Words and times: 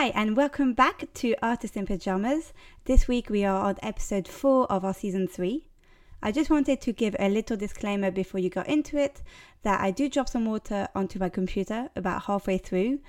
Hi, 0.00 0.12
and 0.14 0.34
welcome 0.34 0.72
back 0.72 1.12
to 1.12 1.34
Artists 1.42 1.76
in 1.76 1.84
Pajamas. 1.84 2.54
This 2.86 3.06
week 3.06 3.28
we 3.28 3.44
are 3.44 3.66
on 3.66 3.76
episode 3.82 4.26
4 4.26 4.72
of 4.72 4.82
our 4.82 4.94
season 4.94 5.28
3. 5.28 5.62
I 6.22 6.32
just 6.32 6.48
wanted 6.48 6.80
to 6.80 6.92
give 6.94 7.14
a 7.18 7.28
little 7.28 7.54
disclaimer 7.54 8.10
before 8.10 8.40
you 8.40 8.48
got 8.48 8.66
into 8.66 8.96
it 8.96 9.20
that 9.62 9.78
I 9.78 9.90
do 9.90 10.08
drop 10.08 10.30
some 10.30 10.46
water 10.46 10.88
onto 10.94 11.18
my 11.18 11.28
computer 11.28 11.90
about 11.94 12.22
halfway 12.22 12.56
through, 12.56 13.00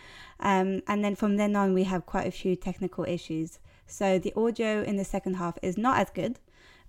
um, 0.41 0.81
and 0.85 1.01
then 1.01 1.15
from 1.15 1.37
then 1.37 1.55
on 1.55 1.73
we 1.73 1.85
have 1.85 2.05
quite 2.05 2.27
a 2.27 2.31
few 2.31 2.57
technical 2.57 3.05
issues. 3.05 3.59
So 3.87 4.19
the 4.19 4.33
audio 4.35 4.83
in 4.83 4.97
the 4.97 5.05
second 5.05 5.35
half 5.35 5.57
is 5.61 5.77
not 5.77 5.97
as 5.97 6.09
good, 6.09 6.41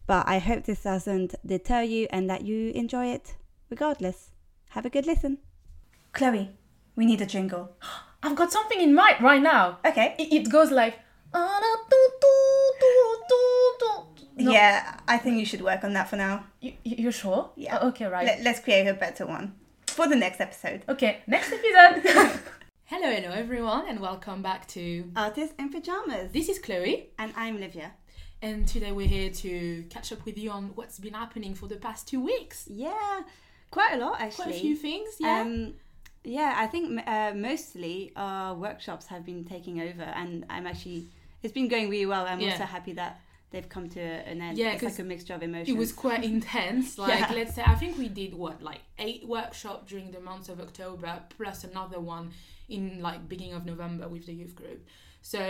but 0.08 0.26
I 0.26 0.40
hope 0.40 0.64
this 0.64 0.82
doesn't 0.82 1.36
deter 1.46 1.82
you 1.82 2.08
and 2.10 2.28
that 2.28 2.42
you 2.42 2.72
enjoy 2.74 3.12
it 3.12 3.36
regardless. 3.70 4.32
Have 4.70 4.84
a 4.84 4.90
good 4.90 5.06
listen. 5.06 5.38
Chloe, 6.12 6.50
we 6.96 7.06
need 7.06 7.20
a 7.20 7.26
jingle. 7.26 7.76
I've 8.22 8.36
got 8.36 8.52
something 8.52 8.80
in 8.80 8.94
mind 8.94 9.16
right 9.20 9.42
now. 9.42 9.78
Okay. 9.84 10.14
It, 10.18 10.32
it 10.32 10.50
goes 10.50 10.70
like. 10.70 10.98
No, 14.36 14.50
Yeah, 14.50 14.98
I 15.06 15.18
think 15.18 15.38
you 15.38 15.44
should 15.44 15.60
work 15.60 15.84
on 15.84 15.92
that 15.92 16.08
for 16.08 16.16
now. 16.16 16.46
You, 16.60 16.72
you- 16.84 16.96
you're 16.98 17.12
sure? 17.12 17.50
Yeah. 17.56 17.78
Oh, 17.80 17.88
okay, 17.88 18.06
right. 18.06 18.26
Let, 18.26 18.42
let's 18.42 18.60
create 18.60 18.86
a 18.86 18.94
better 18.94 19.26
one 19.26 19.54
for 19.86 20.08
the 20.08 20.16
next 20.16 20.40
episode. 20.40 20.82
okay, 20.88 21.18
next 21.26 21.52
episode. 21.52 22.02
hello, 22.86 23.10
hello, 23.14 23.30
everyone, 23.30 23.86
and 23.88 24.00
welcome 24.00 24.40
back 24.42 24.66
to. 24.68 25.04
Artists 25.14 25.54
in 25.58 25.68
Pajamas. 25.70 26.32
This 26.32 26.48
is 26.48 26.58
Chloe, 26.58 27.10
And 27.18 27.32
I'm 27.36 27.60
Livia. 27.60 27.92
and 28.40 28.66
today 28.66 28.90
we're 28.92 29.06
here 29.06 29.30
to 29.30 29.84
catch 29.90 30.12
up 30.12 30.24
with 30.24 30.38
you 30.38 30.50
on 30.50 30.70
what's 30.76 30.98
been 30.98 31.14
happening 31.14 31.54
for 31.54 31.66
the 31.68 31.76
past 31.76 32.08
two 32.08 32.20
weeks. 32.24 32.66
Yeah, 32.70 33.20
quite 33.70 33.92
a 33.94 33.98
lot 33.98 34.20
actually. 34.20 34.44
Quite 34.44 34.54
a 34.56 34.60
few 34.60 34.76
things, 34.76 35.10
yeah. 35.20 35.42
Um, 35.42 35.74
yeah, 36.24 36.54
I 36.56 36.66
think 36.66 37.00
uh, 37.06 37.32
mostly 37.34 38.12
our 38.16 38.54
workshops 38.54 39.06
have 39.08 39.24
been 39.24 39.44
taking 39.44 39.80
over, 39.80 40.02
and 40.02 40.44
I'm 40.48 40.66
actually 40.66 41.06
it's 41.42 41.52
been 41.52 41.68
going 41.68 41.88
really 41.90 42.06
well. 42.06 42.24
I'm 42.26 42.40
Yeah. 42.40 42.52
also 42.52 42.64
happy 42.64 42.92
that 42.92 43.20
they've 43.50 43.68
come 43.68 43.88
to 43.90 44.00
an 44.00 44.40
end. 44.40 44.56
Yeah, 44.58 44.72
it's 44.72 44.82
like 44.82 44.98
a 44.98 45.02
mixture 45.04 45.34
of 45.34 45.42
emotions. 45.42 45.68
it 45.68 45.76
was 45.78 45.92
quite 45.92 46.24
intense. 46.24 46.96
Like, 47.06 47.18
Yeah. 47.18 47.32
let's 47.34 47.54
say, 47.54 47.62
I 47.66 47.74
think 47.74 47.98
we 47.98 48.08
did 48.08 48.32
what, 48.34 48.62
like 48.62 48.80
eight 48.98 49.26
workshops 49.26 49.90
during 49.90 50.10
the 50.12 50.20
month 50.20 50.48
of 50.48 50.60
October, 50.60 51.20
plus 51.36 51.64
another 51.64 52.00
one 52.00 52.30
in 52.68 53.02
like 53.02 53.28
beginning 53.28 53.54
of 53.54 53.66
November 53.66 54.08
with 54.08 54.24
the 54.26 54.32
youth 54.32 54.54
group. 54.54 54.86
So 55.20 55.40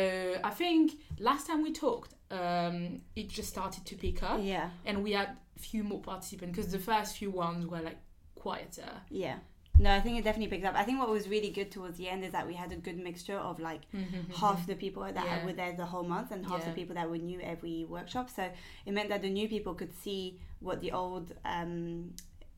I 0.42 0.51
think 0.51 0.92
last 1.19 1.47
time 1.47 1.62
we 1.62 1.73
talked, 1.73 2.14
um, 2.31 3.03
it 3.14 3.29
just 3.29 3.48
started 3.51 3.84
to 3.86 3.95
pick 3.95 4.23
up, 4.23 4.41
yeah, 4.42 4.70
and 4.86 5.03
we 5.05 5.12
had 5.12 5.29
a 5.57 5.59
few 5.61 5.84
more 5.84 6.01
participants 6.01 6.57
because 6.57 6.73
the 6.73 6.79
first 6.79 7.17
few 7.19 7.31
ones 7.31 7.67
were 7.67 7.81
like 7.81 7.98
quieter. 8.34 8.91
yeah. 9.11 9.36
No, 9.83 9.91
I 9.92 10.00
think 10.00 10.16
it 10.16 10.22
definitely 10.22 10.56
picked 10.56 10.64
up. 10.64 10.77
I 10.77 10.84
think 10.84 11.00
what 11.00 11.11
was 11.11 11.28
really 11.28 11.50
good 11.50 11.72
towards 11.72 11.98
the 11.98 12.08
end 12.08 12.25
is 12.25 12.30
that 12.30 12.47
we 12.47 12.55
had 12.55 12.70
a 12.70 12.77
good 12.77 12.98
mixture 12.98 13.36
of 13.36 13.58
like 13.58 13.80
mm-hmm, 13.91 14.05
mm-hmm, 14.05 14.16
mm-hmm. 14.16 14.33
half 14.34 14.64
the 14.66 14.77
people 14.77 15.02
that 15.02 15.14
Yeah. 15.14 15.44
were 15.44 15.52
there 15.52 15.72
the 15.72 15.86
whole 15.86 16.05
month 16.05 16.30
and 16.30 16.47
half 16.47 16.64
the 16.64 16.70
people 16.70 16.94
that 16.94 17.11
were 17.11 17.19
new 17.19 17.41
every 17.41 17.84
workshop. 17.84 18.30
So 18.30 18.48
it 18.86 18.92
meant 18.92 19.08
that 19.08 19.22
the 19.22 19.30
new 19.30 19.48
people 19.48 19.74
could 19.74 19.92
see 20.05 20.39
what 20.61 20.80
the 20.80 20.92
old 20.92 21.34
um, 21.44 22.14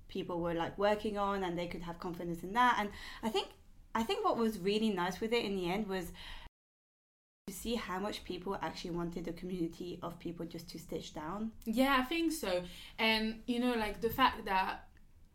people 0.09 0.41
were 0.41 0.53
like 0.53 0.77
working 0.77 1.17
on, 1.17 1.45
and 1.45 1.59
they 1.59 1.67
could 1.67 1.83
have 1.83 1.99
confidence 1.99 2.43
in 2.43 2.53
that. 2.53 2.77
And 2.79 2.91
I 3.23 3.31
think 3.31 3.49
I 3.95 4.03
think 4.03 4.23
what 4.23 4.37
was 4.37 4.59
really 4.59 4.91
nice 4.91 5.21
with 5.23 5.33
it 5.33 5.45
in 5.45 5.57
the 5.57 5.71
end 5.71 5.87
was 5.87 6.13
to 7.47 7.55
see 7.55 7.75
how 7.75 7.99
much 7.99 8.25
people 8.25 8.59
actually 8.61 8.91
wanted 8.91 9.29
a 9.29 9.33
community 9.33 9.99
of 10.03 10.19
people 10.19 10.45
just 10.45 10.69
to 10.71 10.79
stitch 10.79 11.15
down. 11.15 11.53
Yeah, 11.65 11.97
I 12.01 12.05
think 12.05 12.33
so. 12.33 12.63
And 12.99 13.41
you 13.47 13.61
know, 13.61 13.75
like 13.75 14.01
the 14.03 14.11
fact 14.11 14.45
that 14.45 14.89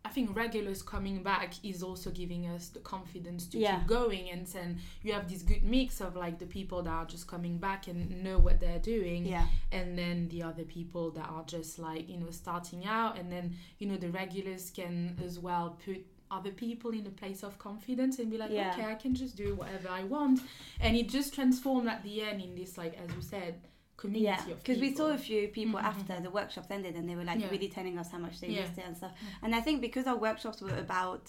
I 0.09 0.11
think 0.11 0.35
regulars 0.35 0.81
coming 0.81 1.21
back 1.21 1.53
is 1.63 1.83
also 1.83 2.09
giving 2.09 2.47
us 2.47 2.69
the 2.69 2.79
confidence 2.79 3.45
to 3.49 3.59
Yeah. 3.59 3.77
keep 3.77 3.87
going 3.87 4.31
and 4.31 4.47
then 4.47 4.79
you 5.03 5.13
have 5.13 5.29
this 5.29 5.43
good 5.43 5.63
mix 5.63 6.01
of 6.01 6.15
like 6.15 6.39
the 6.39 6.47
people 6.47 6.81
that 6.81 6.89
are 6.89 7.05
just 7.05 7.27
coming 7.27 7.59
back 7.59 7.87
and 7.87 8.23
know 8.23 8.39
what 8.39 8.59
they're 8.59 8.79
doing 8.79 9.27
Yeah, 9.27 9.45
and 9.71 9.95
then 9.95 10.27
the 10.29 10.41
other 10.41 10.63
people 10.63 11.11
that 11.11 11.29
are 11.29 11.43
just 11.45 11.77
like, 11.77 12.09
you 12.09 12.17
know, 12.17 12.31
starting 12.31 12.85
out 12.87 13.19
and 13.19 13.31
then, 13.31 13.55
you 13.77 13.85
know, 13.87 13.97
the 13.97 14.09
regulars 14.09 14.71
can 14.71 15.15
as 15.23 15.37
well 15.37 15.77
put 15.85 16.03
other 16.31 16.51
people 16.51 16.89
in 16.91 17.05
a 17.05 17.11
place 17.11 17.43
of 17.43 17.59
confidence 17.59 18.17
and 18.17 18.31
be 18.31 18.37
like, 18.39 18.49
Yeah. 18.51 18.71
okay, 18.73 18.85
I 18.85 18.95
can 18.95 19.13
just 19.13 19.35
do 19.37 19.53
whatever 19.53 19.89
I 19.89 20.05
want. 20.05 20.41
And 20.79 20.97
it 20.97 21.07
just 21.07 21.35
transformed 21.35 21.87
at 21.87 22.01
the 22.01 22.23
end 22.23 22.41
in 22.41 22.55
this 22.55 22.79
like 22.79 22.95
as 23.03 23.15
you 23.15 23.21
said, 23.21 23.61
community 24.03 24.49
yeah. 24.49 24.55
Because 24.61 24.79
we 24.85 24.89
saw 24.99 25.07
a 25.19 25.21
few 25.29 25.41
people 25.57 25.79
Mhm, 25.79 25.91
after 25.93 26.15
the 26.25 26.31
workshops 26.39 26.69
ended, 26.77 26.93
and 26.95 27.05
they 27.09 27.15
were 27.19 27.27
like 27.31 27.39
Yeah. 27.41 27.51
really 27.53 27.69
telling 27.77 27.95
us 28.01 28.07
how 28.13 28.19
much 28.25 28.35
they 28.41 28.49
Yeah. 28.49 28.61
missed 28.61 28.77
it 28.81 28.85
and 28.89 28.95
stuff. 29.01 29.13
And 29.43 29.51
I 29.59 29.61
think 29.65 29.81
because 29.87 30.05
our 30.11 30.19
workshops 30.27 30.59
were 30.61 30.77
about, 30.87 31.23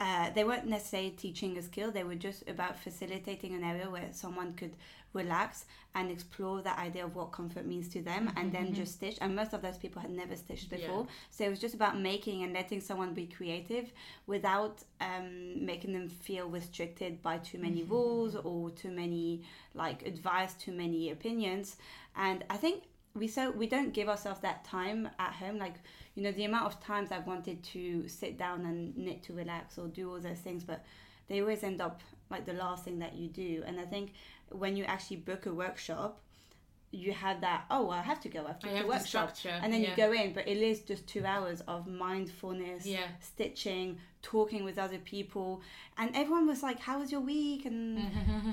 uh, 0.00 0.30
they 0.30 0.44
weren't 0.44 0.66
necessarily 0.66 1.10
teaching 1.10 1.58
a 1.58 1.62
skill, 1.62 1.90
they 1.90 2.04
were 2.04 2.14
just 2.14 2.48
about 2.48 2.78
facilitating 2.78 3.54
an 3.54 3.62
area 3.62 3.88
where 3.88 4.08
someone 4.12 4.54
could 4.54 4.74
relax 5.12 5.64
and 5.94 6.10
explore 6.10 6.62
that 6.62 6.78
idea 6.78 7.04
of 7.04 7.16
what 7.16 7.32
comfort 7.32 7.66
means 7.66 7.88
to 7.88 8.00
them 8.00 8.32
and 8.36 8.52
then 8.52 8.72
just 8.72 8.92
stitch. 8.94 9.18
And 9.20 9.34
most 9.34 9.52
of 9.52 9.60
those 9.60 9.76
people 9.76 10.00
had 10.00 10.10
never 10.10 10.36
stitched 10.36 10.70
Yeah. 10.70 10.78
before. 10.78 11.06
So 11.30 11.44
it 11.44 11.50
was 11.50 11.58
just 11.58 11.74
about 11.74 11.98
making 11.98 12.44
and 12.44 12.52
letting 12.52 12.80
someone 12.80 13.12
be 13.12 13.26
creative 13.26 13.92
without 14.26 14.84
um, 15.00 15.64
making 15.64 15.92
them 15.92 16.08
feel 16.08 16.48
restricted 16.48 17.20
by 17.22 17.38
too 17.38 17.58
many 17.58 17.82
rules 17.82 18.36
or 18.36 18.70
too 18.70 18.90
many 18.90 19.42
like 19.74 20.06
advice, 20.06 20.54
too 20.54 20.72
many 20.72 21.10
opinions. 21.10 21.76
And 22.16 22.44
I 22.48 22.56
think 22.56 22.84
we 23.14 23.26
so 23.26 23.50
we 23.50 23.66
don't 23.66 23.92
give 23.92 24.08
ourselves 24.08 24.40
that 24.40 24.64
time 24.64 25.08
at 25.18 25.32
home 25.32 25.58
like 25.58 25.74
you 26.14 26.22
know 26.22 26.32
the 26.32 26.44
amount 26.44 26.66
of 26.66 26.80
times 26.80 27.10
i've 27.10 27.26
wanted 27.26 27.62
to 27.62 28.06
sit 28.08 28.38
down 28.38 28.64
and 28.64 28.96
knit 28.96 29.22
to 29.22 29.32
relax 29.32 29.78
or 29.78 29.88
do 29.88 30.10
all 30.10 30.20
those 30.20 30.38
things 30.38 30.62
but 30.62 30.84
they 31.30 31.40
always 31.40 31.62
end 31.62 31.80
up 31.80 32.00
like 32.28 32.44
the 32.44 32.52
last 32.52 32.84
thing 32.84 32.98
that 32.98 33.14
you 33.14 33.28
do. 33.28 33.62
And 33.66 33.80
i 33.80 33.84
think 33.84 34.12
when 34.50 34.76
you 34.76 34.84
actually 34.84 35.18
book 35.18 35.46
a 35.46 35.54
workshop 35.54 36.20
you 36.92 37.12
have 37.12 37.40
that 37.40 37.64
oh 37.70 37.82
well, 37.82 37.92
i 37.98 38.02
have 38.02 38.20
to 38.20 38.28
go 38.28 38.46
after 38.48 38.66
I 38.66 38.70
the 38.70 38.76
have 38.78 38.86
the 38.86 38.92
workshop 38.92 39.36
structure. 39.36 39.60
and 39.62 39.72
then 39.72 39.80
yeah. 39.82 39.90
you 39.90 39.96
go 39.96 40.12
in 40.12 40.32
but 40.32 40.48
it 40.48 40.56
is 40.58 40.80
just 40.80 41.06
two 41.06 41.24
hours 41.24 41.60
of 41.68 41.86
mindfulness 41.86 42.84
Yeah. 42.86 43.06
stitching 43.20 43.98
talking 44.22 44.64
with 44.64 44.78
other 44.78 44.98
people 44.98 45.62
and 45.96 46.10
everyone 46.14 46.46
was 46.46 46.62
like 46.62 46.80
how 46.80 46.98
was 46.98 47.10
your 47.12 47.20
week 47.22 47.64
and 47.64 47.98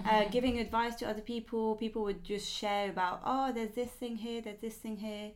uh, 0.10 0.26
giving 0.32 0.60
advice 0.60 0.96
to 0.96 1.08
other 1.10 1.22
people 1.22 1.76
people 1.76 2.04
would 2.04 2.24
just 2.24 2.50
share 2.50 2.90
about 2.90 3.22
oh 3.26 3.52
there's 3.52 3.72
this 3.76 3.90
thing 3.90 4.16
here 4.16 4.42
there's 4.42 4.60
this 4.60 4.76
thing 4.76 4.98
here 4.98 5.32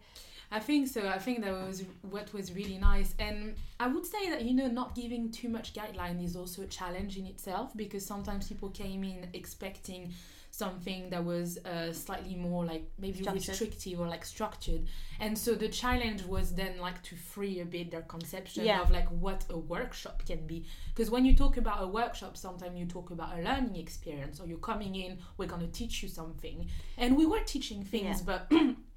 I 0.54 0.60
think 0.60 0.90
so. 0.90 1.08
I 1.08 1.18
think 1.18 1.46
that 1.46 1.54
was 1.54 1.86
what 2.02 2.34
was 2.34 2.52
really 2.52 2.78
nice. 2.78 3.16
And 3.20 3.56
I 3.80 3.88
would 3.88 4.06
say 4.06 4.30
that, 4.32 4.42
you 4.44 4.54
know, 4.54 4.68
not 4.68 4.94
giving 4.96 5.32
too 5.32 5.48
much 5.48 5.74
guideline 5.74 6.22
is 6.22 6.36
also 6.36 6.64
a 6.64 6.66
challenge 6.66 7.16
in 7.18 7.26
itself 7.26 7.72
because 7.74 8.06
sometimes 8.06 8.50
people 8.50 8.68
came 8.72 9.06
in 9.06 9.30
expecting 9.34 10.12
something 10.54 11.10
that 11.10 11.24
was 11.24 11.58
uh, 11.60 11.92
slightly 11.94 12.36
more 12.36 12.66
like 12.66 12.84
maybe 13.00 13.20
Structured. 13.22 13.48
restrictive 13.50 14.00
or 14.02 14.08
like 14.08 14.26
structured. 14.26 14.86
And 15.20 15.38
so 15.38 15.56
the 15.56 15.70
challenge 15.70 16.24
was 16.24 16.54
then 16.54 16.78
like 16.80 17.02
to 17.04 17.16
free 17.16 17.62
a 17.62 17.66
bit 17.66 17.90
their 17.92 18.02
conception 18.02 18.66
Yeah. 18.66 18.82
of 18.82 18.92
like 18.92 19.08
what 19.10 19.46
a 19.50 19.58
workshop 19.58 20.24
can 20.26 20.46
be. 20.46 20.66
Because 20.94 21.10
when 21.10 21.26
you 21.26 21.36
talk 21.36 21.56
about 21.58 21.82
a 21.82 21.88
workshop, 21.88 22.36
sometimes 22.36 22.78
you 22.78 22.86
talk 22.86 23.12
about 23.12 23.40
a 23.40 23.42
learning 23.42 23.78
experience 23.78 24.40
or 24.42 24.46
you're 24.46 24.58
coming 24.58 24.96
in, 24.96 25.18
we're 25.38 25.48
going 25.48 25.62
to 25.66 25.72
teach 25.72 26.04
you 26.04 26.10
something. 26.10 26.68
And 26.98 27.16
we 27.16 27.26
were 27.26 27.40
teaching 27.46 27.84
things, 27.84 28.22
Yeah. 28.28 28.38
but 28.50 28.52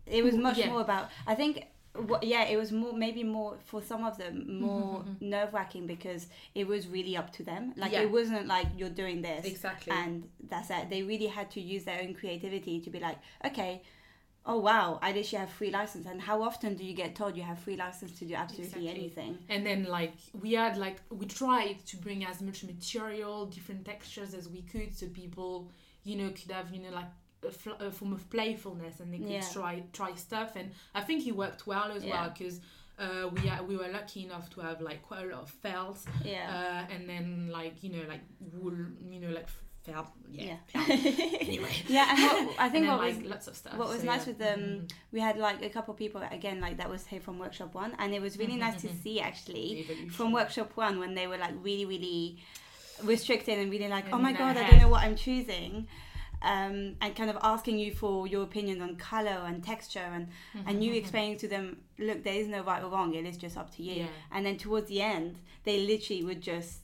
it 0.07 0.25
was 0.25 0.35
much 0.49 0.59
Yeah. 0.59 0.69
more 0.71 0.81
about 0.83 1.09
i 1.27 1.35
think 1.35 1.65
wha- 1.95 2.19
yeah 2.23 2.45
it 2.45 2.57
was 2.57 2.73
more 2.73 2.93
maybe 2.93 3.23
more 3.23 3.57
for 3.65 3.81
some 3.83 4.05
of 4.05 4.17
them 4.19 4.35
mm-hmm, 4.41 4.61
more 4.65 5.01
mm-hmm. 5.01 5.29
nerve-wracking 5.31 5.87
because 5.87 6.27
it 6.55 6.67
was 6.67 6.89
really 6.89 7.17
up 7.17 7.33
to 7.33 7.43
them 7.43 7.73
like 7.77 7.93
Yeah. 7.93 8.03
it 8.03 8.11
wasn't 8.11 8.47
like 8.47 8.67
you're 8.77 8.91
doing 8.91 9.23
this 9.23 9.45
Exactly. 9.45 9.93
and 9.93 10.29
that's 10.49 10.71
it 10.71 10.91
they 10.91 11.03
really 11.03 11.27
had 11.27 11.51
to 11.53 11.61
use 11.61 11.85
their 11.85 12.01
own 12.03 12.15
creativity 12.15 12.81
to 12.81 12.91
be 12.91 12.99
like 13.01 13.19
okay 13.45 13.83
oh 14.47 14.59
wow 14.59 14.99
i 15.03 15.13
literally 15.13 15.41
have 15.41 15.51
free 15.51 15.71
license 15.71 16.07
and 16.07 16.21
how 16.21 16.43
often 16.43 16.75
do 16.75 16.85
you 16.85 16.95
get 16.95 17.15
told 17.15 17.37
you 17.37 17.43
have 17.43 17.59
free 17.59 17.77
license 17.77 18.19
to 18.19 18.25
do 18.27 18.35
absolutely 18.35 18.89
Exactly. 18.89 18.89
anything 19.01 19.39
and 19.49 19.65
then 19.65 19.85
like 19.85 20.13
we 20.43 20.53
had 20.53 20.77
like 20.77 21.01
we 21.11 21.27
tried 21.27 21.77
to 21.87 21.97
bring 21.97 22.25
as 22.27 22.43
much 22.43 22.63
material 22.65 23.47
different 23.47 23.85
textures 23.85 24.35
as 24.35 24.49
we 24.49 24.63
could 24.63 24.97
so 24.97 25.07
people 25.07 25.71
you 26.03 26.17
know 26.17 26.29
could 26.31 26.51
have 26.51 26.71
you 26.75 26.83
know 26.83 26.91
like 26.91 27.07
a, 27.47 27.51
fl- 27.51 27.81
a 27.81 27.91
form 27.91 28.13
of 28.13 28.29
playfulness 28.31 29.01
and 29.01 29.13
they 29.13 29.19
could 29.19 29.29
Yeah. 29.29 29.53
try 29.53 29.83
try 29.93 30.15
stuff. 30.15 30.57
And 30.57 30.71
i 30.95 31.01
think 31.01 31.23
he 31.23 31.33
worked 31.33 31.67
well 31.67 31.91
as 31.93 32.05
Yeah. 32.05 32.13
well 32.23 32.31
because 32.37 32.61
uh, 32.99 33.29
we 33.35 33.49
are, 33.49 33.61
we 33.65 33.77
were 33.77 33.89
lucky 33.89 34.25
enough 34.25 34.49
to 34.51 34.61
have 34.61 34.81
like 34.81 35.03
quite 35.03 35.23
a 35.25 35.27
lot 35.35 35.43
of 35.43 35.51
felt 35.51 35.99
yeah. 36.25 36.85
Uh, 36.89 36.93
and 36.95 37.09
then 37.09 37.49
like 37.53 37.83
you 37.83 37.91
know 37.91 38.05
like 38.09 38.21
wool 38.53 38.73
you 39.13 39.19
know 39.21 39.31
like 39.31 39.49
felt 39.85 40.07
yeah, 40.31 40.57
yeah. 40.75 40.81
anyway. 41.41 41.69
Yeah 41.89 42.07
and 42.11 42.47
what, 42.47 42.57
i 42.59 42.69
think 42.71 42.87
then, 42.87 42.93
what 42.97 43.01
like 43.07 43.17
was 43.17 43.25
lots 43.27 43.47
of 43.49 43.55
stuff. 43.57 43.77
what 43.77 43.89
was 43.89 44.01
so, 44.01 44.07
nice 44.07 44.21
yeah. 44.23 44.29
with 44.31 44.39
them 44.39 44.61
Mhm. 44.61 44.93
we 45.13 45.21
had 45.21 45.37
like 45.37 45.61
a 45.63 45.69
couple 45.69 45.93
people 45.95 46.23
again 46.31 46.59
like 46.61 46.77
that 46.79 46.89
was 46.89 47.05
here 47.07 47.21
from 47.21 47.39
workshop 47.39 47.75
one 47.75 47.93
and 47.99 48.15
it 48.15 48.23
was 48.23 48.39
really 48.39 48.57
nice 48.57 48.81
to 48.83 48.89
see 49.03 49.21
actually 49.21 49.87
from 50.17 50.33
workshop 50.33 50.71
one 50.77 50.99
when 51.01 51.15
they 51.15 51.27
were 51.27 51.37
like 51.37 51.55
really 51.63 51.85
really 51.87 52.39
restricted 53.03 53.59
and 53.59 53.71
really 53.71 53.89
like 53.89 54.05
And 54.07 54.15
oh 54.15 54.19
my 54.19 54.33
god 54.33 54.57
i 54.57 54.71
don't 54.71 54.81
know 54.81 54.89
what 54.89 55.03
i'm 55.03 55.17
choosing 55.17 55.87
um, 56.43 56.97
and 57.01 57.15
kind 57.17 57.31
of 57.31 57.39
asking 57.43 57.79
you 57.79 57.93
for 57.93 58.27
your 58.27 58.43
opinion 58.43 58.81
on 58.83 58.97
color 58.97 59.43
and 59.47 59.63
texture 59.65 60.07
and 60.17 60.29
and 60.67 60.83
you 60.85 60.93
explaining 60.95 61.39
to 61.39 61.49
them 61.49 61.79
look 61.99 62.23
there 62.25 62.35
is 62.35 62.49
no 62.49 62.63
right 62.63 62.83
or 62.83 62.89
wrong 62.91 63.15
it 63.15 63.25
is 63.25 63.37
just 63.37 63.57
up 63.57 63.75
to 63.77 63.83
you 63.83 63.95
Yeah. 64.03 64.07
and 64.33 64.45
then 64.45 64.57
towards 64.57 64.89
the 64.89 65.01
end 65.01 65.39
they 65.65 65.87
literally 65.87 66.25
would 66.25 66.41
just 66.41 66.81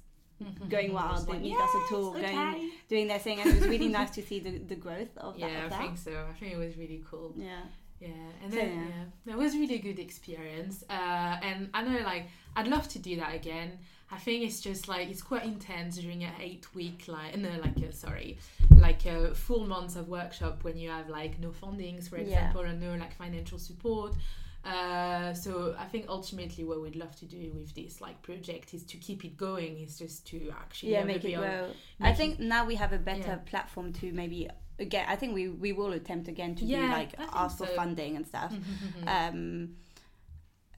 going 0.70 0.92
wild, 0.94 1.16
It's 1.16 1.24
didn't 1.24 1.34
like, 1.34 1.42
need 1.42 1.56
us 1.56 1.74
at 1.74 1.92
all, 1.94 2.16
"Yes, 2.18 2.32
going 2.32 2.70
doing 2.88 3.06
their 3.08 3.18
thing, 3.18 3.40
and 3.40 3.50
it 3.50 3.60
was 3.60 3.68
really 3.68 3.88
nice 3.88 4.10
to 4.12 4.22
see 4.22 4.40
the, 4.40 4.52
the 4.56 4.74
growth 4.74 5.14
of 5.18 5.38
that. 5.38 5.50
Yeah, 5.50 5.66
I 5.66 5.68
that. 5.68 5.78
think 5.78 5.98
so. 5.98 6.12
I 6.30 6.32
think 6.38 6.54
it 6.54 6.56
was 6.58 6.78
really 6.78 7.02
cool. 7.10 7.34
Yeah. 7.36 7.60
Yeah, 8.00 8.08
and 8.42 8.50
So, 8.50 8.56
then 8.58 8.70
yeah. 8.88 9.04
yeah, 9.26 9.32
it 9.34 9.36
was 9.38 9.54
really 9.54 9.78
good 9.78 9.98
experience. 9.98 10.82
Uh, 10.88 11.36
and 11.42 11.68
I 11.74 11.82
know 11.82 12.00
like 12.04 12.28
I'd 12.56 12.68
love 12.68 12.88
to 12.88 12.98
do 12.98 13.16
that 13.16 13.34
again. 13.34 13.78
I 14.12 14.18
think 14.18 14.44
it's 14.44 14.60
just 14.60 14.88
like 14.88 15.08
it's 15.08 15.22
quite 15.22 15.44
intense 15.44 15.96
during 15.98 16.24
an 16.24 16.32
eight 16.40 16.66
week 16.74 17.04
like 17.06 17.36
no 17.38 17.50
like 17.62 17.76
a, 17.78 17.92
sorry 17.92 18.38
like 18.78 19.06
a 19.06 19.34
full 19.34 19.66
month 19.66 19.96
of 19.96 20.08
workshop 20.08 20.64
when 20.64 20.76
you 20.76 20.90
have 20.90 21.08
like 21.08 21.38
no 21.38 21.50
fundings 21.50 22.08
for 22.08 22.16
Yeah. 22.16 22.22
example 22.24 22.62
and 22.62 22.80
no 22.80 22.94
like 22.94 23.14
financial 23.16 23.58
support. 23.58 24.14
Uh, 24.62 25.32
so 25.32 25.74
I 25.78 25.86
think 25.86 26.04
ultimately 26.08 26.64
what 26.64 26.82
we'd 26.82 26.96
love 26.96 27.16
to 27.16 27.24
do 27.24 27.50
with 27.54 27.74
this 27.74 28.00
like 28.02 28.20
project 28.20 28.74
is 28.74 28.82
to 28.84 28.98
keep 28.98 29.24
it 29.24 29.36
going. 29.36 29.78
Is 29.78 29.98
just 29.98 30.26
to 30.28 30.52
actually 30.60 30.92
yeah, 30.92 31.04
make 31.04 31.24
it 31.24 31.34
grow. 31.34 31.68
I 32.00 32.12
think 32.12 32.40
now 32.40 32.66
we 32.66 32.74
have 32.74 32.92
a 32.92 32.98
better 32.98 33.36
Yeah. 33.42 33.50
platform 33.50 33.92
to 33.94 34.12
maybe 34.12 34.50
uh, 34.50 34.52
again. 34.78 35.06
I 35.08 35.16
think 35.16 35.34
we 35.34 35.48
we 35.48 35.72
will 35.72 35.92
attempt 35.92 36.28
again 36.28 36.54
to 36.56 36.64
do 36.66 36.76
like 36.76 37.14
ask 37.32 37.56
for 37.58 37.66
so. 37.66 37.74
funding 37.74 38.16
and 38.16 38.26
stuff. 38.26 38.52
Mm-hmm, 38.52 39.06
mm-hmm. 39.06 39.08
Um, 39.08 39.76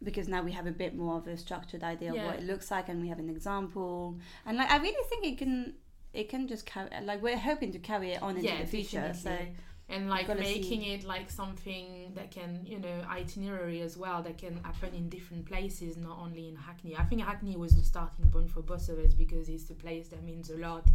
because 0.04 0.28
now 0.28 0.42
we 0.42 0.52
have 0.52 0.66
a 0.66 0.72
bit 0.72 0.96
more 0.96 1.16
of 1.18 1.26
a 1.26 1.36
structured 1.36 1.82
idea 1.82 2.10
of 2.10 2.16
what 2.26 2.36
it 2.38 2.44
looks 2.44 2.70
like, 2.70 2.88
and 2.88 3.00
we 3.00 3.08
have 3.08 3.18
an 3.18 3.28
example. 3.28 4.18
And 4.46 4.56
like, 4.58 4.70
I 4.70 4.76
really 4.78 5.08
think 5.08 5.26
it 5.26 5.38
can 5.38 5.74
it 6.12 6.28
can 6.28 6.46
just 6.46 6.66
carry 6.66 6.90
like 7.04 7.22
we're 7.22 7.38
hoping 7.38 7.72
to 7.72 7.78
carry 7.78 8.12
it 8.12 8.22
on 8.22 8.36
into 8.36 8.48
Yeah, 8.48 8.60
the 8.60 8.66
future. 8.66 9.12
So 9.14 9.30
definitely. 9.30 9.56
And 9.92 10.08
like 10.08 10.26
making 10.38 10.82
it 10.84 11.04
like 11.04 11.30
something 11.30 12.12
that 12.14 12.30
can 12.30 12.60
you 12.64 12.78
know 12.78 12.96
itinerary 13.10 13.80
as 13.82 13.96
well 13.96 14.22
that 14.22 14.36
can 14.38 14.54
happen 14.64 14.94
in 14.94 15.08
different 15.08 15.44
places 15.46 15.96
not 15.96 16.18
only 16.18 16.48
in 16.48 16.56
hackney. 16.56 16.96
I 16.96 17.04
think 17.04 17.22
hackney 17.22 17.56
was 17.56 17.72
the 17.76 17.82
starting 17.84 18.26
point 18.30 18.50
for 18.50 18.62
both 18.62 18.88
of 18.88 18.98
us 18.98 19.12
because 19.14 19.48
it's 19.48 19.68
a 19.70 19.74
place 19.74 20.08
that 20.08 20.22
means 20.24 20.50
a 20.50 20.56
lot 20.56 20.86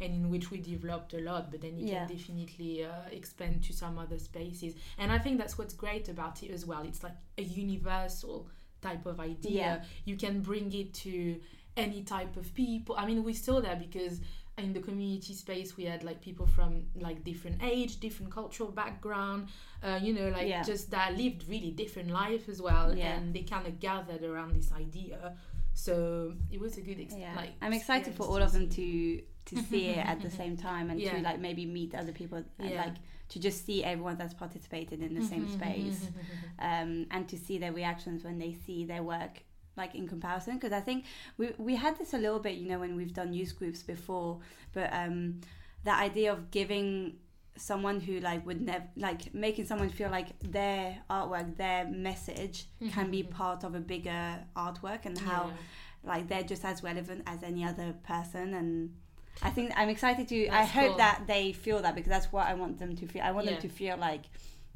and 0.00 0.12
in 0.14 0.30
which 0.30 0.50
we 0.50 0.58
developed 0.58 1.14
a 1.14 1.20
lot 1.20 1.50
but 1.50 1.60
then 1.60 1.78
you 1.78 1.86
Yeah. 1.88 2.06
can 2.06 2.16
definitely 2.16 2.84
uh, 2.84 2.90
expand 3.10 3.62
to 3.64 3.72
some 3.72 3.98
other 3.98 4.18
spaces. 4.18 4.74
And 4.98 5.10
i 5.12 5.18
think 5.18 5.38
that's 5.38 5.56
what's 5.58 5.74
great 5.74 6.08
about 6.08 6.42
it 6.44 6.50
as 6.50 6.64
well. 6.66 6.82
It's 6.90 7.02
like 7.02 7.16
a 7.38 7.42
universal 7.42 8.48
type 8.82 9.06
of 9.06 9.18
idea. 9.20 9.52
Yeah. 9.52 9.84
you 10.04 10.16
can 10.16 10.40
bring 10.40 10.72
it 10.72 10.92
to 11.04 11.40
any 11.76 12.02
type 12.02 12.36
of 12.36 12.54
people. 12.54 12.94
I 12.96 13.04
mean 13.06 13.24
we 13.24 13.34
saw 13.34 13.60
that 13.60 13.78
because 13.86 14.20
in 14.56 14.72
the 14.72 14.80
community 14.80 15.34
space 15.34 15.76
we 15.76 15.84
had 15.84 16.04
like 16.04 16.20
people 16.20 16.46
from 16.46 16.84
like 16.94 17.24
different 17.24 17.60
age 17.62 17.98
different 17.98 18.30
cultural 18.32 18.70
background 18.70 19.48
uh, 19.82 19.98
you 20.00 20.12
know 20.14 20.28
like 20.28 20.46
Yeah. 20.48 20.62
just 20.62 20.90
that 20.92 21.16
lived 21.16 21.48
really 21.48 21.72
different 21.72 22.10
life 22.10 22.48
as 22.48 22.62
well 22.62 22.96
Yeah. 22.96 23.14
and 23.16 23.34
they 23.34 23.42
kind 23.42 23.66
of 23.66 23.80
gathered 23.80 24.22
around 24.22 24.54
this 24.54 24.70
idea 24.72 25.36
so 25.72 26.32
it 26.52 26.60
was 26.60 26.78
a 26.78 26.80
good 26.82 27.00
ex- 27.00 27.14
yeah, 27.16 27.34
like 27.34 27.50
I'm 27.60 27.72
excited 27.72 28.14
for 28.14 28.24
all 28.26 28.40
of 28.42 28.52
them 28.52 28.68
to 28.70 29.22
to 29.46 29.56
see 29.64 29.88
it 29.88 29.98
at 29.98 30.20
the 30.22 30.30
same 30.42 30.56
time 30.56 30.88
and 30.90 31.00
Yeah. 31.00 31.16
to 31.16 31.20
like 31.22 31.40
maybe 31.40 31.66
meet 31.66 31.94
other 31.94 32.12
people 32.12 32.38
and 32.58 32.70
Yeah. 32.70 32.84
like 32.84 32.94
to 33.30 33.40
just 33.40 33.66
see 33.66 33.82
everyone 33.82 34.16
that's 34.16 34.34
participated 34.34 35.02
in 35.02 35.14
the 35.14 35.22
same 35.26 35.48
space 35.58 36.06
um, 36.60 37.06
and 37.10 37.28
to 37.28 37.36
see 37.36 37.58
their 37.58 37.72
reactions 37.72 38.22
when 38.22 38.38
they 38.38 38.52
see 38.66 38.84
their 38.84 39.02
work 39.02 39.42
like 39.76 39.94
in 39.94 40.06
comparison 40.06 40.54
because 40.54 40.72
i 40.72 40.80
think 40.80 41.04
we, 41.38 41.50
we 41.58 41.74
had 41.74 41.98
this 41.98 42.14
a 42.14 42.18
little 42.18 42.38
bit 42.38 42.54
you 42.54 42.68
know 42.68 42.78
when 42.78 42.94
we've 42.96 43.12
done 43.14 43.32
youth 43.32 43.56
groups 43.58 43.82
before 43.82 44.38
but 44.72 44.88
um, 44.92 45.40
the 45.84 45.92
idea 45.94 46.32
of 46.32 46.50
giving 46.50 47.14
someone 47.56 48.00
who 48.00 48.18
like 48.20 48.44
would 48.46 48.60
never 48.60 48.84
like 48.96 49.32
making 49.34 49.64
someone 49.64 49.88
feel 49.88 50.10
like 50.10 50.28
their 50.40 50.98
artwork 51.08 51.56
their 51.56 51.86
message 51.86 52.66
can 52.92 53.10
be 53.10 53.22
part 53.22 53.62
of 53.64 53.74
a 53.74 53.80
bigger 53.80 54.38
artwork 54.56 55.04
and 55.06 55.16
how 55.18 55.46
Yeah. 55.46 56.10
like 56.12 56.28
they're 56.28 56.42
just 56.42 56.64
as 56.64 56.82
relevant 56.82 57.22
as 57.26 57.42
any 57.44 57.64
other 57.64 57.94
person 58.02 58.54
and 58.54 58.94
I 59.42 59.50
think 59.50 59.72
I'm 59.76 59.88
excited 59.88 60.26
to 60.28 60.48
I 60.48 60.64
hope 60.64 60.88
cool. 60.90 60.96
that 60.98 61.22
they 61.26 61.52
feel 61.52 61.80
that 61.82 61.94
because 61.94 62.10
that's 62.10 62.32
what 62.32 62.46
I 62.46 62.54
want 62.54 62.78
them 62.78 62.96
to 62.96 63.06
feel 63.06 63.22
I 63.22 63.30
want 63.32 63.46
Yeah. 63.46 63.52
them 63.52 63.62
to 63.62 63.68
feel 63.68 63.96
like 63.98 64.22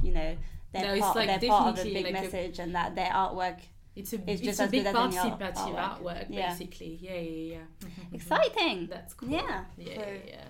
you 0.03 0.13
know 0.13 0.37
they're 0.73 0.95
No, 0.97 1.01
part, 1.01 1.17
like 1.17 1.41
they're 1.41 1.51
part 1.51 1.79
of 1.79 1.85
a 1.87 1.93
big 1.93 2.05
like 2.05 2.15
a- 2.17 2.21
message 2.23 2.59
and 2.61 2.75
that 2.77 2.95
their 2.95 3.11
artwork 3.11 3.59
it's 3.99 4.13
a 4.13 4.17
It's 4.17 4.25
it's, 4.27 4.41
just 4.49 4.61
a 4.61 4.65
as 4.65 4.71
big 4.71 4.85
good 4.85 4.89
as 4.91 4.95
art- 4.97 5.13
participative 5.15 5.75
artwork. 5.75 5.99
artwork, 6.03 6.27
Yeah. 6.31 6.49
basically 6.53 6.93
yeah 7.03 7.21
yeah 7.21 7.57
yeah 7.57 7.89
exciting 8.19 8.87
that's 8.93 9.15
cool 9.15 9.29
Yeah. 9.29 9.65
yeah 9.77 9.95
So- 9.95 10.01
yeah, 10.01 10.35
yeah. 10.35 10.45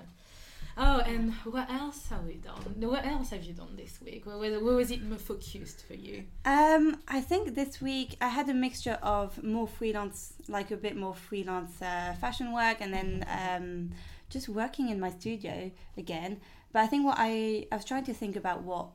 Oh, 0.81 1.01
and 1.13 1.35
what 1.57 1.69
else 1.69 2.07
have 2.11 2.25
we 2.25 2.35
done? 2.35 2.63
What 2.93 3.05
else 3.05 3.31
have 3.31 3.43
you 3.43 3.53
done 3.53 3.75
this 3.75 3.99
week? 4.01 4.25
Where, 4.27 4.39
where, 4.39 4.61
where 4.65 4.77
was 4.77 4.93
it 4.93 5.03
more 5.03 5.19
focused 5.19 5.85
for 5.89 5.95
you? 5.95 6.17
um 6.45 6.85
I 7.09 7.21
think 7.31 7.43
this 7.57 7.73
week 7.91 8.11
I 8.21 8.29
had 8.39 8.49
a 8.49 8.55
mixture 8.67 8.99
of 9.03 9.43
more 9.43 9.67
freelance 9.79 10.35
like 10.57 10.71
a 10.71 10.77
bit 10.87 10.97
more 11.05 11.15
freelance 11.29 11.75
uh, 11.83 12.15
fashion 12.21 12.53
work 12.53 12.77
and 12.85 12.91
then 12.97 13.09
um 13.43 13.91
just 14.35 14.47
working 14.49 14.87
in 14.93 14.99
my 15.01 15.11
studio 15.21 15.55
again 15.97 16.33
but 16.73 16.81
I 16.85 16.87
think 16.91 17.03
what 17.09 17.17
I 17.29 17.67
I 17.73 17.75
was 17.81 17.85
trying 17.91 18.05
to 18.11 18.15
think 18.23 18.35
about 18.37 18.59
what 18.71 18.87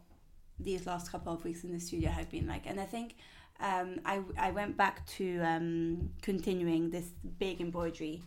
these 0.68 0.86
last 0.92 1.12
couple 1.12 1.34
of 1.34 1.44
weeks 1.44 1.62
in 1.66 1.72
the 1.74 1.80
studio 1.88 2.10
have 2.20 2.30
been 2.36 2.48
like 2.54 2.64
and 2.70 2.80
I 2.80 2.86
think 2.96 3.08
um, 3.60 4.00
I, 4.06 4.22
I 4.38 4.52
went 4.52 4.78
back 4.78 5.06
to 5.18 5.40
um, 5.40 6.10
continuing 6.22 6.90
this 6.90 7.06
big 7.40 7.62
embroidery 7.62 8.22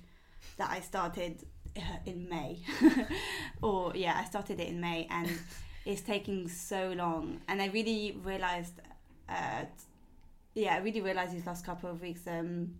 that 0.57 0.71
I 0.71 0.81
started 0.81 1.45
uh, 1.77 1.81
in 2.07 2.29
May. 2.29 2.59
Or 3.63 3.93
yeah 3.95 4.19
I 4.21 4.25
started 4.25 4.61
it 4.61 4.69
in 4.69 4.81
May 4.81 5.07
and 5.11 5.31
it's 5.85 6.03
taking 6.03 6.49
so 6.49 6.93
long. 6.97 7.41
And 7.49 7.61
I 7.61 7.67
really 7.67 8.19
realized 8.23 8.75
uh, 9.29 9.65
yeah 10.55 10.75
I 10.75 10.79
really 10.79 11.01
realized 11.01 11.35
these 11.35 11.47
last 11.47 11.65
couple 11.65 11.91
of 11.91 12.01
weeks 12.01 12.27
um, 12.27 12.75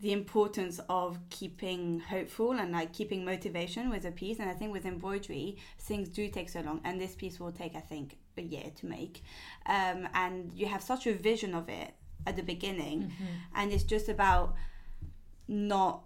the 0.00 0.12
importance 0.12 0.80
of 0.88 1.18
keeping 1.30 2.00
hopeful 2.00 2.52
and 2.52 2.72
like 2.72 2.92
keeping 2.92 3.24
motivation 3.24 3.90
with 3.90 4.04
a 4.04 4.10
piece. 4.10 4.38
And 4.38 4.50
I 4.50 4.52
think 4.52 4.72
with 4.72 4.84
embroidery 4.84 5.56
things 5.78 6.08
do 6.08 6.28
take 6.28 6.48
so 6.48 6.60
long. 6.60 6.80
And 6.84 7.00
this 7.00 7.14
piece 7.14 7.38
will 7.40 7.52
take 7.52 7.74
I 7.74 7.80
think 7.80 8.18
a 8.36 8.42
year 8.42 8.70
to 8.76 8.86
make. 8.86 9.22
Um, 9.66 10.08
and 10.14 10.52
you 10.52 10.66
have 10.66 10.82
such 10.82 11.06
a 11.06 11.14
vision 11.14 11.54
of 11.54 11.68
it 11.68 11.94
at 12.26 12.36
the 12.36 12.42
beginning. 12.42 13.12
And 13.54 13.72
it's 13.72 13.84
just 13.84 14.08
about 14.08 14.54
not 15.48 16.02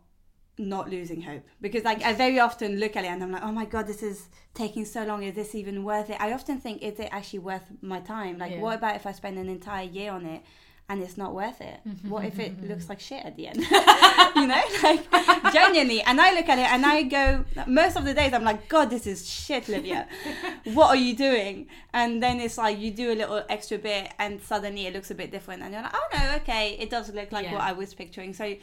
not 0.61 0.91
losing 0.91 1.23
hope. 1.23 1.47
Because 1.61 1.85
like 1.85 2.03
I 2.03 2.13
very 2.13 2.41
often 2.41 2.79
look 2.81 2.97
at 2.97 3.05
it 3.05 3.09
and 3.09 3.23
I'm 3.23 3.31
like 3.33 3.45
oh 3.45 3.53
my 3.53 3.65
god 3.65 3.87
this 3.87 4.03
is 4.03 4.29
taking 4.55 4.85
so 4.85 5.05
long. 5.05 5.23
Is 5.23 5.35
this 5.35 5.55
even 5.55 5.83
worth 5.83 6.11
it? 6.11 6.21
I 6.21 6.33
often 6.33 6.61
think 6.61 6.83
is 6.83 6.99
it 6.99 7.09
actually 7.11 7.39
worth 7.41 7.65
my 7.81 8.01
time? 8.01 8.39
Like 8.39 8.53
Yeah. 8.53 8.61
what 8.61 8.77
about 8.79 8.97
if 8.97 9.07
I 9.07 9.13
spend 9.13 9.39
an 9.39 9.49
entire 9.49 9.85
year 9.87 10.13
on 10.13 10.27
it 10.27 10.43
and 10.91 11.03
it's 11.03 11.19
not 11.19 11.35
worth 11.35 11.61
it. 11.61 11.81
Mm-hmm, 11.87 12.09
what 12.09 12.25
if 12.25 12.35
mm-hmm, 12.35 12.41
it 12.41 12.57
mm-hmm. 12.57 12.69
looks 12.71 12.89
like 12.89 12.99
shit 12.99 13.25
at 13.25 13.37
the 13.37 13.49
end? 13.49 13.65
You 14.37 14.47
know 14.47 14.63
like 14.83 15.53
genuinely. 15.53 16.01
And 16.03 16.21
I 16.21 16.33
look 16.33 16.49
at 16.49 16.59
it 16.59 16.71
and 16.71 16.87
I 16.87 17.03
go 17.03 17.45
most 17.67 17.97
of 17.97 18.05
the 18.05 18.15
days 18.15 18.33
I'm 18.33 18.45
like 18.45 18.69
god 18.69 18.89
this 18.89 19.07
is 19.07 19.29
shit 19.29 19.69
Livia 19.69 20.07
what 20.65 20.89
are 20.89 20.97
you 20.97 21.17
doing? 21.17 21.67
And 21.93 22.23
then 22.23 22.39
it's 22.41 22.57
like 22.57 22.79
you 22.79 22.91
do 22.91 23.13
a 23.13 23.17
little 23.17 23.43
extra 23.49 23.79
bit 23.79 24.13
and 24.19 24.41
suddenly 24.41 24.87
it 24.87 24.95
looks 24.95 25.11
a 25.11 25.15
bit 25.15 25.31
different 25.31 25.63
and 25.63 25.73
you're 25.73 25.83
like 25.83 25.95
oh 25.95 26.09
no 26.13 26.37
okay. 26.37 26.77
It 26.79 26.91
does 26.91 27.13
look 27.13 27.33
like 27.33 27.47
Yeah. 27.47 27.55
what 27.55 27.63
I 27.63 27.73
was 27.73 27.95
picturing. 27.95 28.33
So 28.33 28.55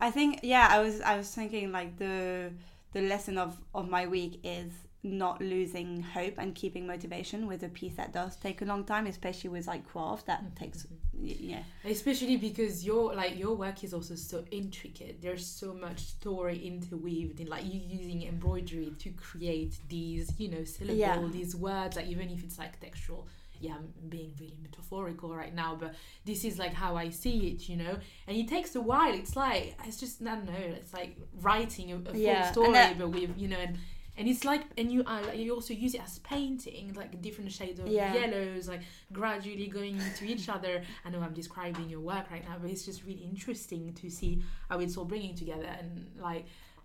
I 0.00 0.10
think 0.10 0.40
yeah 0.42 0.68
I 0.70 0.80
was 0.80 1.00
I 1.00 1.16
was 1.16 1.30
thinking 1.34 1.70
like 1.72 1.98
the 1.98 2.52
the 2.92 3.02
lesson 3.02 3.38
of 3.38 3.56
of 3.74 3.88
my 3.88 4.06
week 4.06 4.40
is 4.44 4.72
not 5.04 5.40
losing 5.40 6.00
hope 6.00 6.34
and 6.38 6.54
keeping 6.54 6.86
motivation 6.86 7.46
with 7.48 7.62
a 7.64 7.68
piece 7.68 7.94
that 7.94 8.12
does 8.12 8.36
take 8.36 8.62
a 8.62 8.64
long 8.64 8.84
time 8.84 9.06
especially 9.06 9.50
with 9.50 9.66
like 9.66 9.84
craft 9.84 10.26
that 10.26 10.44
mm-hmm. 10.44 10.54
takes 10.54 10.84
mm-hmm. 10.86 11.48
yeah. 11.50 11.62
Especially 11.84 12.36
because 12.36 12.84
your 12.84 13.12
like 13.14 13.36
your 13.36 13.54
work 13.56 13.82
is 13.82 13.92
also 13.94 14.14
so 14.14 14.44
intricate. 14.50 15.20
There's 15.20 15.44
so 15.46 15.74
much 15.74 15.98
story 16.00 16.58
interweaved 16.64 17.40
in 17.40 17.48
like 17.48 17.64
you 17.64 17.80
using 17.84 18.22
embroidery 18.22 18.92
to 19.00 19.10
create 19.10 19.74
these 19.88 20.32
you 20.38 20.48
know 20.48 20.62
syllables 20.64 20.98
Yeah. 20.98 21.28
these 21.32 21.56
words 21.56 21.96
like 21.96 22.06
even 22.06 22.30
if 22.30 22.44
it's 22.44 22.58
like 22.58 22.78
textual. 22.80 23.26
Yeah 23.60 23.74
i'm 23.74 23.92
being 24.08 24.32
really 24.40 24.56
metaphorical 24.60 25.32
right 25.32 25.54
now 25.54 25.76
but 25.78 25.94
this 26.24 26.44
is 26.44 26.58
like 26.58 26.74
how 26.74 26.96
i 26.96 27.10
see 27.10 27.36
it 27.50 27.68
you 27.68 27.76
know? 27.76 27.96
And 28.26 28.36
it 28.36 28.48
takes 28.48 28.74
a 28.74 28.80
while. 28.80 29.14
It's 29.14 29.36
like 29.36 29.76
it's 29.84 29.98
just 30.00 30.20
i 30.22 30.24
don't 30.26 30.46
know 30.46 30.52
it's 30.80 30.92
like 30.92 31.16
writing 31.40 31.92
a, 31.92 31.96
a 31.96 31.98
full 32.04 32.16
Yeah, 32.16 32.50
story 32.52 32.72
that- 32.72 32.98
but 32.98 33.08
with 33.10 33.30
you 33.38 33.48
know 33.48 33.58
and 33.58 33.78
and 34.16 34.28
it's 34.28 34.44
like 34.44 34.62
and 34.76 34.92
you 34.92 35.02
uh, 35.06 35.20
you 35.34 35.54
also 35.54 35.72
use 35.72 35.94
it 35.94 36.02
as 36.02 36.18
painting 36.20 36.92
like 36.94 37.20
different 37.22 37.50
shades 37.50 37.80
of 37.80 37.88
Yeah. 37.88 38.14
yellows 38.14 38.68
like 38.68 38.82
gradually 39.12 39.66
going 39.68 39.96
into 39.96 40.24
each 40.24 40.48
other 40.48 40.82
i 41.04 41.10
know 41.10 41.20
i'm 41.20 41.32
describing 41.32 41.88
your 41.88 42.00
work 42.00 42.30
right 42.30 42.44
now 42.48 42.56
but 42.60 42.70
it's 42.70 42.84
just 42.84 43.04
really 43.04 43.22
interesting 43.22 43.92
to 43.94 44.10
see 44.10 44.42
how 44.68 44.78
it's 44.80 44.96
all 44.96 45.04
bringing 45.06 45.34
together 45.34 45.68
and 45.78 46.10
like 46.20 46.44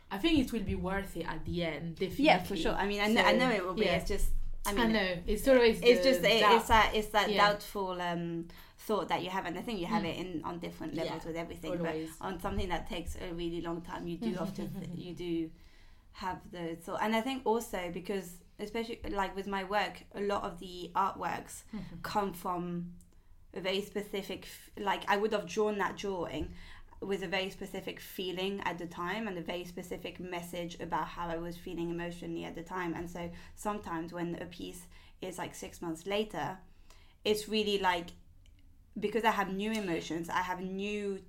i 0.10 0.17
think 0.17 0.39
it 0.39 0.51
will 0.53 0.63
be 0.63 0.75
worth 0.75 1.17
it 1.17 1.25
at 1.27 1.43
the 1.46 1.63
end 1.63 1.96
definitely 1.96 2.25
yeah 2.25 2.39
for 2.39 2.55
sure 2.55 2.74
I 2.74 2.88
mean 2.88 3.01
I 3.01 3.07
know, 3.07 3.22
I 3.22 3.34
know 3.34 3.50
it 3.51 3.65
will 3.65 3.74
be 3.74 3.86
yeah. 3.86 3.96
it's 3.98 4.07
just 4.10 4.29
I 4.65 4.74
mean, 4.74 4.86
i, 4.88 4.91
know 4.91 5.13
it's 5.25 5.48
always 5.48 5.81
it's 5.81 6.03
just 6.03 6.24
it, 6.24 6.41
it's 6.43 6.67
that 6.67 6.91
it's 6.93 7.07
that 7.10 7.29
Yeah. 7.29 7.38
doubtful 7.50 8.01
um 8.01 8.48
thought 8.79 9.07
that 9.10 9.22
you 9.24 9.29
have 9.29 9.46
and 9.46 9.57
I 9.57 9.62
think 9.62 9.79
you 9.79 9.86
have 9.88 10.03
Mm. 10.03 10.10
it 10.12 10.17
in 10.17 10.41
on 10.46 10.60
different 10.60 10.93
Yeah, 10.93 11.03
levels 11.03 11.25
with 11.25 11.36
everything 11.36 11.72
always 11.79 12.10
but 12.19 12.25
on 12.27 12.39
something 12.39 12.69
that 12.69 12.88
takes 12.88 13.15
a 13.17 13.34
really 13.34 13.62
long 13.62 13.81
time 13.81 14.07
you 14.07 14.17
do 14.17 14.36
often 14.46 14.69
you 14.96 15.13
do 15.13 15.50
have 16.18 16.40
the 16.52 16.76
thought 16.76 17.00
and 17.02 17.16
I 17.16 17.22
think 17.22 17.44
also 17.46 17.92
because 17.94 18.38
especially 18.60 19.00
like 19.10 19.36
with 19.36 19.48
my 19.48 19.64
work 19.64 20.04
a 20.16 20.22
lot 20.22 20.44
of 20.44 20.60
the 20.60 20.92
artworks 20.96 21.62
come 22.02 22.34
from 22.34 22.94
a 23.54 23.62
very 23.62 23.82
specific 23.82 24.48
like 24.80 25.04
I 25.08 25.18
would 25.18 25.32
have 25.32 25.48
drawn 25.48 25.78
that 25.78 25.96
drawing 25.96 26.54
with 27.02 27.24
a 27.24 27.28
very 27.28 27.50
specific 27.50 28.00
feeling 28.00 28.62
at 28.66 28.78
the 28.78 28.86
time 28.86 29.28
and 29.28 29.38
a 29.38 29.42
very 29.42 29.64
specific 29.64 30.20
message 30.20 30.80
about 30.80 31.08
how 31.08 31.28
I 31.28 31.38
was 31.38 31.56
feeling 31.56 31.92
emotionally 31.92 32.44
at 32.44 32.56
the 32.56 32.64
time. 32.64 32.94
And 32.96 33.10
so 33.10 33.30
sometimes 33.56 34.14
when 34.14 34.36
a 34.42 34.46
piece 34.46 34.82
is 35.22 35.38
like 35.38 35.54
six 35.54 35.82
months 35.82 36.08
later, 36.08 36.58
it's 37.24 37.48
really 37.48 37.78
like 37.78 38.08
because 39.00 39.24
I 39.24 39.32
have 39.32 39.54
new 39.54 39.72
emotions, 39.72 40.30
I 40.30 40.42
have 40.42 40.62
new 40.62 41.20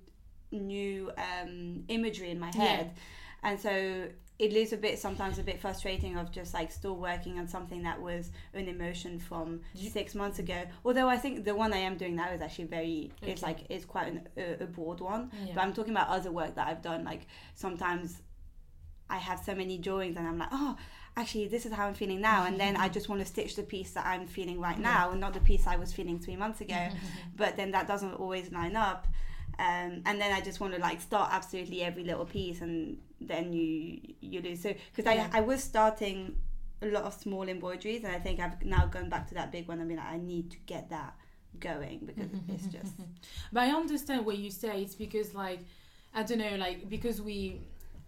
new 0.51 1.11
um, 1.17 1.83
imagery 1.87 2.31
in 2.31 2.39
my 2.39 2.51
head, 2.55 2.91
yeah. 2.95 3.49
and 3.49 3.59
so 3.59 4.07
it 4.39 4.53
is 4.53 4.71
a 4.71 4.77
bit 4.77 4.97
sometimes 4.97 5.37
a 5.37 5.43
bit 5.43 5.59
frustrating 5.59 6.17
of 6.17 6.31
just 6.31 6.53
like 6.53 6.71
still 6.71 6.95
working 6.95 7.37
on 7.37 7.47
something 7.47 7.83
that 7.83 8.01
was 8.01 8.31
an 8.53 8.69
emotion 8.69 9.19
from 9.19 9.59
six 9.75 10.15
months 10.15 10.39
ago. 10.39 10.63
Although 10.85 11.09
I 11.09 11.17
think 11.17 11.43
the 11.43 11.53
one 11.53 11.73
I 11.73 11.79
am 11.79 11.97
doing 11.97 12.15
now 12.15 12.29
is 12.31 12.41
actually 12.41 12.65
very 12.65 13.11
okay. 13.21 13.33
it's 13.33 13.41
like 13.41 13.65
it's 13.69 13.83
quite 13.83 14.07
an, 14.07 14.27
a, 14.37 14.63
a, 14.63 14.65
broad 14.65 15.01
one. 15.01 15.29
Yeah. 15.45 15.55
But 15.55 15.61
I'm 15.61 15.73
talking 15.73 15.91
about 15.91 16.07
other 16.07 16.31
work 16.31 16.55
that 16.55 16.67
I've 16.67 16.81
done. 16.81 17.03
Like 17.03 17.27
sometimes 17.53 18.21
I 19.09 19.17
have 19.17 19.41
so 19.43 19.53
many 19.53 19.77
drawings 19.77 20.15
and 20.15 20.25
I'm 20.25 20.37
like, 20.37 20.49
oh, 20.53 20.77
actually 21.17 21.49
this 21.49 21.65
is 21.65 21.73
how 21.73 21.87
I'm 21.87 21.93
feeling 21.93 22.21
now, 22.21 22.45
and 22.45 22.57
then 22.57 22.77
I 22.77 22.87
just 22.97 23.09
want 23.09 23.19
to 23.21 23.27
stitch 23.27 23.57
the 23.57 23.63
piece 23.63 23.91
that 23.91 24.05
I'm 24.05 24.25
feeling 24.25 24.61
right 24.61 24.79
now, 24.79 25.11
and 25.11 25.19
not 25.19 25.33
the 25.33 25.41
piece 25.41 25.67
I 25.67 25.75
was 25.75 25.91
feeling 25.91 26.17
three 26.17 26.37
months 26.37 26.61
ago. 26.61 26.87
but 27.35 27.57
then 27.57 27.71
that 27.71 27.89
doesn't 27.89 28.13
always 28.13 28.53
line 28.53 28.77
up. 28.77 29.05
Um, 29.59 30.01
and 30.05 30.21
then 30.21 30.31
I 30.31 30.39
just 30.39 30.61
want 30.61 30.73
to 30.73 30.79
like 30.79 31.01
start 31.01 31.29
absolutely 31.33 31.83
every 31.83 32.05
little 32.05 32.25
piece, 32.25 32.61
and 32.61 32.97
then 33.19 33.51
you 33.51 33.99
you 34.21 34.41
lose. 34.41 34.61
So 34.61 34.73
because 34.95 35.13
yeah. 35.13 35.29
I 35.33 35.39
I 35.39 35.41
was 35.41 35.61
starting 35.61 36.37
a 36.81 36.87
lot 36.87 37.03
of 37.03 37.13
small 37.13 37.47
embroideries, 37.47 38.05
and 38.05 38.13
I 38.13 38.19
think 38.19 38.39
I've 38.39 38.63
now 38.63 38.85
gone 38.85 39.09
back 39.09 39.27
to 39.27 39.33
that 39.35 39.51
big 39.51 39.67
one. 39.67 39.81
I 39.81 39.83
mean, 39.83 39.97
like, 39.97 40.07
I 40.07 40.17
need 40.17 40.49
to 40.51 40.57
get 40.65 40.89
that 40.91 41.13
going 41.59 41.99
because 42.05 42.29
it's 42.47 42.67
just. 42.67 42.93
But 43.51 43.63
I 43.63 43.71
understand 43.71 44.25
what 44.25 44.37
you 44.37 44.49
say. 44.49 44.81
It's 44.81 44.95
because 44.95 45.35
like 45.35 45.59
I 46.13 46.23
don't 46.23 46.39
know, 46.39 46.55
like 46.55 46.89
because 46.89 47.21
we 47.21 47.59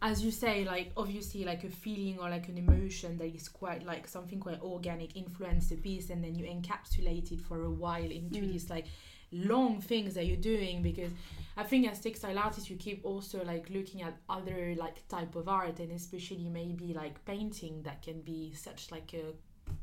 as 0.02 0.24
you 0.24 0.32
say 0.32 0.64
like 0.64 0.92
obviously 0.98 1.44
like 1.44 1.64
a 1.64 1.70
feeling 1.70 2.18
or 2.20 2.30
like 2.30 2.48
an 2.48 2.58
emotion 2.58 3.18
that 3.18 3.36
is 3.36 3.48
quite 3.48 3.86
like 3.86 4.08
something 4.08 4.40
quite 4.40 4.60
organic 4.62 5.16
influence 5.16 5.68
the 5.68 5.76
piece 5.76 6.10
and 6.10 6.24
then 6.24 6.34
you 6.34 6.46
encapsulate 6.46 7.32
it 7.32 7.40
for 7.40 7.66
a 7.66 7.70
while 7.70 8.04
into 8.04 8.40
mm. 8.40 8.52
this 8.52 8.70
like 8.70 8.86
long 9.32 9.80
things 9.82 10.14
that 10.16 10.26
you're 10.26 10.36
doing 10.38 10.82
because 10.82 11.12
I 11.58 11.64
think 11.64 11.90
as 11.90 12.00
textile 12.00 12.38
artists 12.38 12.70
you 12.70 12.76
keep 12.76 13.06
also 13.06 13.44
like 13.44 13.70
looking 13.70 14.02
at 14.02 14.18
other 14.30 14.76
like 14.78 15.08
type 15.08 15.36
of 15.36 15.48
art 15.48 15.80
and 15.80 15.92
especially 15.92 16.50
maybe 16.50 16.94
like 16.94 17.24
painting 17.26 17.82
that 17.84 18.02
can 18.02 18.22
be 18.22 18.54
such 18.54 18.92
like 18.92 19.14
a 19.14 19.34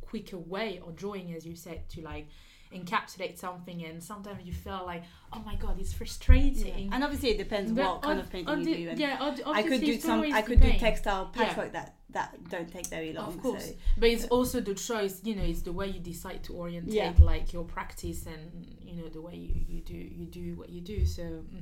quicker 0.00 0.38
way 0.38 0.80
or 0.84 0.92
drawing 0.92 1.34
as 1.34 1.46
you 1.46 1.54
said 1.54 1.88
to 1.88 2.02
like 2.02 2.26
encapsulate 2.74 3.38
something 3.38 3.84
and 3.84 4.02
sometimes 4.02 4.44
you 4.44 4.52
feel 4.52 4.82
like 4.84 5.02
oh 5.32 5.42
my 5.44 5.54
god 5.54 5.78
it's 5.80 5.92
frustrating. 5.92 6.88
Yeah. 6.88 6.94
and 6.94 7.04
obviously 7.04 7.30
it 7.30 7.38
depends 7.38 7.72
but 7.72 7.84
what 7.84 8.02
kind 8.02 8.20
of 8.20 8.30
painting 8.30 8.58
you 8.60 8.74
do 8.76 8.90
and 8.90 8.98
yeah 8.98 9.34
i 9.46 9.62
could 9.62 9.80
do 9.80 9.98
some 9.98 10.20
i 10.32 10.42
could 10.42 10.60
do 10.60 10.72
textile 10.72 11.26
patchwork 11.26 11.72
yeah. 11.72 11.80
that 11.80 11.94
that 12.10 12.48
don't 12.48 12.72
take 12.72 12.86
very 12.86 13.12
long 13.12 13.28
of 13.28 13.42
course. 13.42 13.66
So, 13.66 13.72
but 13.98 14.08
it's 14.08 14.24
also 14.26 14.60
the 14.60 14.74
choice 14.74 15.20
you 15.24 15.34
know 15.34 15.42
it's 15.42 15.62
the 15.62 15.72
way 15.72 15.88
you 15.88 16.00
decide 16.00 16.42
to 16.44 16.54
orientate 16.54 17.20
like 17.20 17.52
your 17.52 17.64
practice 17.64 18.26
and 18.26 18.66
you 18.80 18.94
know 18.94 19.08
the 19.08 19.20
way 19.20 19.34
you, 19.34 19.60
you 19.68 19.80
do 19.80 19.94
you 19.94 20.26
do 20.26 20.54
what 20.56 20.68
you 20.70 20.80
do 20.80 21.04
so. 21.04 21.44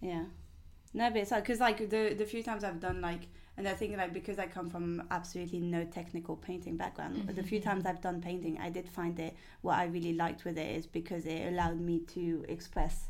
Yeah. 0.00 0.24
No 0.94 1.10
but 1.10 1.18
it's 1.18 1.30
like 1.30 1.44
because 1.44 1.60
like 1.60 1.88
the 1.88 2.14
the 2.14 2.24
few 2.24 2.42
times 2.42 2.64
i've 2.64 2.80
done 2.80 3.00
like 3.00 3.28
and 3.56 3.68
I 3.68 3.74
think 3.74 3.96
like 3.96 4.12
because 4.12 4.38
I 4.38 4.46
come 4.46 4.70
from 4.70 5.02
absolutely 5.10 5.60
no 5.60 5.84
technical 5.84 6.36
painting 6.36 6.76
background, 6.76 7.16
mm-hmm. 7.16 7.34
the 7.34 7.42
few 7.42 7.60
times 7.60 7.84
I've 7.84 8.00
done 8.00 8.20
painting, 8.20 8.58
I 8.60 8.70
did 8.70 8.88
find 8.88 9.18
it 9.18 9.36
what 9.60 9.78
I 9.78 9.84
really 9.84 10.14
liked 10.14 10.44
with 10.44 10.58
it 10.58 10.76
is 10.76 10.86
because 10.86 11.26
it 11.26 11.48
allowed 11.48 11.80
me 11.80 12.00
to 12.14 12.44
express 12.48 13.08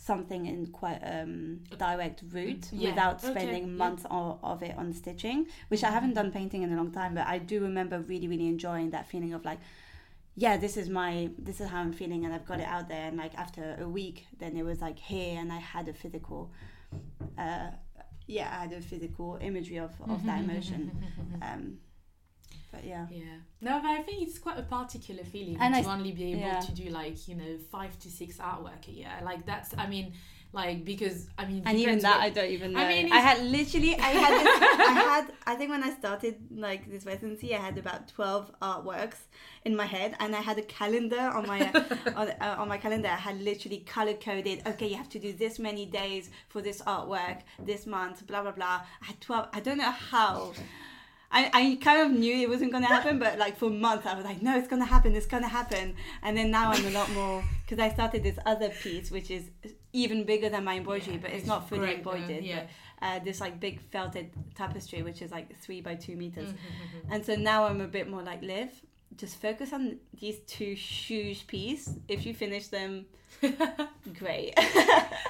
something 0.00 0.46
in 0.46 0.66
quite 0.68 1.00
um 1.02 1.60
direct 1.76 2.22
route 2.30 2.68
yeah. 2.72 2.90
without 2.90 3.20
spending 3.20 3.64
okay. 3.64 3.72
months 3.72 4.04
yeah. 4.08 4.16
of, 4.16 4.38
of 4.42 4.62
it 4.62 4.74
on 4.78 4.92
stitching 4.92 5.44
which 5.68 5.82
i 5.82 5.90
haven't 5.90 6.14
done 6.14 6.30
painting 6.30 6.62
in 6.62 6.72
a 6.72 6.76
long 6.76 6.92
time 6.92 7.16
but 7.16 7.26
i 7.26 7.36
do 7.36 7.60
remember 7.60 7.98
really 8.02 8.28
really 8.28 8.46
enjoying 8.46 8.90
that 8.90 9.08
feeling 9.08 9.34
of 9.34 9.44
like 9.44 9.58
yeah 10.36 10.56
this 10.56 10.76
is 10.76 10.88
my 10.88 11.28
this 11.36 11.60
is 11.60 11.68
how 11.68 11.80
i'm 11.80 11.92
feeling 11.92 12.24
and 12.24 12.32
i've 12.32 12.46
got 12.46 12.60
it 12.60 12.66
out 12.66 12.88
there 12.88 13.08
and 13.08 13.16
like 13.16 13.34
after 13.34 13.76
a 13.80 13.88
week 13.88 14.26
then 14.38 14.56
it 14.56 14.64
was 14.64 14.80
like 14.80 14.98
here 15.00 15.36
and 15.36 15.52
i 15.52 15.58
had 15.58 15.88
a 15.88 15.92
physical 15.92 16.50
uh 17.36 17.66
yeah, 18.28 18.54
I 18.56 18.62
had 18.62 18.72
a 18.74 18.80
physical 18.80 19.38
imagery 19.40 19.78
of, 19.78 19.90
of 20.08 20.24
that 20.26 20.44
emotion. 20.44 20.92
Um, 21.40 21.78
but 22.72 22.84
yeah. 22.84 23.06
Yeah. 23.10 23.24
No, 23.60 23.80
but 23.80 23.88
I 23.88 24.02
think 24.02 24.22
it's 24.22 24.38
quite 24.38 24.58
a 24.58 24.62
particular 24.62 25.24
feeling 25.24 25.56
and 25.58 25.74
to 25.74 25.88
I, 25.88 25.94
only 25.94 26.12
be 26.12 26.32
able 26.32 26.40
yeah. 26.40 26.60
to 26.60 26.72
do 26.72 26.90
like, 26.90 27.28
you 27.28 27.36
know, 27.36 27.56
five 27.70 27.98
to 28.00 28.10
six 28.10 28.36
artwork 28.36 28.88
a 28.88 28.90
year. 28.90 29.10
Like 29.22 29.46
that's 29.46 29.74
I 29.78 29.86
mean 29.86 30.12
like 30.52 30.84
because 30.84 31.28
I 31.36 31.44
mean, 31.44 31.62
and 31.66 31.78
even 31.78 31.98
that 32.00 32.20
I 32.20 32.30
don't 32.30 32.50
even 32.50 32.72
know. 32.72 32.80
I 32.80 32.88
mean, 32.88 33.12
I 33.12 33.18
had 33.18 33.44
literally, 33.44 33.94
I 33.96 34.08
had, 34.08 34.46
this, 34.46 34.48
I 34.62 34.92
had, 35.10 35.32
I 35.46 35.54
think 35.54 35.70
when 35.70 35.82
I 35.82 35.90
started 35.90 36.36
like 36.50 36.90
this 36.90 37.04
residency, 37.04 37.54
I 37.54 37.58
had 37.58 37.76
about 37.76 38.08
twelve 38.08 38.50
artworks 38.62 39.18
in 39.66 39.76
my 39.76 39.84
head, 39.84 40.16
and 40.20 40.34
I 40.34 40.40
had 40.40 40.58
a 40.58 40.62
calendar 40.62 41.20
on 41.20 41.46
my 41.46 41.60
on, 42.16 42.30
uh, 42.30 42.56
on 42.58 42.68
my 42.68 42.78
calendar. 42.78 43.08
I 43.08 43.16
had 43.16 43.42
literally 43.42 43.80
color 43.80 44.14
coded. 44.14 44.62
Okay, 44.66 44.88
you 44.88 44.96
have 44.96 45.10
to 45.10 45.18
do 45.18 45.34
this 45.34 45.58
many 45.58 45.84
days 45.84 46.30
for 46.48 46.62
this 46.62 46.80
artwork 46.82 47.42
this 47.62 47.86
month. 47.86 48.26
Blah 48.26 48.42
blah 48.42 48.52
blah. 48.52 48.80
I 49.02 49.04
had 49.04 49.20
twelve. 49.20 49.48
I 49.52 49.60
don't 49.60 49.78
know 49.78 49.90
how. 49.90 50.54
I, 51.30 51.50
I 51.52 51.78
kind 51.82 52.00
of 52.10 52.18
knew 52.18 52.34
it 52.34 52.48
wasn't 52.48 52.72
going 52.72 52.84
to 52.84 52.88
happen, 52.88 53.18
but 53.18 53.38
like 53.38 53.58
for 53.58 53.68
months 53.68 54.06
I 54.06 54.14
was 54.14 54.24
like, 54.24 54.40
no, 54.40 54.56
it's 54.56 54.68
going 54.68 54.80
to 54.80 54.88
happen, 54.88 55.14
it's 55.14 55.26
going 55.26 55.42
to 55.42 55.48
happen. 55.48 55.94
And 56.22 56.36
then 56.36 56.50
now 56.50 56.70
I'm 56.72 56.86
a 56.86 56.90
lot 56.90 57.10
more, 57.10 57.44
because 57.64 57.78
I 57.78 57.92
started 57.92 58.22
this 58.22 58.38
other 58.46 58.70
piece, 58.70 59.10
which 59.10 59.30
is 59.30 59.50
even 59.92 60.24
bigger 60.24 60.48
than 60.48 60.64
my 60.64 60.76
embroidery, 60.76 61.14
yeah, 61.14 61.20
but 61.20 61.30
it's, 61.30 61.40
it's 61.40 61.46
not 61.46 61.68
fully 61.68 61.94
embroidered. 61.94 62.42
yeah. 62.42 62.62
But, 63.00 63.06
uh, 63.06 63.18
this 63.20 63.40
like 63.40 63.60
big 63.60 63.80
felted 63.80 64.30
tapestry, 64.54 65.02
which 65.02 65.22
is 65.22 65.30
like 65.30 65.56
three 65.60 65.80
by 65.80 65.94
two 65.94 66.16
meters. 66.16 66.48
Mm-hmm. 66.48 67.12
And 67.12 67.24
so 67.24 67.36
now 67.36 67.64
I'm 67.64 67.80
a 67.80 67.86
bit 67.86 68.08
more 68.08 68.22
like, 68.22 68.42
live, 68.42 68.70
just 69.16 69.40
focus 69.40 69.72
on 69.72 69.98
these 70.18 70.38
two 70.46 70.74
huge 70.74 71.46
pieces. 71.46 71.94
If 72.08 72.26
you 72.26 72.34
finish 72.34 72.68
them, 72.68 73.06
great. 74.18 74.54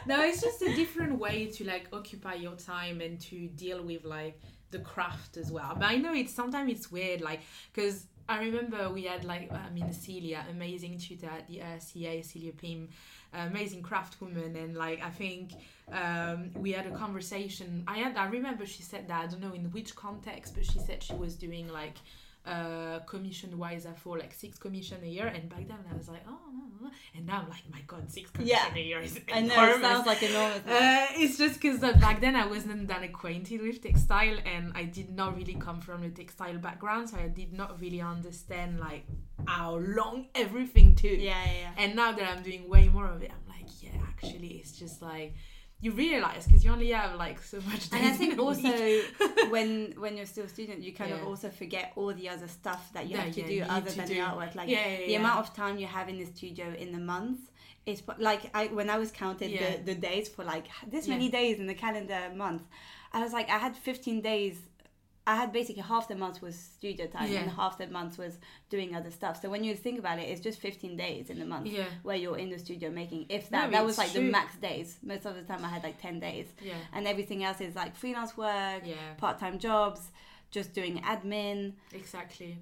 no, 0.07 0.23
it's 0.23 0.41
just 0.41 0.63
a 0.63 0.75
different 0.75 1.19
way 1.19 1.47
to 1.47 1.65
like 1.65 1.89
occupy 1.93 2.35
your 2.35 2.55
time 2.55 3.01
and 3.01 3.21
to 3.23 3.49
deal 3.49 3.83
with 3.83 4.05
like 4.05 4.41
the 4.71 4.79
craft 4.81 5.37
as 5.37 5.51
well. 5.51 5.75
But 5.75 5.87
I 5.87 5.97
know 5.97 6.13
it's 6.13 6.33
sometimes 6.33 6.71
it's 6.73 6.91
weird, 6.91 7.21
like 7.21 7.41
because 7.73 8.07
I 8.29 8.41
remember 8.41 8.91
we 8.91 9.05
had 9.05 9.25
like 9.25 9.51
I 9.53 9.71
mean 9.71 9.93
Celia, 9.93 10.45
amazing 10.51 10.99
tutor 10.99 11.31
at 11.31 11.47
the 11.49 11.59
RCA, 11.59 12.25
Celia 12.25 12.53
Pym, 12.53 12.89
amazing 13.33 13.83
craft 13.83 14.21
woman, 14.21 14.55
and 14.57 14.77
like 14.77 15.03
I 15.03 15.11
think 15.11 15.53
um, 15.91 16.51
we 16.55 16.73
had 16.73 16.87
a 16.87 16.91
conversation. 16.91 17.85
I 17.89 17.99
had 17.99 18.17
I 18.17 18.27
remember 18.27 18.67
she 18.67 18.83
said 18.83 19.09
that 19.09 19.25
I 19.25 19.27
don't 19.27 19.41
know 19.41 19.55
in 19.55 19.71
which 19.73 19.97
context, 19.97 20.55
but 20.55 20.67
she 20.67 20.79
said 20.79 21.03
she 21.03 21.15
was 21.15 21.37
doing 21.37 21.69
like 21.69 21.97
uh, 22.49 23.01
commission 23.01 23.59
wise 23.59 23.85
I 23.87 23.93
for 23.93 24.19
like 24.19 24.33
six 24.33 24.59
commission 24.59 24.99
a 25.03 25.07
year 25.07 25.27
and 25.27 25.49
back 25.49 25.69
then 25.69 25.79
I 25.91 25.97
was 25.97 26.09
like 26.09 26.25
oh 26.27 26.39
no, 26.53 26.87
no. 26.87 26.91
and 27.15 27.27
now 27.27 27.43
I'm 27.43 27.49
like 27.49 27.65
my 27.71 27.83
god 27.87 28.11
six 28.11 28.31
commission 28.31 28.57
yeah. 28.57 28.75
a 28.75 28.85
year 28.91 29.01
is 29.01 29.17
enormous. 29.29 29.53
I 29.53 29.67
know 29.67 29.75
it 29.77 29.83
sounds 29.83 30.07
like 30.07 30.23
enormous 30.23 30.59
uh, 30.67 31.07
it's 31.23 31.37
just 31.37 31.61
because 31.61 31.79
back 32.01 32.21
then 32.21 32.35
I 32.37 32.47
wasn't 32.47 32.89
that 32.89 33.03
acquainted 33.03 33.61
with 33.61 33.83
textile 33.83 34.39
and 34.47 34.73
I 34.75 34.85
did 34.85 35.11
not 35.15 35.37
really 35.37 35.55
come 35.55 35.81
from 35.81 36.03
a 36.03 36.11
textile 36.11 36.59
background 36.59 37.11
so 37.11 37.19
I 37.19 37.29
did 37.29 37.53
not 37.53 37.81
really 37.81 38.01
understand 38.01 38.81
like 38.81 39.05
how 39.47 39.77
long 39.77 40.27
everything 40.35 40.95
took 40.95 41.19
yeah, 41.19 41.19
yeah, 41.19 41.53
yeah. 41.63 41.71
and 41.77 41.95
now 41.95 42.13
that 42.13 42.29
I'm 42.31 42.43
doing 42.43 42.69
way 42.69 42.89
more 42.89 43.07
of 43.07 43.23
it 43.23 43.31
I'm 43.31 43.47
like 43.55 43.69
yeah 43.83 43.91
actually 44.09 44.53
it's 44.63 44.73
just 44.73 45.03
like 45.03 45.35
you 45.81 45.93
realize 45.93 46.45
because 46.47 46.65
you 46.65 46.73
only 46.73 46.91
have 46.91 47.15
like 47.15 47.41
so 47.41 47.61
much 47.61 47.89
time 47.89 48.03
and 48.03 48.13
i 48.13 48.17
think 48.17 48.39
also 48.47 48.69
when 49.51 49.95
when 49.99 50.17
you're 50.17 50.27
still 50.27 50.45
a 50.45 50.49
student 50.49 50.83
you 50.83 50.93
kind 50.93 51.11
yeah. 51.11 51.17
of 51.17 51.27
also 51.27 51.49
forget 51.49 51.93
all 51.97 52.13
the 52.13 52.29
other 52.29 52.49
stuff 52.49 52.93
that 52.93 53.09
you 53.09 53.17
have 53.17 53.33
to 53.33 53.47
do 53.47 53.63
other 53.69 53.91
to 53.91 53.97
than 53.97 54.09
do. 54.09 54.15
the 54.15 54.21
artwork. 54.21 54.55
Like 54.55 54.69
yeah, 54.69 54.97
the 55.07 55.15
amount 55.15 55.39
of 55.39 55.55
time 55.55 55.79
you 55.79 55.87
have 55.87 56.09
in 56.09 56.19
the 56.19 56.27
studio 56.27 56.67
in 56.77 56.93
the 56.93 56.99
month 56.99 57.41
is 57.87 58.03
like 58.19 58.51
i 58.55 58.67
when 58.67 58.91
i 58.91 58.99
was 58.99 59.11
counted 59.11 59.51
the, 59.51 59.93
the 59.93 59.95
days 59.95 60.29
for 60.29 60.45
like 60.45 60.67
this 60.91 61.09
many 61.09 61.31
days 61.31 61.59
in 61.59 61.67
the 61.67 61.75
calendar 61.75 62.21
month 62.37 62.63
i 63.13 63.23
was 63.23 63.33
like 63.33 63.49
i 63.49 63.57
had 63.57 63.75
15 63.75 64.21
days 64.21 64.59
I 65.29 65.37
had 65.37 65.53
basically 65.53 65.83
half 65.83 66.09
the 66.09 66.15
month 66.17 66.41
was 66.41 66.57
studio 66.57 67.07
time 67.07 67.31
yeah. 67.31 67.41
and 67.41 67.51
half 67.51 67.77
the 67.77 67.87
month 67.87 68.17
was 68.17 68.39
doing 68.71 68.97
other 68.97 69.11
stuff. 69.11 69.43
So 69.43 69.51
when 69.51 69.63
you 69.63 69.75
think 69.75 69.99
about 69.99 70.19
it, 70.19 70.23
it's 70.23 70.41
just 70.41 70.59
15 70.59 70.97
days 70.97 71.29
in 71.29 71.39
the 71.39 71.45
month 71.45 71.67
yeah. 71.67 71.85
where 72.03 72.17
you're 72.17 72.39
in 72.39 72.49
the 72.49 72.59
studio 72.59 72.89
making. 72.89 73.27
If 73.29 73.51
that, 73.51 73.67
no, 73.67 73.77
that 73.77 73.85
was 73.85 73.99
like 73.99 74.13
true. 74.13 74.25
the 74.25 74.31
max 74.31 74.57
days. 74.57 74.97
Most 75.03 75.27
of 75.27 75.35
the 75.35 75.43
time 75.43 75.63
I 75.67 75.69
had 75.69 75.85
like 75.85 76.01
10 76.01 76.19
days. 76.19 76.47
Yeah. 76.63 76.73
And 76.95 77.07
everything 77.07 77.45
else 77.45 77.61
is 77.61 77.77
like 77.77 77.95
freelance 77.95 78.39
work, 78.39 78.85
yeah. 78.87 78.95
part 79.19 79.39
time 79.39 79.59
jobs, 79.59 80.01
just 80.51 80.73
doing 80.73 80.97
admin. 81.03 81.75
Exactly. 81.93 82.57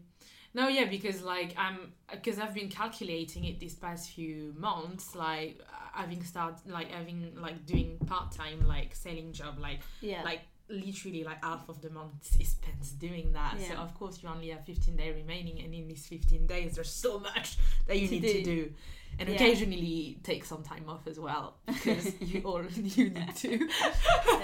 No, 0.53 0.67
yeah, 0.67 0.87
because 0.87 1.23
like 1.23 1.55
I'm, 1.57 1.93
because 2.11 2.41
I've 2.41 2.55
been 2.55 2.69
calculating 2.69 3.45
it 3.45 3.61
these 3.61 3.77
past 3.77 4.11
few 4.11 4.55
months, 4.59 5.15
like 5.15 5.61
having 5.93 6.25
started, 6.25 6.69
like 6.69 6.91
having 6.91 7.33
like 7.41 7.65
doing 7.65 7.97
part 8.07 8.33
time 8.33 8.67
like 8.67 8.93
selling 8.97 9.33
job, 9.33 9.61
like 9.61 9.79
yeah, 10.01 10.23
like 10.25 10.41
literally 10.69 11.23
like 11.25 11.45
half 11.45 11.69
of 11.69 11.81
the 11.81 11.91
month 11.91 12.37
is 12.41 12.49
spent 12.49 12.99
doing 12.99 13.33
that. 13.33 13.57
Yeah. 13.59 13.69
So 13.69 13.75
of 13.77 13.95
course 13.95 14.23
you 14.23 14.29
only 14.29 14.49
have 14.49 14.65
15 14.65 14.97
days 14.97 15.15
remaining, 15.15 15.61
and 15.63 15.73
in 15.75 15.89
these 15.89 16.07
15 16.07 16.47
days 16.47 16.75
there's 16.75 16.91
so 16.91 17.19
much 17.19 17.57
that 17.87 17.99
you 17.99 18.09
To 18.09 18.15
need 18.15 18.23
do. 18.23 18.33
to 18.33 18.43
do. 18.43 18.73
And 19.19 19.31
Yeah. 19.31 19.35
occasionally 19.37 20.19
take 20.23 20.45
some 20.45 20.63
time 20.63 20.85
off 20.89 21.07
as 21.07 21.19
well 21.19 21.57
because 21.67 22.13
you 22.21 22.43
all 22.45 22.63
you 22.65 23.09
need 23.11 23.35
to. 23.37 23.69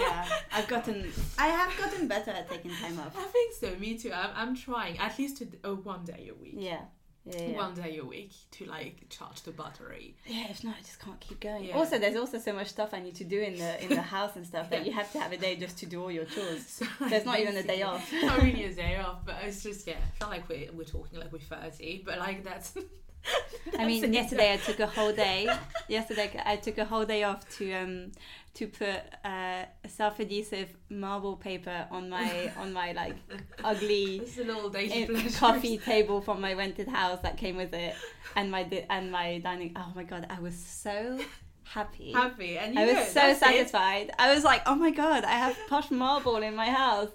yeah, 0.01 0.27
I've 0.51 0.67
gotten, 0.67 1.13
I 1.37 1.49
have 1.49 1.77
gotten 1.77 2.09
better 2.09 2.31
at 2.31 2.49
taking 2.49 2.71
time 2.71 2.99
off. 2.99 3.15
I 3.19 3.25
think 3.25 3.53
so. 3.55 3.75
Me 3.79 3.99
too. 3.99 4.13
I'm, 4.15 4.31
I'm 4.35 4.57
trying 4.57 4.99
at 4.99 5.19
least 5.19 5.37
to 5.39 5.49
oh, 5.65 5.75
one 5.77 6.05
day 6.07 6.31
a 6.31 6.35
week. 6.43 6.55
Yeah, 6.57 6.81
yeah, 7.25 7.43
yeah. 7.43 7.57
One 7.57 7.75
day 7.75 7.99
a 7.99 8.05
week 8.05 8.33
to 8.53 8.65
like 8.67 9.09
charge 9.09 9.43
the 9.43 9.53
battery. 9.53 10.15
Yeah, 10.27 10.47
if 10.51 10.65
not, 10.65 10.75
I 10.77 10.81
just 10.81 10.99
can't 11.01 11.21
keep 11.21 11.39
going. 11.41 11.65
Yeah. 11.65 11.77
Also, 11.77 11.99
there's 11.99 12.17
also 12.17 12.39
so 12.39 12.53
much 12.53 12.69
stuff 12.69 12.91
I 12.93 13.01
need 13.01 13.15
to 13.17 13.25
do 13.25 13.41
in 13.41 13.57
the 13.57 13.83
in 13.83 13.91
the 13.91 14.03
house 14.03 14.35
and 14.35 14.45
stuff 14.45 14.71
that 14.71 14.85
you 14.85 14.93
have 14.93 15.13
to 15.13 15.21
have 15.21 15.31
a 15.33 15.37
day 15.37 15.55
just 15.55 15.79
to 15.79 15.87
do 15.87 16.03
all 16.03 16.11
your 16.11 16.25
chores. 16.25 16.65
So 16.99 17.09
There's 17.09 17.25
not 17.25 17.39
even 17.39 17.57
a 17.57 17.63
day 17.63 17.83
off. 17.83 18.13
not 18.13 18.43
really 18.43 18.65
a 18.65 18.75
day 18.85 18.97
off, 18.97 19.25
but 19.25 19.37
it's 19.45 19.63
just 19.63 19.87
yeah. 19.87 19.95
I 19.95 20.19
feel 20.19 20.29
like 20.29 20.49
we're 20.49 20.73
we're 20.73 20.85
talking 20.85 21.19
like 21.21 21.33
we're 21.33 21.39
thirty, 21.39 22.03
but 22.05 22.19
like 22.19 22.43
that's. 22.43 22.75
I 23.79 23.87
mean, 23.87 24.13
yesterday 24.13 24.55
I 24.55 24.57
took 24.57 24.81
a 24.81 24.87
whole 24.89 25.13
day. 25.13 25.49
Yesterday 25.89 26.43
I 26.45 26.57
took 26.57 26.79
a 26.79 26.85
whole 26.85 27.05
day 27.05 27.23
off 27.23 27.49
to 27.59 27.73
um 27.73 28.11
to 28.55 28.67
put 28.69 29.01
uh, 29.25 29.65
self-adhesive 29.87 30.69
marble 30.91 31.37
paper 31.37 31.87
on 31.91 32.11
my 32.11 32.53
on 32.59 32.73
my 32.73 32.93
like 32.93 33.17
ugly 33.65 34.19
It's 34.19 34.39
a 34.39 34.45
little 34.45 34.69
daily 34.69 35.05
eh, 35.05 35.31
coffee 35.37 35.79
table 35.79 36.21
from 36.21 36.41
my 36.41 36.53
rented 36.53 36.89
house 36.89 37.21
that 37.23 37.37
came 37.39 37.57
with 37.57 37.73
it, 37.73 37.95
and 38.37 38.51
my 38.51 38.63
di- 38.65 38.87
and 38.91 39.11
my 39.11 39.39
dining. 39.39 39.73
Oh 39.77 39.93
my 39.95 40.05
god, 40.05 40.27
I 40.29 40.39
was 40.41 40.55
so 40.55 41.19
happy. 41.65 42.13
Happy 42.13 42.59
and 42.59 42.75
you 42.75 42.81
I 42.81 42.85
was 42.85 42.95
know, 42.95 43.05
so 43.05 43.15
that's 43.15 43.39
it. 43.41 43.45
satisfied. 43.45 44.11
I 44.19 44.35
was 44.35 44.45
like, 44.45 44.63
oh 44.67 44.75
my 44.75 44.91
god, 44.91 45.25
I 45.25 45.33
have 45.33 45.57
posh 45.69 45.91
marble 45.91 46.37
in 46.37 46.55
my 46.55 46.69
house. 46.71 47.11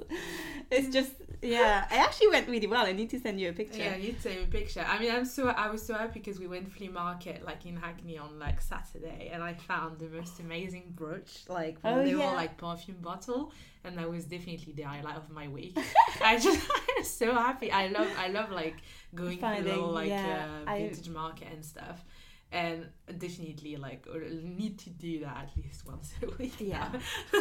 It's 0.72 0.90
just, 0.90 1.12
yeah. 1.42 1.86
It 1.86 1.98
actually 2.00 2.28
went 2.30 2.48
really 2.50 2.68
well. 2.68 2.86
I 2.86 2.92
need 2.92 3.10
to 3.12 3.20
send 3.20 3.40
you 3.40 3.50
a 3.50 3.54
picture. 3.54 3.80
Yeah, 3.80 3.96
you 3.96 4.14
take 4.22 4.44
a 4.44 4.48
picture. 4.48 4.86
I 4.88 5.00
mean, 5.00 5.12
I'm 5.12 5.26
so 5.26 5.48
I 5.50 5.70
was 5.70 5.86
so 5.86 5.94
happy 5.94 6.20
because 6.20 6.40
we 6.40 6.48
went 6.48 6.72
flea 6.72 6.90
market 6.90 7.44
like 7.46 7.66
in 7.66 7.76
Hackney 7.78 8.18
on 8.18 8.40
like 8.40 8.62
Saturday, 8.62 9.30
and 9.34 9.44
I 9.44 9.54
found 9.54 10.00
the 10.00 10.08
most 10.08 10.40
amazing 10.40 10.94
brooch, 10.96 11.44
like 11.48 11.78
Oh, 11.84 11.96
little 11.96 12.20
yeah. 12.20 12.32
like 12.32 12.58
perfume 12.58 12.98
bottle, 13.02 13.52
and 13.84 13.98
that 13.98 14.10
was 14.10 14.26
definitely 14.26 14.74
the 14.74 14.84
highlight 14.84 15.16
of 15.18 15.30
my 15.30 15.48
week. 15.48 15.78
I 16.24 16.38
just 16.40 16.68
I'm 16.98 17.04
so 17.04 17.34
happy. 17.34 17.72
I 17.72 17.88
love 17.88 18.08
I 18.18 18.28
love 18.30 18.52
like 18.52 18.76
going 19.16 19.40
to 19.40 19.60
little 19.62 19.92
like 19.92 20.10
yeah, 20.10 20.46
uh, 20.66 20.70
I- 20.70 20.80
vintage 20.82 21.10
market 21.10 21.48
and 21.52 21.64
stuff. 21.64 22.04
And 22.50 22.88
definitely, 23.18 23.76
like, 23.76 24.08
or 24.12 24.22
need 24.22 24.80
to 24.80 24.90
do 24.90 25.20
that 25.20 25.36
at 25.36 25.50
least 25.62 25.86
once 25.86 26.14
a 26.24 26.28
week. 26.42 26.54
Yeah. 26.60 26.88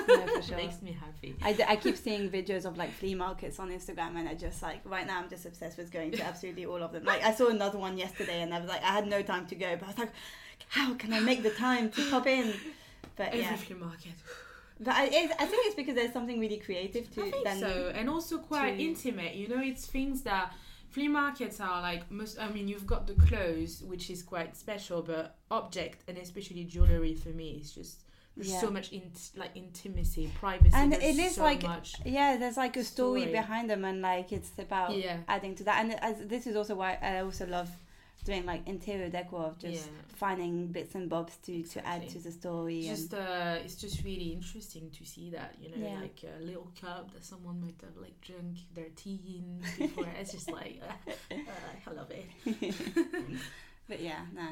Yeah, 0.08 0.26
for 0.26 0.42
sure. 0.42 0.56
Makes 0.56 0.82
me 0.82 0.92
happy. 0.98 1.36
I, 1.42 1.52
d- 1.52 1.64
I 1.66 1.76
keep 1.76 1.96
seeing 1.96 2.28
videos 2.28 2.64
of 2.64 2.76
like 2.76 2.92
flea 2.92 3.14
markets 3.14 3.60
on 3.60 3.70
Instagram, 3.70 4.16
and 4.16 4.28
I 4.28 4.34
just 4.34 4.62
like 4.62 4.80
right 4.84 5.06
now 5.06 5.20
I'm 5.20 5.28
just 5.30 5.46
obsessed 5.46 5.78
with 5.78 5.92
going 5.92 6.10
to 6.12 6.22
absolutely 6.30 6.66
all 6.66 6.82
of 6.82 6.92
them. 6.92 7.04
Like 7.04 7.22
I 7.24 7.32
saw 7.32 7.48
another 7.48 7.78
one 7.78 7.96
yesterday, 7.96 8.42
and 8.42 8.52
I 8.52 8.58
was 8.58 8.68
like, 8.68 8.82
I 8.82 8.88
had 8.92 9.06
no 9.06 9.22
time 9.22 9.46
to 9.46 9.54
go, 9.54 9.76
but 9.76 9.84
I 9.84 9.88
was 9.88 9.98
like, 9.98 10.12
how 10.68 10.94
can 10.94 11.12
I 11.12 11.20
make 11.20 11.42
the 11.44 11.50
time 11.50 11.90
to 11.90 12.10
pop 12.10 12.26
in? 12.26 12.52
But 13.16 13.28
Every 13.28 13.40
yeah, 13.40 13.56
flea 13.56 13.76
market. 13.76 14.12
but 14.80 14.94
I, 14.94 15.04
it, 15.06 15.30
I 15.38 15.46
think 15.46 15.66
it's 15.66 15.76
because 15.76 15.94
there's 15.94 16.12
something 16.12 16.40
really 16.40 16.58
creative 16.58 17.10
to 17.14 17.26
I 17.26 17.30
think 17.30 17.44
then 17.44 17.60
so, 17.60 17.92
and 17.94 18.10
also 18.10 18.38
quite 18.38 18.76
to- 18.76 18.82
intimate. 18.82 19.34
You 19.36 19.48
know, 19.48 19.60
it's 19.62 19.86
things 19.86 20.22
that 20.22 20.52
flea 20.96 21.08
markets 21.08 21.60
are 21.60 21.82
like. 21.82 22.10
Most, 22.10 22.38
I 22.40 22.48
mean, 22.48 22.66
you've 22.68 22.86
got 22.86 23.06
the 23.06 23.12
clothes, 23.28 23.82
which 23.92 24.08
is 24.14 24.22
quite 24.22 24.56
special, 24.56 25.02
but 25.02 25.36
object 25.50 25.98
and 26.08 26.16
especially 26.16 26.64
jewelry 26.64 27.14
for 27.14 27.28
me 27.40 27.48
is 27.60 27.70
just 27.72 27.96
there's 28.34 28.50
Yeah. 28.52 28.60
so 28.60 28.70
much 28.70 28.92
in, 28.92 29.02
like 29.42 29.50
intimacy, 29.54 30.30
privacy. 30.40 30.70
And 30.74 30.92
it 30.94 31.02
is 31.26 31.34
so 31.36 31.42
like- 31.42 31.62
much. 31.62 31.88
Yeah, 32.04 32.36
there's 32.38 32.56
like 32.64 32.76
a 32.76 32.84
story, 32.84 33.20
Story. 33.22 33.32
behind 33.40 33.68
them, 33.70 33.84
and 33.84 34.00
like 34.02 34.32
it's 34.32 34.50
about 34.58 34.90
Yeah. 34.96 35.18
adding 35.28 35.54
to 35.56 35.64
that. 35.64 35.76
And 35.82 35.88
as, 36.08 36.16
this 36.26 36.46
is 36.46 36.54
also 36.56 36.74
why 36.82 36.98
I 37.02 37.20
also 37.20 37.46
love 37.46 37.70
doing 38.26 38.44
like 38.52 38.62
interior 38.74 39.08
decor 39.16 39.44
of 39.50 39.58
just 39.66 39.84
Yeah. 39.86 40.16
finding 40.24 40.54
bits 40.76 40.92
and 40.98 41.08
bobs 41.14 41.34
to 41.46 41.52
to 41.74 41.78
add 41.92 42.02
to 42.14 42.18
the 42.26 42.32
story. 42.40 42.80
It's 42.80 42.88
just 43.00 43.14
uh, 43.14 43.64
it's 43.64 43.76
just 43.84 43.96
really 44.08 44.28
interesting 44.38 44.84
to 44.98 45.02
see 45.12 45.26
that 45.36 45.50
you 45.62 45.68
know 45.70 45.80
Yeah. 45.88 46.00
like 46.06 46.20
a 46.36 46.42
little 46.50 46.68
cup 46.82 47.04
that 47.14 47.24
someone 47.32 47.56
might 47.64 47.80
have 47.86 47.96
like 48.06 48.16
drunk 48.28 48.54
their 48.76 48.90
tea 49.02 49.20
in 49.38 49.46
before. 49.78 50.08
it's 50.20 50.32
just 50.36 50.50
like 50.58 50.76
uh, 50.88 51.10
uh, 51.34 51.88
I 51.88 51.90
love 52.00 52.10
it. 52.20 52.26
but 53.88 54.00
yeah, 54.00 54.20
no. 54.34 54.48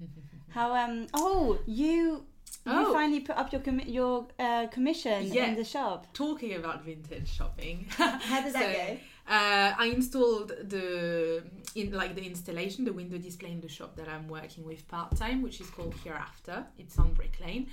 How 0.56 0.74
um 0.82 1.06
oh 1.14 1.58
you 1.66 2.24
you 2.64 2.72
Oh. 2.86 2.92
finally 2.92 3.20
put 3.20 3.36
up 3.36 3.52
your 3.52 3.60
commi- 3.60 3.92
your 3.98 4.26
uh, 4.38 4.66
commission 4.68 5.18
Yeah. 5.32 5.46
in 5.48 5.54
the 5.56 5.64
shop. 5.64 6.06
Talking 6.14 6.52
about 6.54 6.84
vintage 6.84 7.28
shopping. 7.38 7.86
How 7.90 8.40
did 8.44 8.52
that 8.54 8.62
So, 8.62 8.72
go? 8.94 8.98
Uh, 9.28 9.72
I 9.76 9.86
installed 9.86 10.48
the 10.68 11.42
in 11.74 11.92
like 11.92 12.14
the 12.14 12.24
installation, 12.24 12.84
the 12.84 12.92
window 12.92 13.18
display 13.18 13.50
in 13.50 13.60
the 13.60 13.68
shop 13.68 13.96
that 13.96 14.08
I'm 14.08 14.28
working 14.28 14.64
with 14.64 14.86
part 14.88 15.16
time, 15.16 15.42
which 15.42 15.60
is 15.60 15.68
called 15.70 15.94
Hereafter. 16.04 16.64
It's 16.78 16.98
on 16.98 17.12
Brick 17.12 17.38
Lane, 17.44 17.66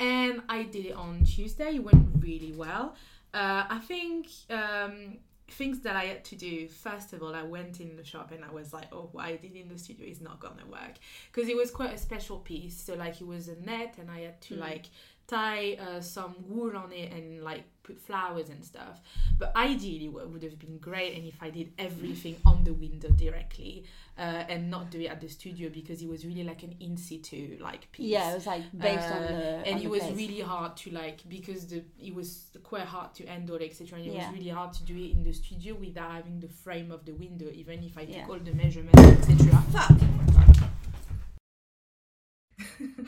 and 0.00 0.42
I 0.48 0.64
did 0.64 0.86
it 0.86 0.92
on 0.94 1.24
Tuesday. 1.24 1.76
It 1.76 1.84
went 1.84 2.08
really 2.18 2.52
well. 2.56 2.96
Uh, 3.32 3.64
I 3.68 3.78
think 3.78 4.26
um, 4.50 5.18
things 5.48 5.78
that 5.80 5.94
I 5.94 6.04
had 6.06 6.24
to 6.24 6.34
do. 6.36 6.66
First 6.68 7.12
of 7.12 7.22
all, 7.22 7.34
I 7.36 7.42
went 7.44 7.80
in 7.80 7.94
the 7.96 8.04
shop 8.04 8.32
and 8.32 8.44
I 8.44 8.50
was 8.50 8.72
like, 8.72 8.88
"Oh, 8.92 9.08
what 9.12 9.26
I 9.26 9.36
did 9.36 9.54
in 9.54 9.68
the 9.68 9.78
studio 9.78 10.06
is 10.08 10.20
not 10.20 10.40
gonna 10.40 10.66
work," 10.68 10.94
because 11.32 11.48
it 11.48 11.56
was 11.56 11.70
quite 11.70 11.94
a 11.94 11.98
special 11.98 12.38
piece. 12.40 12.76
So 12.80 12.94
like 12.94 13.20
it 13.20 13.26
was 13.26 13.46
a 13.48 13.54
net, 13.60 13.94
and 13.98 14.10
I 14.10 14.20
had 14.22 14.40
to 14.42 14.54
Mm. 14.56 14.60
like 14.60 14.86
tie 15.26 15.74
uh, 15.80 16.00
some 16.00 16.34
wool 16.48 16.76
on 16.76 16.92
it 16.92 17.12
and 17.12 17.42
like 17.42 17.64
put 17.82 18.00
flowers 18.00 18.48
and 18.48 18.64
stuff. 18.64 19.00
But 19.38 19.54
ideally, 19.56 20.08
what 20.08 20.28
would 20.30 20.42
have 20.42 20.58
been 20.58 20.78
great, 20.78 21.16
and 21.16 21.26
if 21.26 21.34
I 21.42 21.50
did 21.50 21.72
everything 21.78 22.36
on 22.44 22.64
the 22.64 22.72
window 22.72 23.08
directly, 23.10 23.84
uh, 24.18 24.22
and 24.48 24.70
not 24.70 24.90
do 24.90 25.00
it 25.00 25.06
at 25.06 25.20
the 25.20 25.28
studio 25.28 25.68
because 25.68 26.00
it 26.02 26.08
was 26.08 26.24
really 26.24 26.42
like 26.42 26.62
an 26.62 26.74
in 26.80 26.96
situ 26.96 27.58
like 27.60 27.90
piece. 27.92 28.06
Yeah, 28.06 28.30
it 28.32 28.34
was 28.34 28.46
like 28.46 28.62
based 28.76 29.08
on 29.10 29.22
Uh, 29.22 29.28
the 29.28 29.46
and 29.66 29.74
on 29.74 29.80
it 29.80 29.84
the 29.84 29.88
was 29.90 30.00
place. 30.02 30.16
really 30.16 30.40
hard 30.40 30.76
to 30.78 30.90
like 30.90 31.18
because 31.28 31.66
the 31.66 31.82
it 32.00 32.14
was 32.14 32.46
quite 32.62 32.84
hard 32.86 33.14
to 33.14 33.26
handle 33.26 33.56
etc. 33.56 33.98
And 33.98 34.06
it 34.08 34.14
Yeah. 34.14 34.26
was 34.30 34.38
really 34.38 34.50
hard 34.50 34.72
to 34.74 34.84
do 34.84 34.96
it 34.96 35.10
in 35.12 35.22
the 35.22 35.32
studio 35.32 35.74
without 35.74 36.10
having 36.12 36.40
the 36.40 36.48
frame 36.48 36.90
of 36.90 37.04
the 37.04 37.12
window, 37.12 37.46
even 37.52 37.82
if 37.84 37.96
I 37.98 38.04
took 38.06 38.16
Yeah. 38.16 38.26
all 38.30 38.38
the 38.38 38.54
measurements 38.54 39.00
etc. 39.02 39.62
Fuck. 39.72 40.15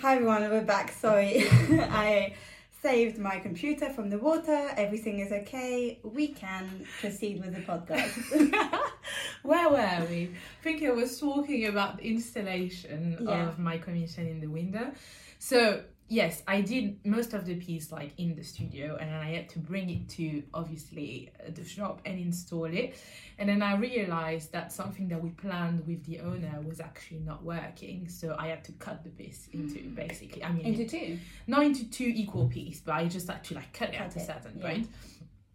Hi 0.00 0.14
everyone, 0.16 0.48
we're 0.48 0.62
back. 0.64 0.92
Sorry, 0.92 1.44
I 1.50 2.34
saved 2.82 3.18
my 3.18 3.38
computer 3.38 3.90
from 3.90 4.08
the 4.08 4.16
water. 4.18 4.70
Everything 4.76 5.18
is 5.18 5.30
okay. 5.30 5.98
We 6.02 6.28
can 6.28 6.86
proceed 7.00 7.44
with 7.44 7.54
the 7.54 7.60
podcast. 7.60 8.80
Where 9.42 9.68
were 9.68 10.06
we? 10.08 10.30
I 10.60 10.62
think 10.62 10.82
I 10.82 10.90
was 10.92 11.20
talking 11.20 11.66
about 11.66 11.98
the 11.98 12.04
installation 12.08 13.18
Yeah. 13.20 13.48
of 13.48 13.58
my 13.58 13.76
commission 13.76 14.26
in 14.26 14.40
the 14.40 14.46
window. 14.46 14.90
So 15.38 15.82
yes, 16.08 16.42
I 16.46 16.60
did 16.62 17.04
most 17.04 17.34
of 17.34 17.44
the 17.44 17.54
piece 17.56 17.92
like 17.92 18.12
in 18.18 18.34
the 18.34 18.42
studio, 18.42 18.96
and 19.00 19.10
then 19.10 19.20
I 19.20 19.30
had 19.34 19.48
to 19.50 19.58
bring 19.58 19.90
it 19.90 20.08
to 20.10 20.42
obviously 20.54 21.30
uh, 21.38 21.50
the 21.54 21.64
shop 21.64 22.00
and 22.04 22.18
install 22.18 22.64
it. 22.64 22.96
And 23.38 23.48
then 23.48 23.62
I 23.62 23.76
realized 23.76 24.52
that 24.52 24.72
something 24.72 25.08
that 25.08 25.22
we 25.22 25.30
planned 25.30 25.86
with 25.86 26.04
the 26.04 26.20
owner 26.20 26.60
was 26.66 26.80
actually 26.80 27.20
not 27.20 27.44
working. 27.44 28.08
So 28.08 28.34
I 28.38 28.48
had 28.48 28.64
to 28.64 28.72
cut 28.72 29.04
the 29.04 29.10
piece 29.10 29.48
into 29.52 29.80
basically, 29.90 30.42
I 30.42 30.52
mean, 30.52 30.66
Into 30.66 30.86
two. 30.86 31.18
not 31.46 31.62
into 31.64 31.88
two 31.88 32.10
equal 32.14 32.48
pieces, 32.48 32.82
but 32.84 32.94
I 32.94 33.06
just 33.06 33.28
had 33.28 33.44
to 33.44 33.54
like 33.54 33.72
cut 33.72 33.90
it 33.90 33.98
Cut 33.98 34.06
at 34.06 34.16
a 34.16 34.20
certain 34.20 34.58
yeah. 34.58 34.66
point. 34.66 34.88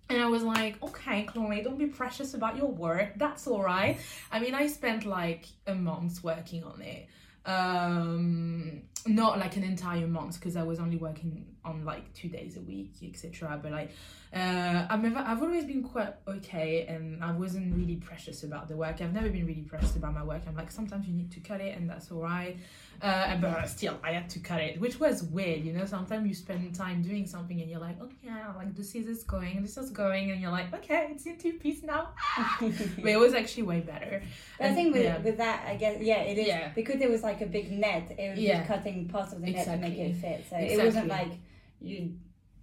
And 0.09 0.21
I 0.21 0.27
was 0.27 0.43
like, 0.43 0.81
okay, 0.83 1.23
Chloe, 1.23 1.61
don't 1.63 1.79
be 1.79 1.87
precious 1.87 2.33
about 2.33 2.55
your 2.57 2.67
work. 2.67 3.13
That's 3.15 3.47
all 3.47 3.63
right. 3.63 3.97
I 4.31 4.39
mean, 4.39 4.53
I 4.53 4.67
spent 4.67 5.05
like 5.05 5.45
a 5.65 5.73
month 5.73 6.23
working 6.23 6.63
on 6.63 6.81
it. 6.81 7.07
Um, 7.45 8.83
not 9.05 9.37
like 9.37 9.57
an 9.57 9.63
entire 9.63 10.07
month 10.07 10.39
because 10.39 10.55
I 10.55 10.63
was 10.63 10.79
only 10.79 10.97
working 10.97 11.45
on 11.65 11.85
like 11.85 12.13
two 12.13 12.29
days 12.29 12.57
a 12.57 12.61
week, 12.61 12.93
etc. 13.03 13.59
But 13.61 13.71
like, 13.71 13.91
uh, 14.33 14.87
I've 14.89 15.01
never, 15.01 15.19
I've 15.19 15.41
always 15.41 15.65
been 15.65 15.83
quite 15.83 16.13
okay, 16.27 16.85
and 16.87 17.23
I 17.23 17.31
wasn't 17.31 17.75
really 17.75 17.95
precious 17.97 18.43
about 18.43 18.67
the 18.67 18.75
work. 18.75 19.01
I've 19.01 19.13
never 19.13 19.29
been 19.29 19.45
really 19.45 19.61
precious 19.61 19.95
about 19.95 20.13
my 20.13 20.23
work. 20.23 20.41
I'm 20.47 20.55
like, 20.55 20.71
sometimes 20.71 21.07
you 21.07 21.13
need 21.13 21.31
to 21.31 21.39
cut 21.39 21.61
it, 21.61 21.77
and 21.77 21.89
that's 21.89 22.11
all 22.11 22.21
right. 22.21 22.57
Uh, 23.01 23.35
but 23.37 23.67
still, 23.69 23.99
I 24.03 24.11
had 24.11 24.29
to 24.29 24.39
cut 24.39 24.61
it, 24.61 24.79
which 24.79 24.99
was 24.99 25.23
weird, 25.23 25.63
you 25.65 25.73
know. 25.73 25.85
Sometimes 25.85 26.27
you 26.27 26.33
spend 26.33 26.73
time 26.73 27.01
doing 27.01 27.27
something 27.27 27.59
and 27.59 27.69
you're 27.69 27.79
like, 27.79 28.01
okay, 28.01 28.29
I 28.29 28.55
like 28.55 28.75
this 28.75 28.95
is 28.95 29.23
going, 29.23 29.61
this 29.61 29.77
is 29.77 29.89
going, 29.89 30.31
and 30.31 30.39
you're 30.39 30.51
like, 30.51 30.73
okay, 30.73 31.09
it's 31.11 31.25
in 31.25 31.37
two 31.37 31.53
piece 31.53 31.83
now. 31.83 32.09
but 32.61 32.71
it 33.05 33.19
was 33.19 33.33
actually 33.33 33.63
way 33.63 33.81
better. 33.81 34.23
But 34.57 34.67
I 34.67 34.73
think 34.73 34.93
with, 34.93 35.03
yeah. 35.03 35.17
with 35.19 35.37
that, 35.37 35.65
I 35.67 35.75
guess, 35.75 36.01
yeah, 36.01 36.21
it 36.21 36.37
is 36.37 36.47
Yeah. 36.47 36.69
because 36.73 37.01
it 37.01 37.09
was 37.09 37.23
like 37.23 37.41
a 37.41 37.45
big 37.45 37.71
net. 37.71 38.15
It 38.17 38.31
was 38.31 38.39
Yeah. 38.39 38.57
just 38.59 38.67
cutting 38.69 39.09
parts 39.09 39.33
of 39.33 39.41
the 39.41 39.51
net 39.51 39.65
to 39.65 39.77
make 39.77 39.97
it 39.97 40.15
fit. 40.15 40.45
So 40.49 40.55
it 40.57 40.81
wasn't 40.83 41.07
like 41.07 41.33
you 41.83 42.13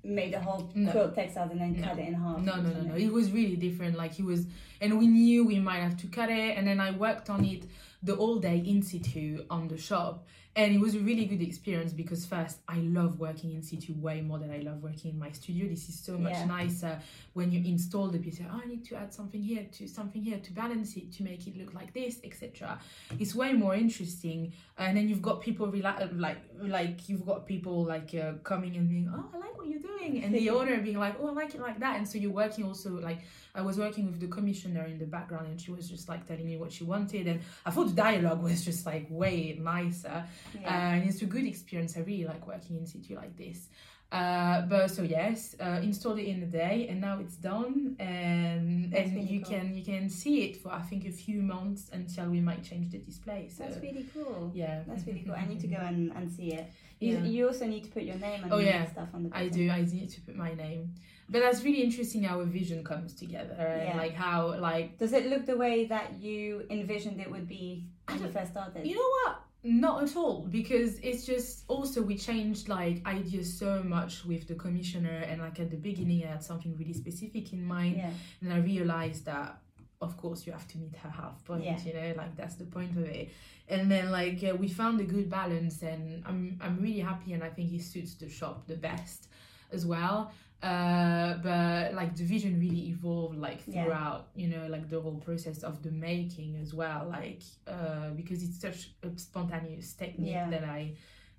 made 0.03 0.33
a 0.35 0.41
whole 0.41 0.71
No. 0.75 0.91
quilt 0.91 1.15
textile 1.15 1.51
and 1.51 1.61
then 1.61 1.73
No. 1.79 1.87
cut 1.87 1.99
it 1.99 2.09
in 2.09 2.15
half. 2.15 2.41
No, 2.41 2.57
no, 2.57 2.71
no, 2.73 2.81
no. 2.83 2.95
It 2.95 3.13
was 3.13 3.31
really 3.33 3.57
different. 3.57 3.97
Like 3.97 4.13
he 4.13 4.23
was, 4.23 4.47
and 4.81 4.99
we 4.99 5.07
knew 5.07 5.45
we 5.45 5.59
might 5.59 5.81
have 5.81 5.97
to 5.99 6.07
cut 6.07 6.31
it, 6.31 6.57
and 6.57 6.67
then 6.67 6.81
I 6.81 6.91
worked 6.93 7.29
on 7.29 7.45
it 7.45 7.65
the 8.03 8.15
whole 8.17 8.39
day 8.39 8.59
in 8.59 8.83
situ 8.83 9.45
on 9.51 9.69
the 9.69 9.77
shop 9.77 10.27
and 10.61 10.75
it 10.75 10.81
was 10.81 10.95
a 10.95 11.01
really 11.01 11.25
good 11.33 11.43
experience 11.51 11.93
because 11.93 12.27
first 12.27 12.59
i 12.69 12.79
love 12.99 13.19
working 13.19 13.51
in 13.57 13.63
situ 13.63 13.93
way 13.95 14.21
more 14.21 14.39
than 14.39 14.51
i 14.51 14.59
love 14.59 14.83
working 14.83 15.11
in 15.13 15.19
my 15.19 15.31
studio. 15.31 15.65
This 15.69 15.89
is 15.89 15.97
so 16.09 16.13
much 16.19 16.33
Yeah. 16.33 16.45
nicer 16.59 16.95
when 17.33 17.49
you 17.55 17.61
install 17.75 18.09
the 18.09 18.19
piece 18.19 18.39
oh, 18.45 18.61
i 18.63 18.67
need 18.73 18.85
to 18.91 18.97
add 19.03 19.11
something 19.19 19.43
here 19.43 19.67
to 19.77 19.83
something 19.89 20.23
here 20.23 20.39
to 20.47 20.53
balance 20.53 20.97
it 20.97 21.07
to 21.17 21.23
make 21.23 21.47
it 21.49 21.55
look 21.61 21.73
like 21.81 21.91
this 22.01 22.15
etc 22.25 22.79
it's 23.19 23.35
way 23.35 23.53
more 23.53 23.75
interesting. 23.75 24.53
And 24.79 24.97
then 24.97 25.09
you've 25.09 25.23
got 25.31 25.37
people 25.41 25.67
rela- 25.77 26.11
like 26.27 26.39
like 26.79 26.97
you've 27.09 27.27
got 27.27 27.47
people 27.47 27.77
like 27.85 28.15
uh, 28.15 28.33
coming 28.51 28.73
and 28.77 28.89
being 28.89 29.07
oh 29.15 29.25
i 29.35 29.37
like 29.45 29.55
what 29.59 29.67
you're 29.71 29.87
doing. 29.93 30.13
And 30.25 30.35
the 30.35 30.49
owner 30.59 30.81
being 30.81 30.99
like 31.07 31.17
oh 31.21 31.29
i 31.29 31.33
like 31.33 31.55
it 31.55 31.61
like 31.61 31.79
that. 31.85 31.97
And 31.99 32.09
so 32.09 32.15
you're 32.23 32.39
working 32.45 32.65
also 32.71 32.91
like 33.09 33.21
i 33.55 33.61
was 33.69 33.77
working 33.85 34.05
with 34.11 34.21
the 34.25 34.31
commissioner 34.37 34.85
in 34.93 34.99
the 34.99 35.11
background 35.17 35.47
and 35.51 35.61
she 35.61 35.71
was 35.77 35.85
just 35.95 36.09
like 36.13 36.23
telling 36.31 36.47
me 36.51 36.57
what 36.63 36.71
she 36.77 36.85
wanted. 36.95 37.25
And 37.27 37.39
i 37.67 37.71
thought 37.71 37.89
the 37.95 38.01
dialogue 38.09 38.43
was 38.43 38.65
just 38.65 38.83
like 38.93 39.07
way 39.23 39.59
nicer 39.61 40.25
Yeah. 40.55 40.93
and 40.95 41.09
it's 41.09 41.23
a 41.23 41.27
good 41.27 41.47
experience 41.47 41.97
i 41.97 42.01
really 42.01 42.25
like 42.27 42.47
working 42.47 42.77
in 42.79 42.87
situ 42.87 43.15
like 43.15 43.37
this 43.37 43.69
uh, 44.13 44.63
but 44.63 44.89
so 44.91 45.03
yes, 45.03 45.55
uh, 45.61 45.79
installed 45.85 46.19
it 46.19 46.27
in 46.27 46.43
a 46.43 46.47
day, 46.47 46.89
and 46.91 47.01
now 47.01 47.21
it's 47.21 47.37
done, 47.37 47.95
and 48.01 48.91
That's 48.93 49.05
and 49.07 49.15
really 49.15 49.29
you 49.35 49.41
cool. 49.41 49.51
can 49.55 49.73
you 49.77 49.85
can 49.85 50.11
see 50.11 50.43
it 50.47 50.57
for 50.57 50.73
I 50.73 50.83
think 50.83 51.07
a 51.07 51.13
few 51.13 51.41
months 51.41 51.91
until 51.93 52.27
we 52.29 52.41
might 52.41 52.65
change 52.65 52.91
the 52.91 52.99
display. 52.99 53.49
So 53.57 53.63
That's 53.63 53.81
really 53.81 54.07
cool. 54.13 54.51
yeah, 54.53 54.83
That's 54.89 55.07
really 55.07 55.21
cool. 55.25 55.37
I 55.37 55.47
need 55.47 55.61
to 55.61 55.69
go 55.69 55.77
and, 55.91 56.11
and 56.17 56.29
see 56.29 56.55
it. 56.55 56.67
You, 56.99 57.13
Yeah. 57.19 57.23
you 57.25 57.47
also 57.47 57.67
need 57.67 57.85
to 57.85 57.91
put 57.91 58.03
your 58.03 58.17
name 58.17 58.43
and 58.43 58.53
Oh, 58.53 58.59
yeah. 58.59 58.91
stuff 58.91 59.11
on 59.15 59.23
the 59.23 59.31
I 59.33 59.45
bottom. 59.45 59.59
do. 59.59 59.71
I 59.71 59.83
need 59.83 60.11
to 60.11 60.21
put 60.23 60.35
my 60.35 60.55
name, 60.55 60.93
but 61.29 61.39
that's 61.43 61.63
really 61.63 61.83
interesting 61.89 62.25
how 62.25 62.41
a 62.41 62.45
vision 62.47 62.83
comes 62.83 63.15
together 63.15 63.55
and 63.55 63.91
Yeah. 63.91 63.97
like 63.97 64.15
how 64.15 64.59
like 64.59 64.99
Does 64.99 65.13
it 65.13 65.27
look 65.27 65.47
the 65.47 65.57
way 65.57 65.85
that 65.87 66.15
you 66.21 66.67
envisioned 66.69 67.21
it 67.21 67.31
would 67.31 67.47
be 67.47 67.85
I 68.09 68.13
when 68.15 68.19
you 68.23 68.25
don't- 68.25 68.33
first 68.39 68.51
started? 68.51 68.85
You 68.91 68.97
know 68.97 69.11
what? 69.23 69.35
Not 69.63 70.03
at 70.03 70.17
all, 70.17 70.47
because 70.51 70.99
it's 71.01 71.27
just 71.27 71.65
also 71.69 72.01
we 72.01 72.17
changed 72.17 72.71
like 72.71 73.07
ideas 73.07 73.59
so 73.59 73.83
much 73.83 74.25
with 74.25 74.49
the 74.49 74.55
commissioner, 74.55 75.25
and 75.29 75.43
like 75.43 75.61
at 75.61 75.71
the 75.71 75.77
beginning, 75.77 76.25
I 76.25 76.29
had 76.29 76.43
something 76.43 76.75
really 76.79 76.95
specific 76.95 77.53
in 77.53 77.63
mind, 77.63 77.97
yeah. 77.99 78.11
and 78.41 78.53
I 78.53 78.59
realized 78.59 79.27
that, 79.27 79.59
of 80.01 80.17
course, 80.17 80.47
you 80.47 80.53
have 80.53 80.67
to 80.69 80.79
meet 80.79 80.97
her 80.97 81.11
half 81.11 81.45
point. 81.45 81.65
Yeah. 81.65 81.79
You 81.85 81.93
know, 81.93 82.15
like 82.17 82.37
that's 82.37 82.55
the 82.55 82.65
point 82.65 82.97
of 82.97 83.05
it. 83.05 83.33
And 83.69 83.91
then 83.91 84.11
like 84.11 84.43
uh, 84.43 84.57
we 84.57 84.67
found 84.69 84.99
a 85.01 85.05
good 85.05 85.29
balance, 85.29 85.83
and 85.83 86.25
I'm 86.27 86.59
I'm 86.63 86.81
really 86.81 87.01
happy, 87.01 87.35
and 87.35 87.45
I 87.45 87.51
think 87.51 87.69
he 87.69 87.81
suits 87.81 88.15
the 88.15 88.31
shop 88.31 88.67
the 88.67 88.77
best 88.77 89.29
as 89.73 89.85
well. 89.85 90.33
Uh, 90.63 91.39
but 91.43 91.95
like 91.95 92.15
the 92.17 92.25
vision 92.25 92.61
really 92.61 92.89
evolved 92.91 93.39
like 93.39 93.61
Yeah. 93.67 93.85
throughout 93.85 94.29
you 94.37 94.49
know 94.49 94.67
like 94.69 94.91
the 94.91 95.01
whole 95.01 95.17
process 95.29 95.63
of 95.63 95.83
the 95.83 95.91
making 95.91 96.57
as 96.61 96.75
well 96.75 97.07
like 97.09 97.41
uh 97.67 98.11
because 98.11 98.43
it's 98.43 98.61
such 98.61 98.91
a 99.03 99.09
spontaneous 99.19 99.95
technique 99.95 100.33
Yeah. 100.33 100.51
that 100.51 100.65
i 100.65 100.93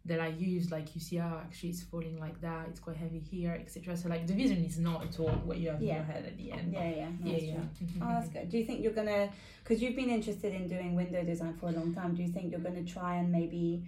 that 0.06 0.20
i 0.20 0.30
use 0.30 0.72
like 0.72 0.96
you 0.96 1.02
see 1.02 1.20
oh 1.20 1.38
actually 1.46 1.70
it's 1.70 1.84
falling 1.84 2.18
like 2.20 2.42
that 2.42 2.64
it's 2.70 2.80
quite 2.80 2.98
heavy 2.98 3.20
here 3.20 3.52
etc 3.64 3.96
so 3.96 4.10
like 4.10 4.26
the 4.26 4.34
vision 4.34 4.66
is 4.66 4.80
not 4.80 5.04
at 5.08 5.20
all 5.20 5.30
what 5.46 5.58
you 5.60 5.70
have 5.70 5.80
in 5.80 5.90
your 5.90 6.04
head 6.14 6.26
at 6.26 6.36
the 6.42 6.52
end 6.52 6.74
Yeah, 6.74 6.90
yeah. 6.90 7.10
yeah 7.24 7.38
yeah. 7.38 8.02
Oh, 8.02 8.08
that's 8.16 8.30
good. 8.30 8.50
Do 8.50 8.58
you 8.58 8.66
think 8.66 8.82
you're 8.84 8.94
gonna, 9.02 9.30
because 9.64 9.80
you've 9.84 9.96
been 9.96 10.10
interested 10.10 10.52
in 10.60 10.68
doing 10.68 10.96
window 10.96 11.24
design 11.24 11.54
for 11.60 11.68
a 11.70 11.72
long 11.80 11.94
time, 11.94 12.16
do 12.16 12.24
you 12.24 12.30
think 12.30 12.50
you're 12.52 12.60
gonna 12.70 12.84
try 12.84 13.18
and 13.18 13.32
maybe, 13.32 13.84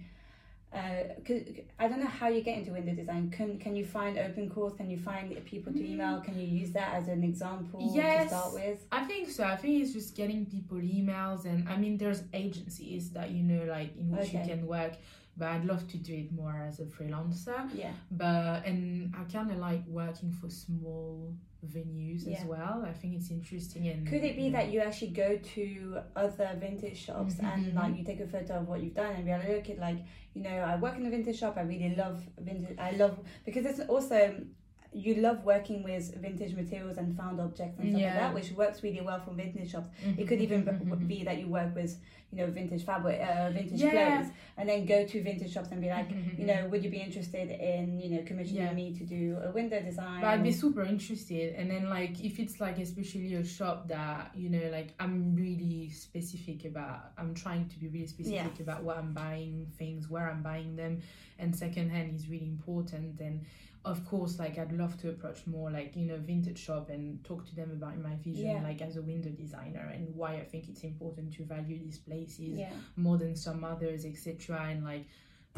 uh, 0.74 1.04
I 1.78 1.88
don't 1.88 2.00
know 2.00 2.06
how 2.06 2.28
you 2.28 2.40
get 2.40 2.58
into 2.58 2.72
window 2.72 2.94
design. 2.94 3.30
Can 3.30 3.58
can 3.58 3.76
you 3.76 3.84
find 3.84 4.18
open 4.18 4.50
course? 4.50 4.74
Can 4.74 4.90
you 4.90 4.98
find 4.98 5.32
people 5.44 5.72
to 5.72 5.78
email? 5.84 6.20
Can 6.20 6.38
you 6.38 6.46
use 6.46 6.72
that 6.72 6.94
as 6.94 7.08
an 7.08 7.22
example 7.22 7.80
to 7.94 8.26
start 8.28 8.52
with? 8.54 8.78
I 8.90 9.04
think 9.04 9.30
so. 9.30 9.44
I 9.44 9.56
think 9.56 9.82
it's 9.82 9.92
just 9.92 10.16
getting 10.16 10.46
people 10.46 10.78
emails, 10.78 11.44
and 11.44 11.68
I 11.68 11.76
mean, 11.76 11.96
there's 11.96 12.22
agencies 12.32 13.10
that 13.10 13.30
you 13.30 13.42
know, 13.42 13.64
like 13.64 13.96
in 13.96 14.10
which 14.10 14.28
Okay. 14.28 14.40
you 14.42 14.48
can 14.48 14.66
work. 14.66 14.94
But 15.36 15.48
I'd 15.48 15.64
love 15.64 15.88
to 15.88 15.96
do 15.96 16.14
it 16.14 16.32
more 16.32 16.64
as 16.68 16.78
a 16.80 16.84
freelancer. 16.84 17.68
Yeah. 17.74 17.92
But 18.10 18.64
and 18.66 19.12
I 19.18 19.24
kind 19.32 19.50
of 19.50 19.58
like 19.58 19.84
working 19.88 20.30
for 20.30 20.48
small 20.48 21.34
venues 21.66 22.26
Yeah. 22.26 22.38
as 22.38 22.44
well. 22.44 22.84
I 22.86 22.92
think 22.92 23.14
it's 23.14 23.30
interesting. 23.30 23.88
And 23.88 24.06
Could 24.06 24.22
it 24.22 24.36
be 24.36 24.50
that 24.50 24.70
you 24.72 24.80
actually 24.80 25.10
go 25.12 25.36
to 25.54 25.98
other 26.14 26.50
vintage 26.60 26.98
shops 26.98 27.34
Mhm, 27.36 27.52
and 27.54 27.74
like 27.74 27.96
you 27.96 28.04
take 28.04 28.20
a 28.20 28.26
photo 28.26 28.60
of 28.60 28.68
what 28.68 28.82
you've 28.82 28.94
done 28.94 29.12
and 29.16 29.24
be 29.24 29.30
like, 29.32 29.48
look 29.48 29.70
at 29.70 29.78
like, 29.78 29.98
you 30.34 30.42
know, 30.42 30.50
I 30.56 30.76
work 30.76 30.96
in 30.96 31.06
a 31.06 31.10
vintage 31.10 31.38
shop. 31.38 31.56
I 31.56 31.62
really 31.62 31.94
love 31.96 32.22
vintage. 32.38 32.78
I 32.78 32.92
love 32.92 33.18
because 33.44 33.64
it's 33.66 33.80
also 33.88 34.40
you 34.94 35.16
love 35.16 35.44
working 35.44 35.82
with 35.82 36.14
vintage 36.22 36.54
materials 36.54 36.98
and 36.98 37.16
found 37.16 37.40
objects 37.40 37.78
and 37.80 37.90
stuff 37.90 38.02
like 38.02 38.14
that, 38.14 38.32
which 38.34 38.52
works 38.52 38.82
really 38.84 39.00
well 39.00 39.18
from 39.20 39.36
vintage 39.36 39.72
shops. 39.72 39.88
Mhm, 40.06 40.18
It 40.20 40.28
could 40.28 40.40
even 40.40 40.64
mhm, 40.64 40.78
b- 40.78 40.84
mhm, 40.84 41.08
be 41.08 41.24
that 41.24 41.38
you 41.38 41.48
work 41.48 41.74
with, 41.74 41.98
you 42.30 42.38
know, 42.38 42.46
vintage 42.46 42.84
fabric, 42.84 43.20
uh, 43.20 43.50
vintage 43.50 43.80
Yeah. 43.80 43.90
clothes, 43.90 44.30
and 44.56 44.68
then 44.68 44.86
go 44.86 45.04
to 45.04 45.22
vintage 45.22 45.52
shops 45.52 45.70
and 45.72 45.80
be 45.80 45.88
like, 45.90 46.08
mhm, 46.10 46.38
you 46.38 46.44
mhm. 46.44 46.46
know, 46.46 46.68
would 46.68 46.84
you 46.84 46.90
be 46.90 46.98
interested 47.00 47.50
in, 47.50 47.98
you 48.00 48.10
know, 48.10 48.22
commissioning 48.24 48.62
Yeah. 48.62 48.72
me 48.72 48.94
to 48.94 49.04
do 49.04 49.36
a 49.42 49.50
window 49.50 49.80
design? 49.82 50.20
But 50.20 50.28
I'd 50.28 50.42
be 50.44 50.52
super 50.52 50.84
interested, 50.84 51.54
and 51.56 51.68
then 51.70 51.90
like 51.90 52.24
if 52.24 52.38
it's 52.38 52.60
like 52.60 52.78
especially 52.78 53.34
a 53.34 53.44
shop 53.44 53.88
that 53.88 54.30
you 54.34 54.48
know 54.48 54.68
like 54.70 54.94
I'm 55.00 55.34
really 55.34 55.90
specific 55.90 56.64
about, 56.66 57.12
I'm 57.18 57.34
trying 57.34 57.68
to 57.68 57.78
be 57.80 57.88
really 57.88 58.06
specific 58.06 58.60
about 58.60 58.84
what 58.84 58.96
I'm 58.96 59.12
buying, 59.12 59.66
things, 59.76 60.08
where 60.08 60.30
I'm 60.30 60.42
buying 60.42 60.76
them, 60.76 61.02
and 61.40 61.54
secondhand 61.54 62.14
is 62.14 62.28
really 62.28 62.46
important. 62.46 63.20
And 63.20 63.44
of 63.84 64.04
course, 64.06 64.38
like 64.38 64.58
I'd 64.58 64.72
love 64.72 64.96
to 65.02 65.10
approach 65.10 65.46
more 65.46 65.70
like 65.70 65.94
you 65.94 66.06
know 66.06 66.16
vintage 66.16 66.58
shop 66.58 66.88
and 66.88 67.22
talk 67.24 67.46
to 67.46 67.54
them 67.54 67.70
about 67.70 67.98
my 67.98 68.16
vision, 68.16 68.46
Yeah. 68.46 68.62
like 68.62 68.80
as 68.80 68.96
a 68.96 69.02
window 69.02 69.30
designer, 69.30 69.90
and 69.92 70.14
why 70.14 70.34
I 70.36 70.44
think 70.44 70.68
it's 70.68 70.84
important 70.84 71.34
to 71.34 71.44
value 71.44 71.78
these 71.78 71.98
places 71.98 72.58
yeah. 72.58 72.70
more 72.96 73.18
than 73.18 73.36
some 73.36 73.62
others, 73.64 74.04
etc. 74.04 74.68
And 74.70 74.84
like, 74.84 75.06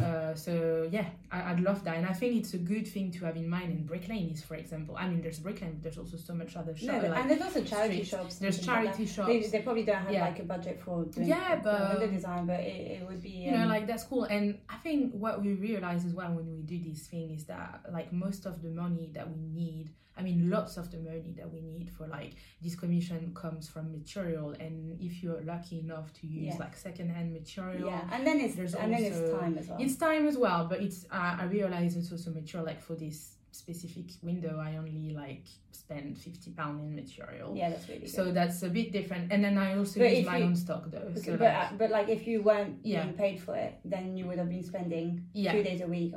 uh, 0.03 0.35
so 0.35 0.87
yeah, 0.91 1.07
I, 1.33 1.53
I'd 1.53 1.61
love 1.61 1.83
that, 1.85 1.97
and 1.97 2.07
I 2.07 2.13
think 2.13 2.37
it's 2.37 2.53
a 2.55 2.59
good 2.59 2.87
thing 2.87 3.11
to 3.13 3.25
have 3.25 3.37
in 3.37 3.49
mind. 3.49 3.71
And 3.73 3.87
Brick 3.87 4.09
Lane 4.09 4.31
is, 4.31 4.43
for 4.43 4.55
example, 4.55 4.95
I 4.99 5.09
mean, 5.09 5.23
there's 5.23 5.39
Brick 5.39 5.63
Lane, 5.63 5.73
but 5.73 5.83
there's 5.85 5.97
also 5.99 6.17
so 6.19 6.35
much 6.35 6.55
other 6.57 6.77
shops. 6.77 7.03
No, 7.03 7.09
like, 7.09 7.21
and 7.21 7.31
there's 7.31 7.41
also 7.41 7.63
charity 7.65 8.05
streets. 8.05 8.11
shops. 8.11 8.37
there's 8.37 8.57
things 8.57 8.69
like 8.69 8.85
charity 8.85 9.07
shops. 9.07 9.29
They, 9.29 9.41
they 9.59 9.61
probably 9.63 9.85
don't 9.85 9.97
have 10.03 10.13
Yeah. 10.13 10.27
like 10.27 10.39
a 10.39 10.43
budget 10.45 10.81
for 10.83 11.05
doing 11.07 11.29
Yeah, 11.29 11.61
but- 11.63 11.99
window 11.99 12.15
design, 12.15 12.47
but 12.47 12.61
it, 12.61 13.01
it 13.01 13.07
would 13.09 13.23
be 13.23 13.31
you 13.31 13.53
know 13.53 13.63
um, 13.63 13.69
like 13.69 13.87
that's 13.87 14.05
cool 14.05 14.25
and 14.25 14.59
i 14.69 14.77
think 14.77 15.13
what 15.15 15.41
we 15.43 15.55
realize 15.55 16.05
as 16.05 16.13
well 16.13 16.31
when 16.33 16.47
we 16.51 16.63
do 16.63 16.79
this 16.89 17.07
thing 17.07 17.31
is 17.31 17.45
that 17.45 17.81
like 17.93 18.13
most 18.13 18.47
of 18.47 18.63
the 18.63 18.69
money 18.71 19.11
that 19.15 19.29
we 19.31 19.41
need 19.47 19.91
i 20.19 20.23
mean 20.23 20.49
lots 20.51 20.77
of 20.77 20.91
the 20.91 20.99
money 20.99 21.33
that 21.37 21.51
we 21.53 21.61
need 21.61 21.91
for 21.97 22.07
like 22.07 22.33
this 22.63 22.75
commission 22.75 23.33
comes 23.35 23.69
from 23.69 23.93
material 23.93 24.55
and 24.61 24.99
if 25.01 25.23
you're 25.23 25.43
lucky 25.43 25.79
enough 25.81 26.13
to 26.19 26.27
use 26.27 26.55
Yeah. 26.55 26.65
like 26.65 26.77
secondhand 26.77 27.33
material 27.33 27.89
yeah, 27.91 28.09
and 28.13 28.27
then 28.27 28.41
it's 28.41 28.55
There's 28.55 28.75
and 28.75 28.93
then 28.93 29.03
it's 29.05 29.21
also- 29.21 29.39
time 29.41 29.59
as 29.59 29.67
well. 29.69 29.79
it's 29.81 29.97
time 29.97 30.27
as 30.27 30.37
well 30.39 30.67
but 30.71 30.81
it's 30.81 31.05
uh, 31.11 31.37
i 31.43 31.45
realize 31.45 31.97
it's 31.97 32.11
also 32.13 32.31
material 32.31 32.65
like 32.67 32.81
for 32.81 32.95
this 32.95 33.33
specific 33.53 34.07
window 34.23 34.59
i 34.69 34.77
only 34.77 35.11
like 35.15 35.45
spend 35.73 36.17
50 36.19 36.51
pound 36.51 36.81
in 36.81 36.95
material 36.95 37.55
yeah, 37.57 37.71
that's 37.71 37.89
really 37.89 38.01
good. 38.01 38.11
so 38.11 38.31
that's 38.33 38.63
a 38.63 38.69
bit 38.69 38.93
different 38.93 39.33
and 39.33 39.43
then 39.45 39.57
i 39.57 39.77
also 39.79 40.01
But 40.01 40.15
use 40.17 40.27
my 40.27 40.39
you- 40.39 40.45
own 40.45 40.57
stock 40.57 40.91
though 40.91 40.99
Okay, 41.11 41.21
so 41.21 41.33
but 41.37 41.41
like, 41.41 41.73
uh, 41.73 41.77
but 41.79 41.91
like 41.91 42.09
if 42.11 42.27
you 42.27 42.43
weren't 42.43 42.77
Yeah. 42.83 43.05
being 43.05 43.15
paid 43.17 43.41
for 43.41 43.55
it, 43.57 43.73
then 43.85 44.17
you 44.17 44.27
would 44.27 44.39
have 44.39 44.51
been 44.51 44.63
spending 44.65 45.25
yeah 45.33 45.53
two 45.53 45.63
days 45.63 45.81
a 45.81 45.87
week 45.87 46.13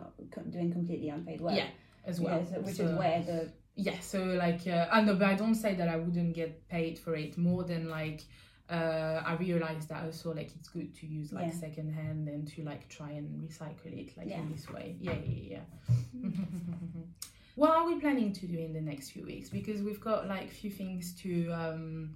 doing 0.49 0.71
completely 0.71 1.09
unpaid 1.09 1.39
work. 1.41 1.55
Yeah, 1.55 1.67
as 2.05 2.19
well 2.19 2.45
so- 2.45 2.59
which 2.61 2.75
So- 2.75 2.85
is 2.87 2.93
where 3.01 3.21
the 3.23 3.39
yeah 3.87 3.99
so 4.01 4.19
like 4.45 4.67
uh, 4.67 4.87
i 4.91 4.99
know 5.01 5.15
but 5.15 5.27
i 5.27 5.35
don't 5.41 5.55
say 5.55 5.73
that 5.73 5.87
i 5.87 5.95
wouldn't 5.95 6.33
get 6.35 6.67
paid 6.67 6.97
for 6.99 7.15
it 7.15 7.37
more 7.37 7.63
than 7.63 7.87
like 7.89 8.21
uh 8.69 9.21
i 9.25 9.33
realized 9.39 9.87
that 9.89 10.03
also 10.05 10.33
like 10.33 10.49
it's 10.57 10.67
good 10.69 10.93
to 10.99 11.07
use 11.07 11.31
like 11.31 11.47
Yeah. 11.47 11.59
second 11.67 11.89
hand 11.93 12.27
and 12.27 12.47
to 12.53 12.63
like 12.63 12.83
try 12.89 13.11
and 13.11 13.27
recycle 13.47 13.91
it 14.01 14.09
like 14.17 14.27
Yeah. 14.27 14.41
in 14.41 14.51
this 14.51 14.69
way 14.69 14.95
yeah 14.99 15.13
yeah 15.25 15.55
yeah 15.55 16.29
what 17.55 17.71
are 17.71 17.85
we 17.85 17.99
planning 17.99 18.31
to 18.33 18.45
do 18.47 18.57
in 18.57 18.73
the 18.73 18.81
next 18.81 19.11
few 19.11 19.25
weeks 19.25 19.49
because 19.49 19.81
we've 19.81 19.99
got 20.01 20.27
like 20.27 20.49
few 20.51 20.69
things 20.71 21.13
to 21.23 21.49
um 21.51 22.11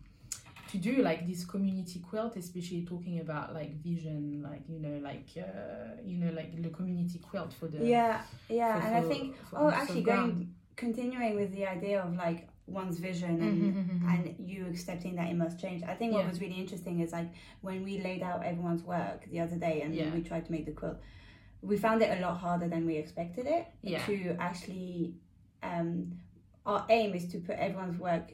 to 0.72 0.78
do 0.78 1.02
like 1.10 1.28
this 1.28 1.46
community 1.46 2.00
quilt 2.00 2.36
especially 2.36 2.84
talking 2.86 3.20
about 3.20 3.54
like 3.54 3.72
vision 3.84 4.42
like 4.44 4.62
you 4.68 4.80
know 4.80 4.98
like 5.04 5.28
uh 5.38 5.96
you 6.04 6.18
know 6.18 6.32
like 6.34 6.62
the 6.62 6.70
community 6.70 7.20
quilt 7.20 7.52
for 7.54 7.68
the 7.68 7.86
yeah 7.86 8.22
yeah, 8.50 8.80
for- 8.80 8.88
and 8.88 8.96
I 8.98 9.02
think 9.14 9.36
for 9.50 9.60
oh 9.60 9.70
actually 9.70 10.02
Ground. 10.02 10.34
going 10.34 10.54
continuing 10.76 11.36
with 11.36 11.54
the 11.54 11.66
idea 11.68 12.02
of 12.02 12.16
like 12.16 12.48
one's 12.66 12.98
vision 13.00 13.42
and 13.42 13.76
Mhm. 13.76 14.14
and 14.38 14.50
you 14.50 14.66
accepting 14.68 15.16
that 15.16 15.30
it 15.30 15.36
must 15.36 15.60
change. 15.60 15.84
I 15.84 15.96
think 15.96 16.14
what 16.14 16.24
Yeah. 16.24 16.30
was 16.30 16.40
really 16.40 16.56
interesting 16.56 17.00
is 17.02 17.12
like 17.12 17.30
when 17.62 17.84
we 17.84 18.00
laid 18.00 18.22
out 18.24 18.44
everyone's 18.46 18.84
work 18.84 19.26
the 19.30 19.40
other 19.42 19.58
day 19.58 19.82
and 19.82 19.94
Yeah. 19.94 20.14
we 20.14 20.22
tried 20.22 20.46
to 20.46 20.52
make 20.52 20.66
the 20.66 20.72
quilt, 20.72 20.98
we 21.62 21.78
found 21.78 22.02
it 22.02 22.18
a 22.18 22.22
lot 22.22 22.38
harder 22.38 22.68
than 22.70 22.86
we 22.86 22.96
expected 22.96 23.46
it 23.48 23.68
Yeah. 23.82 24.06
to 24.06 24.36
actually. 24.40 25.16
Um, 25.62 26.20
our 26.66 26.86
aim 26.90 27.14
is 27.14 27.28
to 27.34 27.40
put 27.40 27.56
everyone's 27.58 27.98
work 28.00 28.34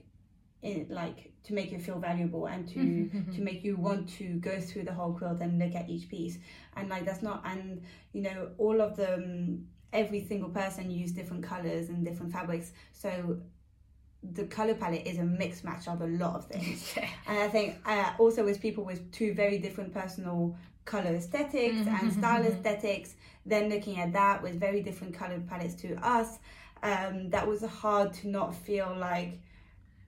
in 0.62 0.88
like 0.90 1.32
to 1.44 1.54
make 1.54 1.72
it 1.72 1.82
feel 1.82 2.00
valuable 2.00 2.46
and 2.48 2.68
to 2.68 2.80
Mm-hmm. 2.80 3.32
to 3.32 3.42
make 3.42 3.64
you 3.64 3.76
want 3.78 4.10
to 4.20 4.26
go 4.40 4.60
through 4.60 4.84
the 4.84 4.94
whole 4.94 5.14
quilt 5.14 5.40
and 5.42 5.58
look 5.58 5.74
at 5.74 5.90
each 5.90 6.10
piece 6.10 6.38
and 6.76 6.90
like 6.90 7.06
that's 7.06 7.22
not 7.24 7.42
and 7.46 7.82
you 8.14 8.22
know 8.22 8.50
all 8.58 8.82
of 8.82 8.96
them 8.98 9.68
every 9.94 10.24
single 10.24 10.50
person 10.50 10.90
used 10.92 11.16
different 11.16 11.44
colors 11.44 11.90
and 11.90 12.06
different 12.06 12.32
fabrics 12.32 12.72
so 12.94 13.38
the 14.34 14.44
color 14.46 14.74
palette 14.76 15.06
is 15.08 15.18
a 15.18 15.24
mixed 15.24 15.64
match 15.64 15.88
of 15.88 16.02
a 16.02 16.08
lot 16.08 16.36
of 16.36 16.46
things. 16.46 16.94
yeah. 16.98 17.08
And 17.28 17.40
I 17.40 17.48
think 17.48 17.78
uh, 17.86 18.12
also 18.18 18.44
with 18.44 18.62
people 18.62 18.84
with 18.84 19.10
two 19.12 19.34
very 19.34 19.60
different 19.60 19.94
personal 19.94 20.58
color 20.86 21.16
esthetics 21.16 21.76
Mhm, 21.78 21.88
and 21.88 22.12
style 22.12 22.44
mhm. 22.44 22.48
aesthetics, 22.52 23.16
then 23.46 23.70
looking 23.70 23.98
at 24.00 24.12
that 24.14 24.44
with 24.44 24.60
very 24.60 24.82
different 24.82 25.14
color 25.14 25.40
palettes 25.48 25.76
to 25.76 25.96
us, 26.06 26.40
um, 26.84 27.30
that 27.30 27.48
was 27.48 27.64
hard 27.64 28.14
to 28.16 28.28
not 28.28 28.54
feel 28.56 28.94
like 28.98 29.40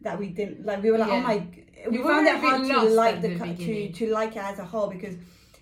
that 0.02 0.17
we 0.20 0.28
didn't 0.30 0.65
like. 0.65 0.84
We 0.84 0.91
were 0.91 0.98
like, 0.98 1.12
oh 1.12 1.22
my, 1.22 1.48
we 1.89 1.98
You 1.98 2.04
found 2.04 2.28
it 2.28 2.38
hard 2.38 2.65
to 2.65 2.82
like 2.89 3.22
the, 3.22 3.30
the 3.30 3.56
to 3.65 3.91
to 3.94 4.08
like 4.12 4.32
it 4.36 4.44
as 4.44 4.60
a 4.60 4.65
whole 4.65 4.89
because 4.89 5.15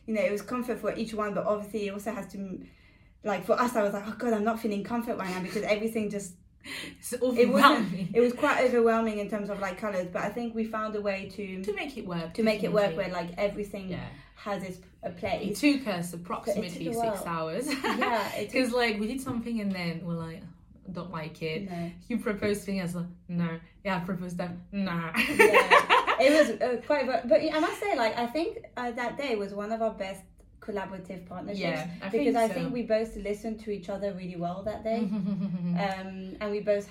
you 0.08 0.14
know 0.16 0.22
it 0.22 0.32
was 0.32 0.42
comfort 0.42 0.80
for 0.80 0.96
each 0.96 1.14
one, 1.14 1.34
but 1.34 1.46
obviously 1.46 1.88
it 1.88 1.94
also 1.94 2.12
has 2.12 2.28
to. 2.34 2.62
Like 3.24 3.46
for 3.46 3.54
us, 3.60 3.76
I 3.76 3.84
was 3.84 3.94
like, 3.94 4.04
oh 4.08 4.16
god, 4.18 4.34
I'm 4.34 4.44
not 4.44 4.60
feeling 4.60 4.84
comfort 4.84 5.18
right 5.18 5.30
now 5.30 5.42
because 5.42 5.64
everything 5.64 6.10
just 6.10 6.34
it 7.12 7.22
overwhelming. 7.22 7.52
wasn't 7.52 8.16
it 8.16 8.20
was 8.20 8.34
quite 8.34 8.64
overwhelming 8.66 9.20
in 9.20 9.30
terms 9.30 9.50
of 9.50 9.60
like 9.62 9.78
colors 9.78 10.08
but 10.12 10.22
i 10.24 10.30
think 10.30 10.54
we 10.54 10.66
found 10.66 10.94
a 10.94 11.00
way 11.02 11.30
to 11.34 11.64
to 11.64 11.74
make 11.74 11.98
it 11.98 12.06
work. 12.06 12.34
to 12.34 12.44
make 12.44 12.64
it 12.66 12.72
work 12.72 12.96
where 12.98 13.08
like 13.08 13.30
everything 13.38 13.88
Yeah. 13.90 14.04
has 14.36 14.62
its 14.64 14.78
a 15.02 15.08
It 15.08 15.18
place 15.18 15.60
took 15.62 15.88
us 15.88 16.14
approximately 16.14 16.90
a 16.90 16.94
six 16.94 17.26
hours. 17.26 17.66
yeah 17.84 18.30
Because 18.38 18.74
like 18.82 19.00
we 19.00 19.08
did 19.08 19.22
something 19.22 19.62
and 19.62 19.72
then 19.72 20.02
we're 20.06 20.16
like, 20.16 20.42
don't 20.92 21.12
like 21.12 21.42
it. 21.42 21.72
no. 21.72 21.92
You 22.10 22.18
proposed 22.18 22.64
thing 22.66 22.82
as 22.82 22.94
like, 22.94 23.06
no. 23.30 23.58
Yeah, 23.86 23.96
I 23.96 24.00
proposed 24.02 24.38
that. 24.40 24.52
Nah. 24.74 25.12
Yeah. 25.16 26.18
it 26.20 26.32
was 26.38 26.48
uh, 26.62 26.82
quite 26.86 27.08
but, 27.08 27.30
but 27.30 27.40
i 27.42 27.60
must 27.62 27.80
say 27.80 27.96
like 27.96 28.18
i 28.20 28.26
think 28.26 28.58
uh, 28.76 28.92
that 28.92 29.18
day 29.18 29.38
was 29.38 29.54
one 29.54 29.72
of 29.72 29.82
our 29.82 29.92
best 29.94 30.22
collaborative 30.60 31.26
partnerships 31.28 31.60
Yeah, 31.62 31.88
I 32.02 32.10
because 32.10 32.34
think 32.34 32.38
i 32.38 32.48
so. 32.48 32.54
think 32.54 32.74
we 32.74 32.84
both 32.84 33.16
listened 33.16 33.60
to 33.62 33.72
each 33.72 33.90
other 33.90 34.14
really 34.14 34.36
well 34.36 34.62
that 34.64 34.84
day 34.84 35.00
um 35.86 36.36
and 36.42 36.52
we 36.52 36.60
both 36.60 36.90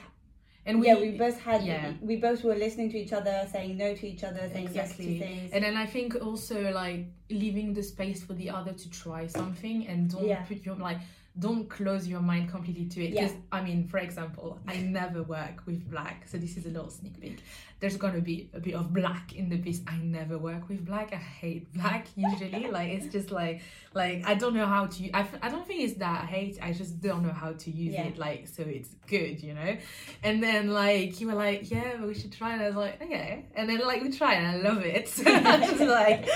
and 0.66 0.80
we, 0.80 0.86
yeah 0.86 0.96
we 1.00 1.12
both 1.12 1.38
had 1.40 1.62
yeah. 1.64 1.92
we 2.00 2.16
both 2.16 2.44
were 2.44 2.54
listening 2.54 2.90
to 2.90 2.98
each 2.98 3.12
other 3.12 3.46
saying 3.50 3.76
no 3.76 3.94
to 3.94 4.06
each 4.06 4.24
other 4.24 4.48
saying 4.52 4.66
Exactly. 4.66 5.06
yes 5.06 5.20
to 5.20 5.26
things 5.26 5.52
And 5.52 5.64
then 5.64 5.76
I 5.76 5.86
think 5.86 6.14
also 6.20 6.70
like 6.72 7.06
leaving 7.30 7.72
the 7.74 7.82
space 7.82 8.22
for 8.22 8.34
the 8.34 8.50
other 8.50 8.72
to 8.72 8.90
try 8.90 9.26
something 9.26 9.86
and 9.86 10.10
don't 10.10 10.26
Yeah. 10.26 10.42
put 10.42 10.64
your 10.66 10.76
like 10.76 10.98
don't 11.38 11.68
close 11.68 12.06
your 12.08 12.20
mind 12.20 12.50
completely 12.50 12.86
to 12.86 13.04
it. 13.04 13.10
Yeah. 13.10 13.28
I 13.52 13.62
mean, 13.62 13.86
for 13.86 13.98
example, 13.98 14.58
I 14.66 14.76
never 14.98 15.22
work 15.22 15.62
with 15.66 15.88
black, 15.90 16.26
so 16.28 16.36
this 16.38 16.56
is 16.56 16.66
a 16.66 16.70
little 16.70 16.90
sneak 16.90 17.20
peek. 17.20 17.38
There's 17.80 17.96
gonna 17.96 18.20
be 18.20 18.50
a 18.54 18.58
bit 18.58 18.74
of 18.74 18.92
black 18.92 19.36
in 19.36 19.48
the 19.48 19.56
piece. 19.58 19.80
I 19.86 19.98
never 19.98 20.36
work 20.36 20.68
with 20.68 20.84
black. 20.84 21.12
I 21.12 21.16
hate 21.16 21.72
black 21.72 22.08
usually. 22.16 22.66
like 22.68 22.88
it's 22.90 23.06
just 23.12 23.30
like 23.30 23.60
like 23.94 24.24
I 24.26 24.34
don't 24.34 24.54
know 24.54 24.66
how 24.66 24.86
to. 24.86 25.10
I, 25.12 25.20
f- 25.20 25.38
I 25.40 25.48
don't 25.48 25.64
think 25.64 25.82
it's 25.84 25.94
that 26.00 26.24
I 26.24 26.26
hate. 26.26 26.58
I 26.60 26.72
just 26.72 27.00
don't 27.00 27.22
know 27.24 27.32
how 27.32 27.52
to 27.52 27.70
use 27.70 27.94
Yeah. 27.94 28.06
it. 28.08 28.18
Like 28.18 28.48
so 28.48 28.64
it's 28.64 28.88
good, 29.06 29.40
you 29.40 29.54
know. 29.54 29.76
And 30.24 30.42
then 30.42 30.70
like 30.72 31.20
you 31.20 31.28
were 31.28 31.34
like, 31.34 31.70
yeah, 31.70 32.04
we 32.04 32.14
should 32.14 32.32
try 32.32 32.56
it. 32.56 32.62
I 32.62 32.66
was 32.66 32.74
like, 32.74 33.00
okay. 33.00 33.44
And 33.54 33.68
then 33.70 33.78
like 33.86 34.02
we 34.02 34.10
try, 34.10 34.34
and 34.34 34.46
I 34.48 34.68
love 34.70 34.82
it. 34.84 35.08
So 35.18 35.22
I'm 35.30 35.60
just 35.62 35.78
like 35.80 36.26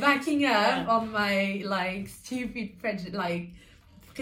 backing 0.00 0.46
up 0.46 0.52
Yeah. 0.52 0.86
on 0.88 1.12
my 1.12 1.62
like 1.66 2.08
stupid 2.08 2.78
prejudice, 2.78 3.12
like 3.14 3.50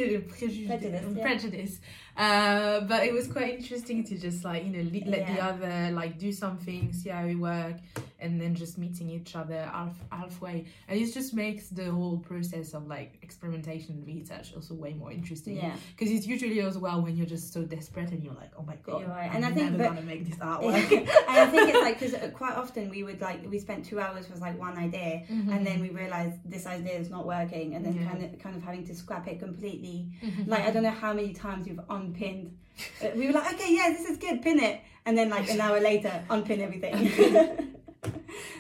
pre- 0.04 0.18
prejudice, 0.20 0.66
Prejudice, 0.66 1.06
yeah. 1.16 1.22
prejudice. 1.22 1.80
Uh, 2.16 2.80
but 2.80 3.04
it 3.04 3.12
was 3.12 3.26
quite 3.26 3.58
interesting 3.58 4.02
to 4.04 4.16
just 4.16 4.44
like 4.44 4.64
you 4.64 4.70
know 4.70 4.90
le- 4.90 5.10
let 5.10 5.26
the 5.26 5.38
other 5.42 5.90
like 5.92 6.18
do 6.18 6.32
something, 6.32 6.92
see 6.92 7.10
how 7.10 7.24
it 7.24 7.34
work, 7.34 7.76
and 8.20 8.40
then 8.40 8.54
just 8.54 8.78
meeting 8.78 9.10
each 9.10 9.36
other 9.36 9.60
half 9.72 9.94
halfway, 10.10 10.64
and 10.88 10.98
it 10.98 11.12
just 11.12 11.34
makes 11.34 11.68
the 11.68 11.90
whole 11.90 12.18
process 12.18 12.72
of 12.72 12.86
like 12.86 13.18
experimentation 13.22 13.96
and 13.96 14.06
research 14.06 14.52
also 14.54 14.74
way 14.74 14.94
more 14.94 15.12
interesting. 15.12 15.56
yeah 15.56 15.76
Because 15.96 16.10
it's 16.14 16.26
usually 16.26 16.60
as 16.62 16.78
well 16.78 17.02
when 17.02 17.16
you're 17.16 17.26
just 17.26 17.52
so 17.52 17.62
desperate 17.64 18.10
and 18.12 18.24
you're 18.24 18.34
like, 18.34 18.50
oh 18.58 18.62
my 18.62 18.76
god, 18.76 19.06
right. 19.08 19.28
I'm 19.30 19.36
And 19.36 19.44
I 19.44 19.50
think 19.52 19.72
never 19.72 19.78
that- 19.78 19.88
gonna 19.94 20.02
make 20.02 20.24
this 20.26 20.36
artwork. 20.50 20.90
and. 20.92 21.08
I 21.28 21.46
think 21.46 21.68
it's 21.68 21.80
like 21.82 22.00
because 22.00 22.32
quite 22.32 22.54
often 22.56 22.88
we 22.88 23.02
would 23.02 23.20
like 23.20 23.40
we 23.50 23.58
spent 23.58 23.84
two 23.84 24.00
hours 24.00 24.30
was 24.30 24.40
like 24.40 24.58
one 24.58 24.78
idea, 24.78 25.24
and 25.28 25.66
then 25.66 25.80
we 25.80 25.90
realized 25.90 26.38
this 26.46 26.66
idea 26.66 26.94
is 26.98 27.10
not 27.10 27.26
working, 27.26 27.74
and 27.74 27.84
then 27.84 27.92
Mm-hmm. 27.96 28.04
Yeah. 28.04 28.10
kind 28.12 28.24
of 28.24 28.38
kind 28.38 28.56
of 28.56 28.62
having 28.62 28.84
to 28.86 28.94
scrap 28.94 29.26
it 29.28 29.38
completely. 29.38 30.08
Mhm. 30.24 30.48
Like 30.48 30.64
I 30.66 30.70
don't 30.70 30.82
know 30.82 30.90
how 31.04 31.12
many 31.12 31.32
times 31.34 31.66
you've 31.66 31.80
unpinned. 32.06 32.56
Uh, 33.02 33.08
We 33.16 33.26
were 33.26 33.32
like, 33.32 33.54
okay, 33.54 33.74
yeah, 33.74 33.88
this 33.90 34.08
is 34.10 34.18
good, 34.18 34.42
pin 34.42 34.60
it, 34.60 34.80
and 35.04 35.16
then 35.16 35.30
like 35.30 35.48
an 35.50 35.60
hour 35.60 35.80
later, 35.80 36.12
unpin 36.30 36.60
everything. 36.60 37.72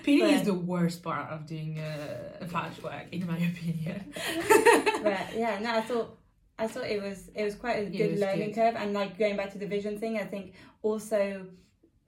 Pinning 0.02 0.30
is 0.34 0.42
the 0.44 0.54
worst 0.54 1.02
part 1.02 1.30
of 1.30 1.46
doing 1.46 1.78
a 1.78 2.46
flash 2.46 2.80
work, 2.82 3.06
in 3.12 3.26
my 3.26 3.36
opinion. 3.38 4.12
but 5.02 5.26
yeah, 5.42 5.58
no, 5.60 5.70
I 5.78 5.80
thought 5.82 6.16
I 6.58 6.66
thought 6.68 6.86
it 6.86 7.02
was 7.02 7.28
it 7.34 7.44
was 7.44 7.54
quite 7.54 7.78
a 7.86 7.86
good 7.90 8.18
learning 8.18 8.50
good. 8.52 8.54
curve, 8.60 8.74
and 8.76 8.92
like 8.94 9.18
going 9.18 9.36
back 9.36 9.50
to 9.52 9.58
the 9.58 9.66
vision 9.66 9.98
thing, 9.98 10.16
I 10.18 10.24
think 10.24 10.52
also 10.82 11.46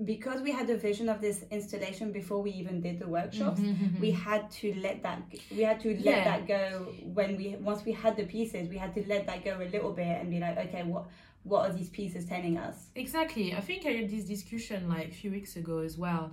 because 0.04 0.40
we 0.42 0.52
had 0.52 0.70
a 0.70 0.76
vision 0.76 1.08
of 1.08 1.20
this 1.20 1.44
installation 1.50 2.12
before 2.12 2.40
we 2.40 2.52
even 2.52 2.80
did 2.80 3.00
the 3.00 3.08
workshops. 3.08 3.60
Mhm. 3.60 3.98
we 4.00 4.12
had 4.12 4.48
to 4.60 4.72
let 4.86 5.02
that 5.02 5.20
we 5.50 5.62
had 5.70 5.80
to 5.80 5.88
let 5.88 6.04
Yeah. 6.04 6.24
that 6.30 6.46
go 6.46 6.60
when 7.18 7.36
we 7.36 7.46
once 7.70 7.84
we 7.84 7.92
had 8.04 8.16
the 8.16 8.24
pieces 8.36 8.68
we 8.68 8.78
had 8.84 8.94
to 8.94 9.02
let 9.08 9.26
that 9.26 9.44
go 9.44 9.52
a 9.60 9.68
little 9.74 9.92
bit 9.92 10.12
and 10.20 10.30
be 10.30 10.38
like 10.38 10.56
okay 10.66 10.84
what 10.84 11.04
what 11.48 11.68
are 11.68 11.72
these 11.72 11.90
pieces 11.90 12.24
telling 12.26 12.56
us 12.58 12.76
Exactly. 12.94 13.54
I 13.54 13.60
think 13.60 13.86
I 13.86 13.90
had 13.90 14.10
this 14.10 14.24
discussion 14.24 14.88
like 14.88 15.08
a 15.08 15.14
few 15.22 15.30
weeks 15.30 15.56
ago 15.56 15.78
as 15.78 15.96
well 15.98 16.30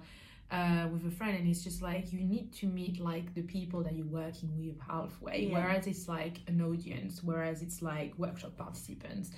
uh, 0.52 0.88
with 0.94 1.04
a 1.08 1.12
friend, 1.12 1.36
and 1.40 1.48
it's 1.48 1.64
just 1.64 1.82
like 1.82 2.14
you 2.14 2.20
need 2.22 2.54
to 2.54 2.68
meet 2.68 3.00
like 3.00 3.34
the 3.34 3.42
people 3.42 3.82
that 3.84 3.94
you're 3.98 4.06
working 4.24 4.52
with 4.58 4.78
halfway, 4.80 5.46
Yeah. 5.48 5.54
whereas 5.56 5.88
it's 5.88 6.08
like 6.08 6.36
an 6.48 6.62
audience, 6.62 7.24
whereas 7.24 7.62
it's 7.64 7.82
like 7.82 8.14
workshop 8.18 8.56
participants. 8.58 9.32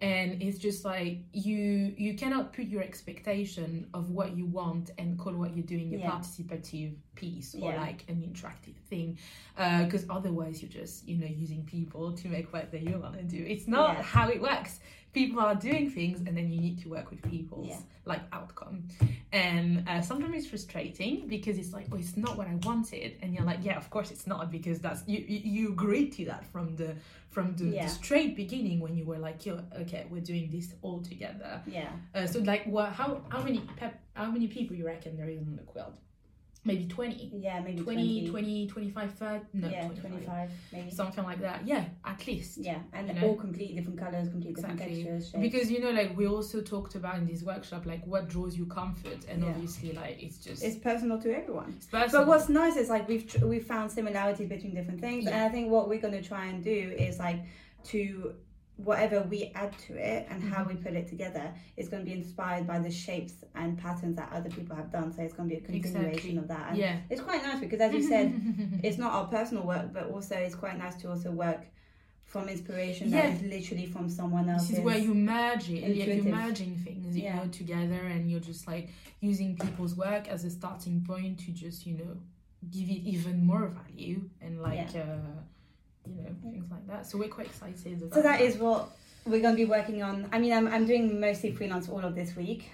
And 0.00 0.42
it's 0.42 0.58
just 0.58 0.84
like 0.84 1.18
you 1.32 1.94
you 1.96 2.14
cannot 2.14 2.52
put 2.52 2.66
your 2.66 2.82
expectation 2.82 3.86
of 3.94 4.10
what 4.10 4.36
you 4.38 4.46
want 4.46 4.90
and 4.98 5.18
call 5.18 5.34
what 5.34 5.54
you're 5.56 5.66
doing 5.76 5.94
a 5.94 5.98
Yeah. 5.98 6.10
participative 6.10 6.94
piece 7.14 7.54
or 7.54 7.72
Yeah. 7.72 7.80
like 7.80 8.04
an 8.08 8.16
interactive 8.28 8.76
thing, 8.90 9.18
because 9.56 10.04
otherwise 10.10 10.60
you're 10.62 10.70
just 10.82 11.06
you 11.08 11.16
know 11.18 11.26
using 11.26 11.64
people 11.64 12.12
to 12.12 12.28
make 12.28 12.52
work 12.52 12.70
that 12.70 12.82
you 12.82 12.98
want 12.98 13.16
to 13.18 13.22
do. 13.24 13.44
It's 13.46 13.68
not 13.68 13.96
Yeah. 13.96 14.02
how 14.02 14.28
it 14.28 14.40
works 14.40 14.80
people 15.12 15.38
are 15.40 15.54
doing 15.54 15.88
things 15.88 16.18
and 16.26 16.36
then 16.36 16.50
you 16.50 16.60
need 16.60 16.76
to 16.82 16.88
work 16.88 17.08
with 17.08 17.22
people's 17.22 17.68
Yeah. 17.68 17.78
like 18.04 18.22
outcome 18.32 18.88
and 19.32 19.88
uh, 19.88 20.00
sometimes 20.02 20.34
it's 20.38 20.46
frustrating 20.48 21.28
because 21.28 21.56
it's 21.56 21.72
like 21.72 21.86
oh 21.92 21.96
it's 21.96 22.16
not 22.16 22.36
what 22.36 22.48
i 22.48 22.54
wanted 22.64 23.12
and 23.22 23.32
you're 23.32 23.44
like 23.44 23.60
yeah 23.62 23.76
of 23.76 23.88
course 23.90 24.10
it's 24.10 24.26
not 24.26 24.50
because 24.50 24.80
that's 24.80 25.02
you 25.06 25.18
you, 25.20 25.38
you 25.56 25.68
agreed 25.68 26.10
to 26.14 26.24
that 26.24 26.44
from 26.52 26.74
the 26.74 26.96
from 27.30 27.54
the, 27.56 27.66
Yeah. 27.66 27.84
the 27.84 27.90
straight 27.90 28.34
beginning 28.36 28.80
when 28.80 28.96
you 28.96 29.04
were 29.04 29.18
like 29.18 29.46
yo 29.46 29.60
okay 29.82 30.04
we're 30.10 30.20
doing 30.32 30.50
this 30.50 30.74
all 30.82 31.00
together 31.00 31.62
yeah 31.66 31.90
uh, 32.16 32.26
so 32.26 32.40
like 32.40 32.64
what 32.66 32.90
how 32.92 33.22
how 33.28 33.40
many 33.40 33.60
pep 33.76 33.94
how 34.14 34.28
many 34.32 34.48
people 34.48 34.74
you 34.76 34.84
reckon 34.84 35.16
there 35.16 35.28
is 35.28 35.38
on 35.46 35.54
the 35.54 35.62
quilt 35.62 35.94
maybe 36.66 36.86
20 36.86 37.30
yeah 37.34 37.60
maybe 37.60 37.82
20 37.82 38.28
20 38.28 38.66
25 38.68 39.14
30 39.14 39.44
no 39.54 39.68
yeah 39.68 39.82
25. 39.86 40.00
25 40.00 40.50
maybe 40.72 40.90
something 40.90 41.24
like 41.24 41.40
that 41.40 41.66
yeah 41.66 41.84
at 42.04 42.26
least 42.26 42.56
yeah 42.58 42.78
and 42.92 43.08
You 43.08 43.14
know? 43.14 43.26
all 43.28 43.36
completely 43.36 43.76
different 43.76 43.98
colors 43.98 44.28
completely 44.28 44.50
Exactly. 44.50 44.78
different 44.94 45.04
textures 45.20 45.30
shapes. 45.30 45.42
because 45.42 45.70
you 45.70 45.80
know 45.80 45.90
like 45.90 46.16
we 46.16 46.26
also 46.26 46.60
talked 46.62 46.94
about 46.94 47.16
in 47.18 47.26
this 47.26 47.42
workshop 47.42 47.84
like 47.86 48.04
what 48.06 48.28
draws 48.28 48.56
you 48.56 48.66
comfort 48.66 49.24
and 49.28 49.42
Yeah. 49.42 49.50
obviously 49.50 49.92
like 49.92 50.22
it's 50.22 50.38
just 50.38 50.62
it's 50.64 50.76
personal 50.76 51.18
to 51.20 51.36
everyone 51.36 51.78
personal. 51.90 52.08
but 52.22 52.26
what's 52.28 52.48
nice 52.48 52.76
is 52.76 52.88
like 52.88 53.06
we've 53.08 53.26
tr- 53.28 53.46
we've 53.46 53.66
found 53.66 53.90
similarities 53.90 54.48
between 54.48 54.74
different 54.74 55.00
things 55.00 55.26
and 55.26 55.34
i 55.34 55.48
think 55.50 55.70
what 55.70 55.88
we're 55.88 56.00
going 56.00 56.14
to 56.14 56.26
try 56.26 56.46
and 56.46 56.64
do 56.64 56.94
is 56.98 57.18
like 57.18 57.40
to 57.84 58.34
whatever 58.76 59.22
we 59.22 59.52
add 59.54 59.72
to 59.78 59.94
it 59.94 60.26
and 60.30 60.42
how 60.42 60.62
Mm-hmm. 60.64 60.76
we 60.76 60.82
put 60.82 60.94
it 60.94 61.06
together 61.06 61.52
is 61.76 61.88
going 61.88 62.04
to 62.04 62.10
be 62.10 62.16
inspired 62.16 62.66
by 62.66 62.78
the 62.80 62.90
shapes 62.90 63.34
and 63.54 63.78
patterns 63.78 64.16
that 64.16 64.30
other 64.32 64.50
people 64.50 64.74
have 64.74 64.90
done 64.90 65.12
so 65.12 65.22
it's 65.22 65.32
going 65.34 65.48
to 65.48 65.54
be 65.54 65.60
a 65.60 65.64
continuation 65.64 66.10
Exactly. 66.10 66.36
of 66.38 66.48
that 66.48 66.68
and 66.70 66.78
yeah 66.78 66.96
it's 67.08 67.20
quite 67.20 67.42
nice 67.42 67.60
because 67.60 67.80
as 67.80 67.92
you 67.94 68.02
said 68.02 68.80
it's 68.82 68.98
not 68.98 69.12
our 69.12 69.26
personal 69.26 69.64
work 69.64 69.92
but 69.92 70.10
also 70.10 70.34
it's 70.34 70.56
quite 70.56 70.76
nice 70.76 70.96
to 70.96 71.08
also 71.08 71.30
work 71.30 71.66
from 72.24 72.48
inspiration 72.48 73.10
Yeah. 73.10 73.28
that 73.28 73.34
is 73.36 73.42
literally 73.42 73.86
from 73.86 74.08
someone 74.08 74.48
else 74.48 74.66
this 74.68 74.78
is 74.78 74.84
where 74.84 74.98
you 74.98 75.14
merge 75.14 75.70
it 75.70 75.94
yeah, 75.94 76.06
you're 76.06 76.24
merging 76.24 76.74
things 76.76 77.16
you 77.16 77.24
Yeah. 77.24 77.36
know 77.36 77.46
together 77.48 78.00
and 78.14 78.28
you're 78.28 78.40
just 78.40 78.66
like 78.66 78.88
using 79.20 79.54
people's 79.56 79.94
work 79.94 80.26
as 80.28 80.44
a 80.44 80.50
starting 80.50 81.04
point 81.06 81.38
to 81.44 81.52
just 81.52 81.86
you 81.86 81.96
know 81.98 82.16
give 82.70 82.88
it 82.88 83.02
even 83.14 83.44
more 83.46 83.68
value 83.68 84.28
and 84.40 84.60
like 84.60 84.88
uh 84.96 85.16
you 86.06 86.22
know 86.22 86.30
things 86.50 86.70
like 86.70 86.86
that. 86.88 87.06
So 87.06 87.18
we're 87.18 87.28
quite 87.28 87.46
excited 87.46 88.12
so 88.12 88.22
that 88.22 88.40
is 88.40 88.56
what 88.56 88.90
we're 89.26 89.40
going 89.40 89.54
to 89.54 89.62
be 89.64 89.64
working 89.64 90.02
on. 90.02 90.28
I 90.32 90.38
mean 90.38 90.52
i'm, 90.52 90.68
I'm 90.68 90.86
doing 90.86 91.18
mostly 91.20 91.52
freelance 91.52 91.88
all 91.88 92.00
of 92.00 92.14
this 92.14 92.36
week 92.36 92.70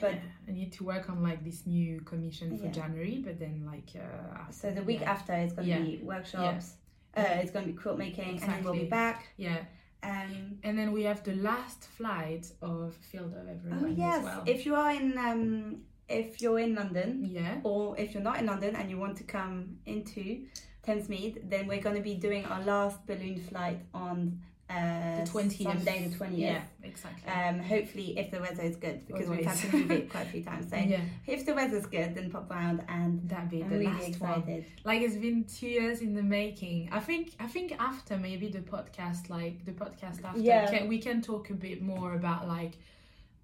but- 0.00 0.12
yeah, 0.12 0.20
I 0.48 0.52
need 0.52 0.72
to 0.74 0.84
work 0.84 1.10
on 1.10 1.22
like 1.22 1.44
this 1.44 1.66
new 1.66 2.00
commission 2.02 2.56
for 2.56 2.66
Yeah. 2.66 2.70
January, 2.70 3.20
but 3.24 3.38
then 3.38 3.64
like 3.66 3.90
uh, 3.96 4.50
so 4.50 4.70
the 4.70 4.82
week 4.82 5.00
yeah. 5.00 5.10
after 5.10 5.32
it's 5.34 5.52
going 5.52 5.68
to 5.68 5.82
be 5.84 6.00
workshops 6.02 6.74
uh, 7.16 7.22
it's 7.42 7.50
going 7.50 7.66
to 7.66 7.72
be 7.72 7.76
quilt 7.76 7.98
making 7.98 8.40
and 8.42 8.50
then 8.52 8.64
we'll 8.64 8.74
be 8.74 8.84
back. 8.84 9.28
Yeah, 9.36 9.58
um 10.02 10.58
and 10.62 10.78
then 10.78 10.92
we 10.92 11.02
have 11.02 11.22
the 11.24 11.34
last 11.34 11.84
flight 11.84 12.46
of 12.62 12.94
Field 13.10 13.34
of 13.34 13.48
Everyone. 13.48 13.84
oh 13.84 13.88
yes. 13.88 14.18
as 14.18 14.24
well. 14.24 14.42
if 14.46 14.64
you 14.66 14.74
are 14.74 14.92
in 14.92 15.18
um 15.18 15.78
if 16.08 16.40
you're 16.40 16.58
in 16.60 16.74
london 16.74 17.26
yeah, 17.28 17.58
or 17.64 17.98
if 17.98 18.14
you're 18.14 18.22
not 18.22 18.38
in 18.38 18.46
London 18.46 18.76
and 18.76 18.88
you 18.88 18.96
want 18.96 19.16
to 19.16 19.24
come 19.24 19.76
into 19.86 20.46
Thamesmead, 20.88 21.50
then 21.50 21.66
we're 21.66 21.80
going 21.80 21.96
to 21.96 22.02
be 22.02 22.14
doing 22.14 22.44
our 22.46 22.62
last 22.62 23.06
balloon 23.06 23.40
flight 23.48 23.78
on 23.92 24.40
uh, 24.70 25.24
The 25.24 25.30
20th. 25.30 25.62
Sunday 25.62 26.08
the 26.08 26.14
twentieth. 26.16 26.40
Yeah, 26.40 26.62
exactly. 26.82 27.32
Um, 27.32 27.58
hopefully, 27.60 28.18
if 28.18 28.30
the 28.30 28.38
weather 28.40 28.62
is 28.62 28.76
good, 28.76 29.06
because 29.06 29.28
we've 29.28 29.44
had 29.44 29.56
to 29.56 29.76
move 29.76 29.90
it 29.90 30.10
quite 30.14 30.26
a 30.26 30.30
few 30.30 30.42
times. 30.44 30.68
So 30.70 30.76
yeah, 30.76 31.00
if 31.26 31.46
the 31.46 31.54
weather's 31.54 31.86
good, 31.86 32.14
then 32.14 32.30
pop 32.30 32.50
round, 32.50 32.84
and 32.88 33.26
that'd 33.28 33.48
be 33.48 33.62
I'm 33.62 33.70
the 33.70 33.78
really 33.78 33.92
last 33.92 34.20
one. 34.20 34.64
Like 34.84 35.00
it's 35.00 35.16
been 35.16 35.44
two 35.44 35.68
years 35.68 36.00
in 36.00 36.14
the 36.14 36.22
making. 36.22 36.90
I 36.92 37.00
think. 37.00 37.34
I 37.40 37.46
think 37.46 37.76
after 37.78 38.18
maybe 38.18 38.48
the 38.48 38.60
podcast, 38.60 39.30
like 39.30 39.64
the 39.64 39.72
podcast 39.72 40.22
after, 40.22 40.40
Yeah. 40.40 40.70
can, 40.70 40.86
we 40.86 40.98
can 40.98 41.22
talk 41.22 41.48
a 41.50 41.54
bit 41.54 41.80
more 41.80 42.12
about 42.14 42.46
like 42.46 42.74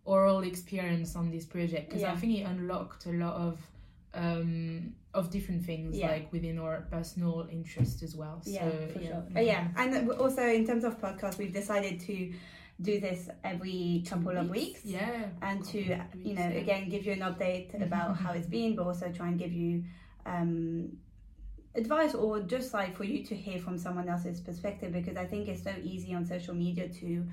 oral 0.04 0.40
experience 0.42 1.16
on 1.16 1.30
this 1.30 1.46
project 1.46 1.88
because 1.88 2.04
I 2.04 2.14
think 2.16 2.38
it 2.38 2.42
unlocked 2.42 3.06
a 3.06 3.12
lot 3.12 3.34
of 3.36 3.58
um 4.12 4.92
of 5.14 5.30
different 5.30 5.64
things 5.64 5.96
Yeah. 5.96 6.10
like 6.10 6.32
within 6.32 6.58
our 6.58 6.82
personal 6.90 7.46
interest 7.50 8.02
as 8.02 8.14
well. 8.16 8.42
Yeah, 8.44 8.68
for 8.92 8.98
yeah. 9.00 9.08
sure. 9.08 9.24
Oh, 9.36 9.40
yeah, 9.40 9.68
and 9.76 10.10
also 10.12 10.42
in 10.42 10.66
terms 10.66 10.84
of 10.84 11.00
podcast, 11.00 11.38
we've 11.38 11.52
decided 11.52 12.00
to 12.00 12.32
do 12.82 12.98
this 13.00 13.28
every 13.44 14.04
couple 14.08 14.36
of 14.36 14.50
weeks. 14.50 14.84
Yeah. 14.84 15.26
and 15.42 15.64
to 15.66 15.78
of 15.78 16.00
you 16.28 16.34
know 16.34 16.48
yeah. 16.48 16.62
again 16.62 16.88
give 16.88 17.06
you 17.06 17.12
an 17.12 17.20
update 17.20 17.80
about 17.80 18.16
how 18.16 18.32
it's 18.32 18.48
been 18.48 18.74
but 18.74 18.84
also 18.86 19.10
try 19.12 19.28
and 19.28 19.38
give 19.38 19.52
you 19.52 19.84
um 20.26 20.96
advice 21.76 22.14
or 22.14 22.40
just 22.40 22.72
like 22.74 22.96
for 22.96 23.04
you 23.04 23.24
to 23.24 23.34
hear 23.34 23.58
from 23.58 23.76
someone 23.78 24.08
else's 24.08 24.40
perspective 24.40 24.92
because 24.92 25.16
i 25.16 25.24
think 25.24 25.48
it's 25.48 25.62
so 25.62 25.72
easy 25.82 26.14
on 26.14 26.24
social 26.24 26.54
media 26.54 26.88
to 26.88 27.26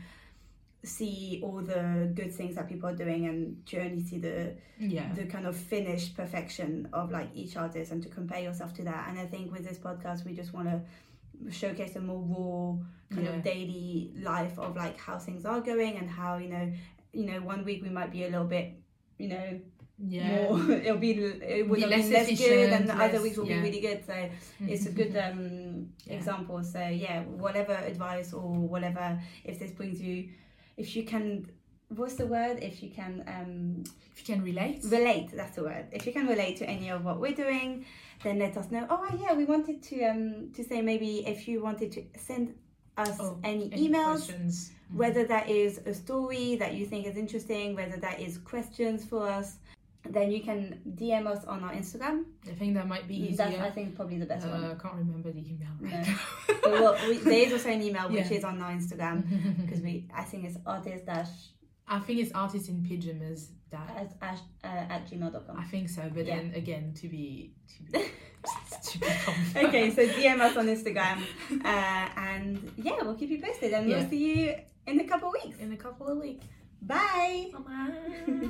see 0.84 1.40
all 1.44 1.62
the 1.62 2.12
good 2.16 2.34
things 2.34 2.56
that 2.56 2.68
people 2.68 2.90
are 2.90 2.96
doing 2.96 3.28
and 3.28 3.66
to 3.68 3.80
only 3.80 4.02
see 4.04 4.18
the 4.18 4.56
Yeah. 4.80 5.14
the 5.14 5.26
kind 5.26 5.46
of 5.46 5.56
finished 5.56 6.16
perfection 6.18 6.88
of 6.92 7.12
like 7.12 7.30
each 7.36 7.56
artist 7.56 7.92
and 7.92 8.02
to 8.04 8.10
compare 8.10 8.40
yourself 8.42 8.74
to 8.76 8.84
that 8.86 9.08
and 9.10 9.20
i 9.20 9.26
think 9.28 9.52
with 9.52 9.64
this 9.68 9.78
podcast 9.78 10.26
we 10.26 10.34
just 10.34 10.54
want 10.54 10.68
to 10.70 10.82
showcase 11.52 11.96
a 11.96 12.02
more 12.02 12.22
raw 12.34 13.16
kind 13.16 13.28
Yeah. 13.28 13.36
of 13.36 13.44
daily 13.44 14.12
life 14.18 14.58
of 14.58 14.76
like 14.76 15.00
how 15.00 15.18
things 15.20 15.46
are 15.46 15.62
going 15.62 15.98
and 15.98 16.10
how 16.10 16.38
you 16.38 16.50
know 16.50 16.72
you 17.14 17.26
know 17.26 17.40
one 17.42 17.64
week 17.64 17.84
we 17.84 17.90
might 17.90 18.12
be 18.12 18.24
a 18.24 18.30
little 18.30 18.48
bit 18.48 18.74
you 19.20 19.30
know 19.30 19.60
Yeah. 20.00 20.50
more 20.50 20.72
it'll 20.86 20.98
be 20.98 21.12
it 21.14 21.70
would 21.70 21.80
Be 21.80 21.86
less 21.86 22.10
less 22.10 22.28
good 22.38 22.70
and 22.74 22.90
the 22.90 22.94
other 22.96 23.14
less- 23.14 23.22
weeks 23.24 23.38
will 23.38 23.46
yeah. 23.48 23.62
be 23.62 23.70
really 23.70 23.82
good 23.82 24.04
so 24.06 24.16
it's 24.68 24.86
a 24.88 24.92
good 24.92 25.16
um 25.16 25.90
Yeah. 26.06 26.16
example 26.16 26.64
so 26.64 26.80
yeah 27.06 27.22
whatever 27.46 27.74
advice 27.74 28.34
or 28.34 28.50
whatever 28.74 29.22
if 29.44 29.60
this 29.60 29.72
brings 29.72 30.02
you 30.02 30.30
if 30.84 30.96
you 30.96 31.04
can 31.14 31.26
what's 32.00 32.16
the 32.16 32.26
word 32.38 32.58
if 32.70 32.76
you 32.84 32.90
can 33.00 33.14
um 33.36 33.84
if 34.12 34.16
you 34.20 34.26
can 34.34 34.42
relate. 34.44 34.80
relate 34.98 35.30
that's 35.40 35.56
the 35.58 35.64
word 35.70 35.86
if 35.92 36.02
you 36.08 36.14
can 36.18 36.26
relate 36.34 36.56
to 36.62 36.66
any 36.76 36.90
of 36.96 37.00
what 37.08 37.18
we're 37.24 37.40
doing 37.46 37.86
then 38.24 38.36
let 38.40 38.54
us 38.62 38.68
know 38.74 38.84
oh 38.90 39.06
yeah 39.24 39.34
we 39.42 39.46
wanted 39.54 39.78
to 39.90 39.96
um 40.12 40.24
to 40.56 40.62
say 40.70 40.82
maybe 40.92 41.12
if 41.34 41.40
you 41.48 41.62
wanted 41.68 41.90
to 41.98 42.02
send 42.30 42.46
us 42.98 43.18
Oh, 43.22 43.40
any, 43.44 43.66
Any 43.72 43.90
emails 43.90 44.26
questions? 44.26 44.72
whether 45.02 45.24
that 45.34 45.46
is 45.50 45.72
a 45.92 45.94
story 45.94 46.48
that 46.62 46.72
you 46.78 46.86
think 46.92 47.02
is 47.12 47.18
interesting 47.26 47.66
whether 47.76 47.98
that 48.08 48.18
is 48.28 48.38
questions 48.54 49.00
for 49.12 49.22
us 49.40 49.50
then 50.10 50.32
you 50.32 50.42
can 50.42 50.82
dm 50.96 51.28
us 51.28 51.46
on 51.46 51.64
our 51.64 51.74
instagram 51.74 52.24
I 52.50 52.54
think 52.54 52.74
that 52.74 52.88
might 52.88 53.08
be 53.08 53.34
that's 53.36 53.56
i 53.60 53.70
think 53.70 53.96
probably 53.96 54.18
the 54.20 54.26
best 54.26 54.46
Uh, 54.48 54.50
one 54.50 54.64
I 54.66 54.74
can't 54.76 54.96
remember 54.96 55.32
the 55.32 55.40
email 55.40 55.70
right 55.80 55.92
No. 55.94 56.02
now. 56.02 56.20
but 56.64 56.72
well, 56.72 56.98
we, 57.08 57.18
there 57.18 57.46
is 57.48 57.54
also 57.54 57.70
an 57.70 57.82
email 57.84 58.10
which 58.10 58.30
Yeah. 58.32 58.38
is 58.38 58.44
on 58.44 58.62
our 58.62 58.72
instagram 58.72 59.24
because 59.62 59.82
we 59.82 60.08
i 60.16 60.24
think 60.24 60.46
it's 60.46 60.58
artist 60.66 61.06
dash 61.06 61.30
I 61.88 62.00
think 62.00 62.20
it's 62.22 62.32
artists 62.32 62.70
in 62.70 62.86
pajamas 62.88 63.50
that 63.70 63.90
at, 64.02 64.14
at, 64.22 64.40
uh, 64.64 64.94
at 64.94 65.10
gmail.com 65.10 65.58
I 65.60 65.64
think 65.66 65.90
so, 65.90 66.10
but 66.14 66.26
Yeah. 66.26 66.38
then 66.38 66.54
again 66.56 66.94
to 67.02 67.08
be 67.10 67.52
to 67.74 67.84
be 67.84 68.00
to 68.92 68.98
be 69.00 69.08
okay, 69.68 69.90
so 69.92 70.02
DM 70.08 70.40
us 70.40 70.56
on 70.56 70.68
Instagram, 70.68 71.18
uh, 71.66 72.08
and 72.18 72.72
yeah, 72.78 72.98
we'll 73.02 73.16
keep 73.16 73.30
you 73.30 73.42
posted, 73.42 73.74
and 73.74 73.90
Yeah. 73.90 73.98
we'll 74.00 74.10
see 74.10 74.24
you 74.46 74.56
in 74.88 75.00
a 75.02 75.04
couple 75.04 75.28
of 75.30 75.36
weeks. 75.44 75.58
in 75.60 75.74
a 75.74 75.78
couple 75.78 76.08
of 76.08 76.18
weeks. 76.18 76.46
Bye. 76.82 77.52
Bye. 77.68 78.50